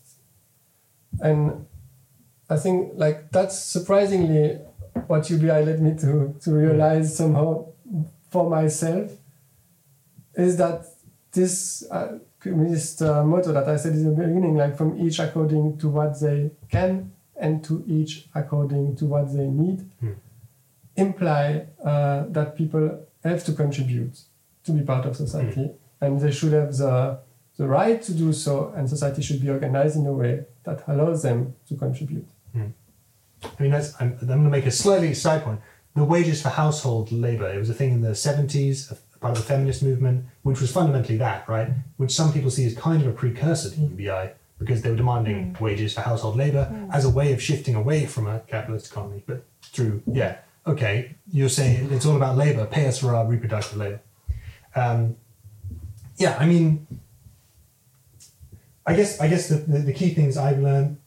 And 1.22 1.68
I 2.50 2.58
think 2.58 2.94
like 2.96 3.32
that's 3.32 3.58
surprisingly 3.60 4.60
what 5.08 5.30
UBI 5.30 5.66
led 5.66 5.82
me 5.82 5.96
to 6.00 6.36
to 6.42 6.52
realize 6.52 7.16
somehow 7.16 7.68
for 8.30 8.50
myself 8.50 9.12
is 10.36 10.58
that 10.58 10.86
this 11.34 11.86
uh, 11.92 12.20
communist 12.40 13.02
uh, 13.02 13.24
motto 13.24 13.52
that 13.54 13.68
I 13.68 13.76
said 13.76 13.94
in 13.94 14.04
the 14.04 14.12
beginning, 14.12 14.56
like 14.56 14.78
from 14.78 15.00
each 15.00 15.20
according 15.20 15.78
to 15.80 15.90
what 15.90 16.20
they 16.20 16.52
can 16.70 17.12
and 17.36 17.64
to 17.66 17.84
each 17.88 18.28
according 18.34 18.96
to 18.98 19.06
what 19.06 19.34
they 19.34 19.48
need, 19.48 19.90
mm. 20.02 20.16
imply 20.96 21.68
uh, 21.84 22.26
that 22.30 22.56
people 22.56 23.06
have 23.24 23.44
to 23.46 23.54
contribute 23.54 24.20
to 24.64 24.72
be 24.72 24.82
part 24.82 25.06
of 25.06 25.16
society. 25.16 25.62
Mm 25.62 25.76
and 26.02 26.20
they 26.20 26.32
should 26.32 26.54
have 26.54 26.76
the, 26.76 27.20
the 27.58 27.68
right 27.68 28.02
to 28.02 28.14
do 28.14 28.34
so, 28.34 28.74
and 28.76 28.90
society 28.90 29.22
should 29.22 29.42
be 29.42 29.50
organized 29.50 29.96
in 29.96 30.06
a 30.06 30.14
way 30.14 30.46
that 30.64 30.84
allows 30.88 31.24
them 31.24 31.56
to 31.68 31.76
contribute. 31.76 32.28
Mm. 32.56 32.74
I 33.44 33.62
mean, 33.62 33.72
that's, 33.72 33.94
I'm, 34.00 34.18
I'm 34.22 34.28
going 34.28 34.44
to 34.44 34.50
make 34.50 34.66
a 34.66 34.72
slightly 34.72 35.14
side 35.14 35.44
point. 35.44 35.62
The 35.96 36.04
wages 36.04 36.42
for 36.42 36.50
household 36.50 37.12
labor, 37.12 37.50
it 37.52 37.58
was 37.58 37.70
a 37.70 37.74
thing 37.74 37.92
in 37.92 38.02
the 38.02 38.12
70s, 38.12 38.96
part 39.22 39.38
of 39.38 39.44
the 39.44 39.48
feminist 39.48 39.84
movement, 39.84 40.26
which 40.42 40.60
was 40.60 40.72
fundamentally 40.72 41.18
that, 41.18 41.48
right? 41.48 41.70
Which 41.98 42.12
some 42.12 42.34
people 42.34 42.50
see 42.50 42.66
as 42.66 42.76
kind 42.76 43.02
of 43.02 43.08
a 43.08 43.12
precursor 43.12 43.70
to 43.70 43.80
UBI 43.80 44.32
because 44.58 44.82
they 44.82 44.90
were 44.90 44.96
demanding 44.96 45.54
mm. 45.54 45.62
wages 45.62 45.94
for 45.94 46.02
household 46.02 46.36
labor 46.36 46.70
mm. 46.72 46.94
as 46.94 47.06
a 47.06 47.10
way 47.10 47.32
of 47.32 47.42
shifting 47.42 47.76
away 47.76 48.06
from 48.06 48.28
a 48.28 48.40
capitalist 48.42 48.92
economy. 48.92 49.24
But 49.26 49.46
through, 49.62 50.02
yeah, 50.08 50.38
okay, 50.66 51.16
you're 51.32 51.50
saying 51.50 51.92
it's 51.92 52.06
all 52.06 52.16
about 52.16 52.36
labor, 52.36 52.66
pay 52.66 52.88
us 52.88 53.00
for 53.00 53.16
our 53.16 53.26
reproductive 53.26 53.78
labor. 53.78 54.02
Um, 54.76 55.16
yeah, 56.22 56.38
I 56.40 56.46
mean, 56.46 56.88
I 58.86 58.96
guess 58.96 59.20
I 59.20 59.28
guess 59.28 59.50
the, 59.50 59.56
the, 59.56 59.80
the, 59.80 59.94
key 59.94 60.14
things 60.14 60.38
I've 60.38 60.60
learned, 60.60 60.98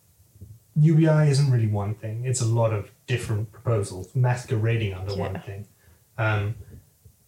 UBI 0.76 1.30
isn't 1.30 1.50
really 1.50 1.68
one 1.68 1.94
thing. 1.94 2.24
It's 2.24 2.40
a 2.40 2.46
lot 2.46 2.72
of 2.72 2.90
different 3.06 3.52
proposals 3.52 4.14
masquerading 4.14 4.94
under 4.94 5.12
yeah. 5.12 5.18
one 5.18 5.40
thing. 5.40 5.66
Um, 6.18 6.54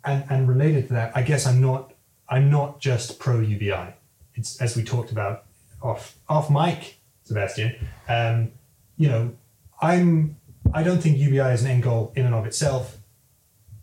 and 0.04 0.24
and 0.28 0.48
related 0.48 0.88
to 0.88 0.94
that, 0.94 1.16
I 1.16 1.22
guess 1.22 1.46
I'm 1.46 1.60
not 1.60 1.94
I'm 2.28 2.50
not 2.50 2.80
just 2.80 3.18
pro 3.18 3.40
UBI. 3.40 3.94
It's 4.34 4.60
as 4.60 4.76
we 4.76 4.82
talked 4.82 5.12
about 5.12 5.44
off 5.82 6.16
off 6.28 6.50
mic, 6.50 6.98
Sebastien. 7.24 7.76
Um, 8.08 8.52
you 8.96 9.08
know, 9.08 9.32
I'm 9.80 10.36
I 10.74 10.82
don't 10.82 11.00
think 11.00 11.18
UBI 11.18 11.52
is 11.52 11.62
an 11.62 11.70
end 11.70 11.82
goal 11.84 12.12
in 12.16 12.26
and 12.26 12.34
of 12.34 12.46
itself. 12.46 12.95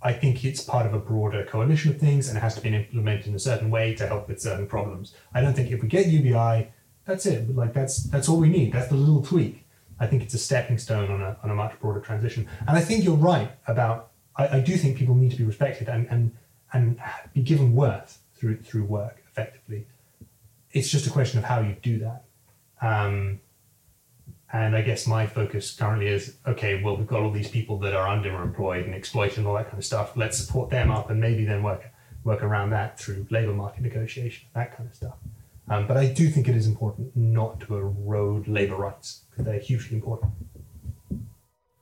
I 0.03 0.13
think 0.13 0.43
it's 0.43 0.61
part 0.61 0.85
of 0.85 0.93
a 0.93 0.99
broader 0.99 1.45
coalition 1.45 1.91
of 1.91 1.99
things 1.99 2.27
and 2.27 2.37
it 2.37 2.41
has 2.41 2.55
to 2.55 2.61
be 2.61 2.75
implemented 2.75 3.27
in 3.27 3.35
a 3.35 3.39
certain 3.39 3.69
way 3.71 3.95
to 3.95 4.05
help 4.05 4.27
with 4.27 4.41
certain 4.41 4.67
problems. 4.67 5.15
I 5.33 5.41
don't 5.41 5.53
think 5.53 5.71
if 5.71 5.81
we 5.81 5.87
get 5.87 6.07
UBI, 6.07 6.71
That's 7.05 7.25
it. 7.25 7.55
Like 7.55 7.73
that's 7.73 8.03
that's 8.03 8.29
all 8.29 8.39
we 8.39 8.49
need. 8.49 8.73
That's 8.73 8.89
the 8.89 8.95
little 8.95 9.23
tweak. 9.23 9.65
I 9.99 10.07
think 10.07 10.23
it's 10.23 10.33
a 10.33 10.37
stepping 10.37 10.77
stone 10.77 11.09
on 11.11 11.21
a, 11.21 11.37
on 11.43 11.49
a 11.49 11.55
much 11.55 11.79
broader 11.79 11.99
transition. 11.99 12.47
And 12.67 12.77
I 12.77 12.81
think 12.81 13.03
you're 13.03 13.15
right 13.15 13.51
about. 13.67 14.11
I, 14.35 14.57
I 14.57 14.59
do 14.59 14.77
think 14.77 14.97
people 14.97 15.15
need 15.15 15.31
to 15.31 15.37
be 15.37 15.43
respected 15.43 15.87
and, 15.89 16.07
and 16.09 16.35
and 16.71 16.99
be 17.33 17.41
given 17.41 17.73
worth 17.73 18.19
through 18.35 18.57
through 18.61 18.85
work 18.85 19.23
effectively. 19.29 19.87
It's 20.71 20.89
just 20.89 21.05
a 21.07 21.09
question 21.09 21.39
of 21.39 21.45
how 21.45 21.59
you 21.59 21.75
do 21.81 21.99
that. 21.99 22.25
Um, 22.81 23.39
and 24.53 24.75
I 24.75 24.81
guess 24.81 25.07
my 25.07 25.25
focus 25.25 25.75
currently 25.75 26.07
is 26.07 26.37
okay. 26.47 26.81
Well, 26.81 26.95
we've 26.95 27.07
got 27.07 27.21
all 27.21 27.31
these 27.31 27.49
people 27.49 27.79
that 27.79 27.95
are 27.95 28.07
underemployed 28.07 28.85
and 28.85 28.93
exploited 28.93 29.39
and 29.39 29.47
all 29.47 29.55
that 29.55 29.65
kind 29.65 29.79
of 29.79 29.85
stuff. 29.85 30.15
Let's 30.15 30.37
support 30.37 30.69
them 30.69 30.91
up 30.91 31.09
and 31.09 31.19
maybe 31.19 31.43
then 31.43 31.63
work 31.63 31.83
work 32.23 32.43
around 32.43 32.69
that 32.69 32.99
through 32.99 33.25
labour 33.31 33.53
market 33.53 33.81
negotiation, 33.81 34.47
that 34.53 34.77
kind 34.77 34.87
of 34.87 34.95
stuff. 34.95 35.15
Um, 35.67 35.87
but 35.87 35.97
I 35.97 36.07
do 36.07 36.29
think 36.29 36.47
it 36.47 36.55
is 36.55 36.67
important 36.67 37.15
not 37.15 37.61
to 37.61 37.75
erode 37.75 38.47
labour 38.47 38.75
rights 38.75 39.23
because 39.29 39.45
they're 39.45 39.59
hugely 39.59 39.95
important. 39.95 40.31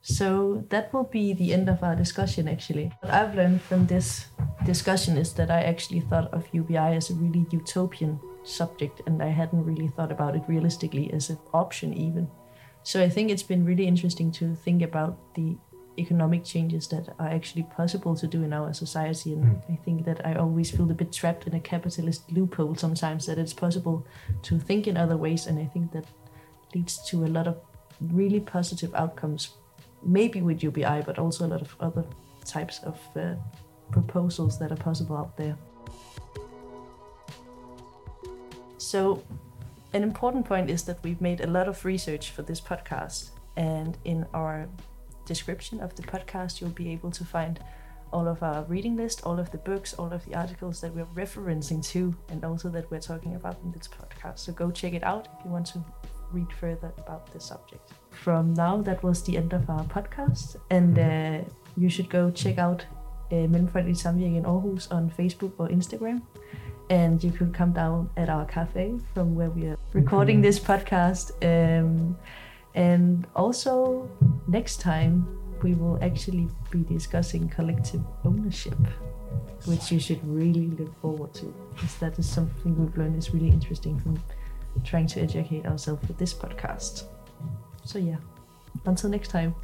So 0.00 0.64
that 0.70 0.92
will 0.92 1.04
be 1.04 1.32
the 1.32 1.52
end 1.52 1.68
of 1.68 1.82
our 1.82 1.94
discussion 1.94 2.48
actually. 2.48 2.90
What 3.00 3.12
I've 3.12 3.34
learned 3.36 3.60
from 3.60 3.86
this 3.86 4.26
discussion 4.64 5.16
is 5.16 5.34
that 5.34 5.50
I 5.50 5.62
actually 5.62 6.00
thought 6.00 6.32
of 6.32 6.48
UBI 6.52 6.96
as 6.96 7.10
a 7.10 7.14
really 7.14 7.46
utopian 7.50 8.18
subject 8.44 9.02
and 9.06 9.22
I 9.22 9.28
hadn't 9.28 9.64
really 9.64 9.88
thought 9.88 10.10
about 10.10 10.34
it 10.34 10.42
realistically 10.48 11.12
as 11.12 11.30
an 11.30 11.38
option 11.52 11.92
even. 11.94 12.28
So 12.84 13.02
I 13.02 13.08
think 13.08 13.30
it's 13.30 13.42
been 13.42 13.64
really 13.64 13.86
interesting 13.86 14.32
to 14.32 14.54
think 14.54 14.82
about 14.82 15.18
the 15.34 15.56
economic 15.98 16.44
changes 16.44 16.88
that 16.88 17.14
are 17.18 17.28
actually 17.28 17.64
possible 17.64 18.16
to 18.16 18.26
do 18.26 18.42
in 18.42 18.52
our 18.52 18.72
society. 18.72 19.34
And 19.34 19.44
mm. 19.44 19.72
I 19.72 19.76
think 19.84 20.04
that 20.04 20.26
I 20.26 20.34
always 20.34 20.70
feel 20.70 20.90
a 20.90 20.94
bit 20.94 21.12
trapped 21.12 21.46
in 21.46 21.54
a 21.54 21.60
capitalist 21.60 22.30
loophole 22.32 22.74
sometimes 22.74 23.26
that 23.26 23.38
it's 23.38 23.52
possible 23.52 24.06
to 24.42 24.58
think 24.58 24.86
in 24.86 24.96
other 24.96 25.16
ways. 25.16 25.46
And 25.46 25.58
I 25.58 25.66
think 25.66 25.92
that 25.92 26.06
leads 26.74 27.06
to 27.10 27.24
a 27.24 27.28
lot 27.28 27.46
of 27.46 27.58
really 28.00 28.40
positive 28.40 28.94
outcomes, 28.94 29.50
maybe 30.02 30.40
with 30.40 30.62
UBI, 30.62 31.02
but 31.04 31.18
also 31.18 31.46
a 31.46 31.48
lot 31.48 31.60
of 31.60 31.76
other 31.80 32.04
types 32.44 32.80
of 32.82 32.98
uh, 33.16 33.34
proposals 33.90 34.58
that 34.58 34.72
are 34.72 34.76
possible 34.76 35.16
out 35.16 35.36
there. 35.36 35.56
So, 38.78 39.22
an 39.94 40.02
important 40.02 40.46
point 40.46 40.70
is 40.70 40.84
that 40.84 41.02
we've 41.02 41.20
made 41.20 41.40
a 41.40 41.46
lot 41.46 41.68
of 41.68 41.84
research 41.84 42.30
for 42.30 42.42
this 42.42 42.60
podcast, 42.60 43.30
and 43.56 43.98
in 44.04 44.26
our 44.32 44.68
description 45.26 45.80
of 45.80 45.94
the 45.94 46.02
podcast, 46.02 46.60
you'll 46.60 46.70
be 46.70 46.90
able 46.90 47.10
to 47.10 47.24
find 47.24 47.60
all 48.12 48.28
of 48.28 48.42
our 48.42 48.64
reading 48.64 48.96
list, 48.96 49.22
all 49.24 49.38
of 49.38 49.50
the 49.50 49.58
books, 49.58 49.94
all 49.94 50.12
of 50.12 50.24
the 50.26 50.34
articles 50.34 50.80
that 50.80 50.94
we're 50.94 51.06
referencing 51.06 51.84
to, 51.86 52.14
and 52.28 52.44
also 52.44 52.68
that 52.68 52.90
we're 52.90 53.00
talking 53.00 53.34
about 53.36 53.58
in 53.64 53.72
this 53.72 53.88
podcast. 53.88 54.40
So 54.40 54.52
go 54.52 54.70
check 54.70 54.92
it 54.94 55.02
out 55.02 55.28
if 55.38 55.44
you 55.44 55.50
want 55.50 55.66
to 55.68 55.84
read 56.30 56.52
further 56.52 56.92
about 56.98 57.32
the 57.32 57.40
subject. 57.40 57.92
From 58.10 58.54
now, 58.54 58.82
that 58.82 59.02
was 59.02 59.22
the 59.22 59.36
end 59.36 59.52
of 59.52 59.68
our 59.68 59.84
podcast, 59.84 60.56
and 60.70 60.98
uh, 60.98 61.48
you 61.76 61.88
should 61.88 62.10
go 62.10 62.30
check 62.30 62.58
out 62.58 62.84
uh, 63.30 63.46
Mellemfolkeligt 63.46 64.00
Samvirke 64.00 64.36
in 64.36 64.44
Aarhus 64.44 64.90
on 64.90 65.10
Facebook 65.10 65.52
or 65.58 65.68
Instagram. 65.68 66.22
And 66.90 67.22
you 67.24 67.30
could 67.30 67.54
come 67.54 67.72
down 67.72 68.10
at 68.16 68.28
our 68.28 68.44
cafe 68.44 68.98
from 69.14 69.34
where 69.34 69.50
we 69.50 69.66
are 69.66 69.78
recording 69.94 70.42
this 70.42 70.58
podcast. 70.58 71.32
Um, 71.42 72.18
and 72.74 73.26
also, 73.34 74.10
next 74.46 74.80
time, 74.80 75.26
we 75.62 75.74
will 75.74 75.98
actually 76.02 76.48
be 76.70 76.82
discussing 76.82 77.48
collective 77.48 78.02
ownership, 78.24 78.76
which 79.64 79.90
you 79.92 80.00
should 80.00 80.20
really 80.26 80.66
look 80.78 81.00
forward 81.00 81.32
to, 81.34 81.54
because 81.74 81.94
that 81.96 82.18
is 82.18 82.28
something 82.28 82.76
we've 82.76 82.96
learned 82.96 83.16
is 83.16 83.32
really 83.32 83.48
interesting 83.48 83.98
from 84.00 84.22
trying 84.84 85.06
to 85.06 85.20
educate 85.20 85.64
ourselves 85.66 86.06
with 86.08 86.18
this 86.18 86.34
podcast. 86.34 87.04
So, 87.84 87.98
yeah, 87.98 88.16
until 88.84 89.10
next 89.10 89.28
time. 89.28 89.54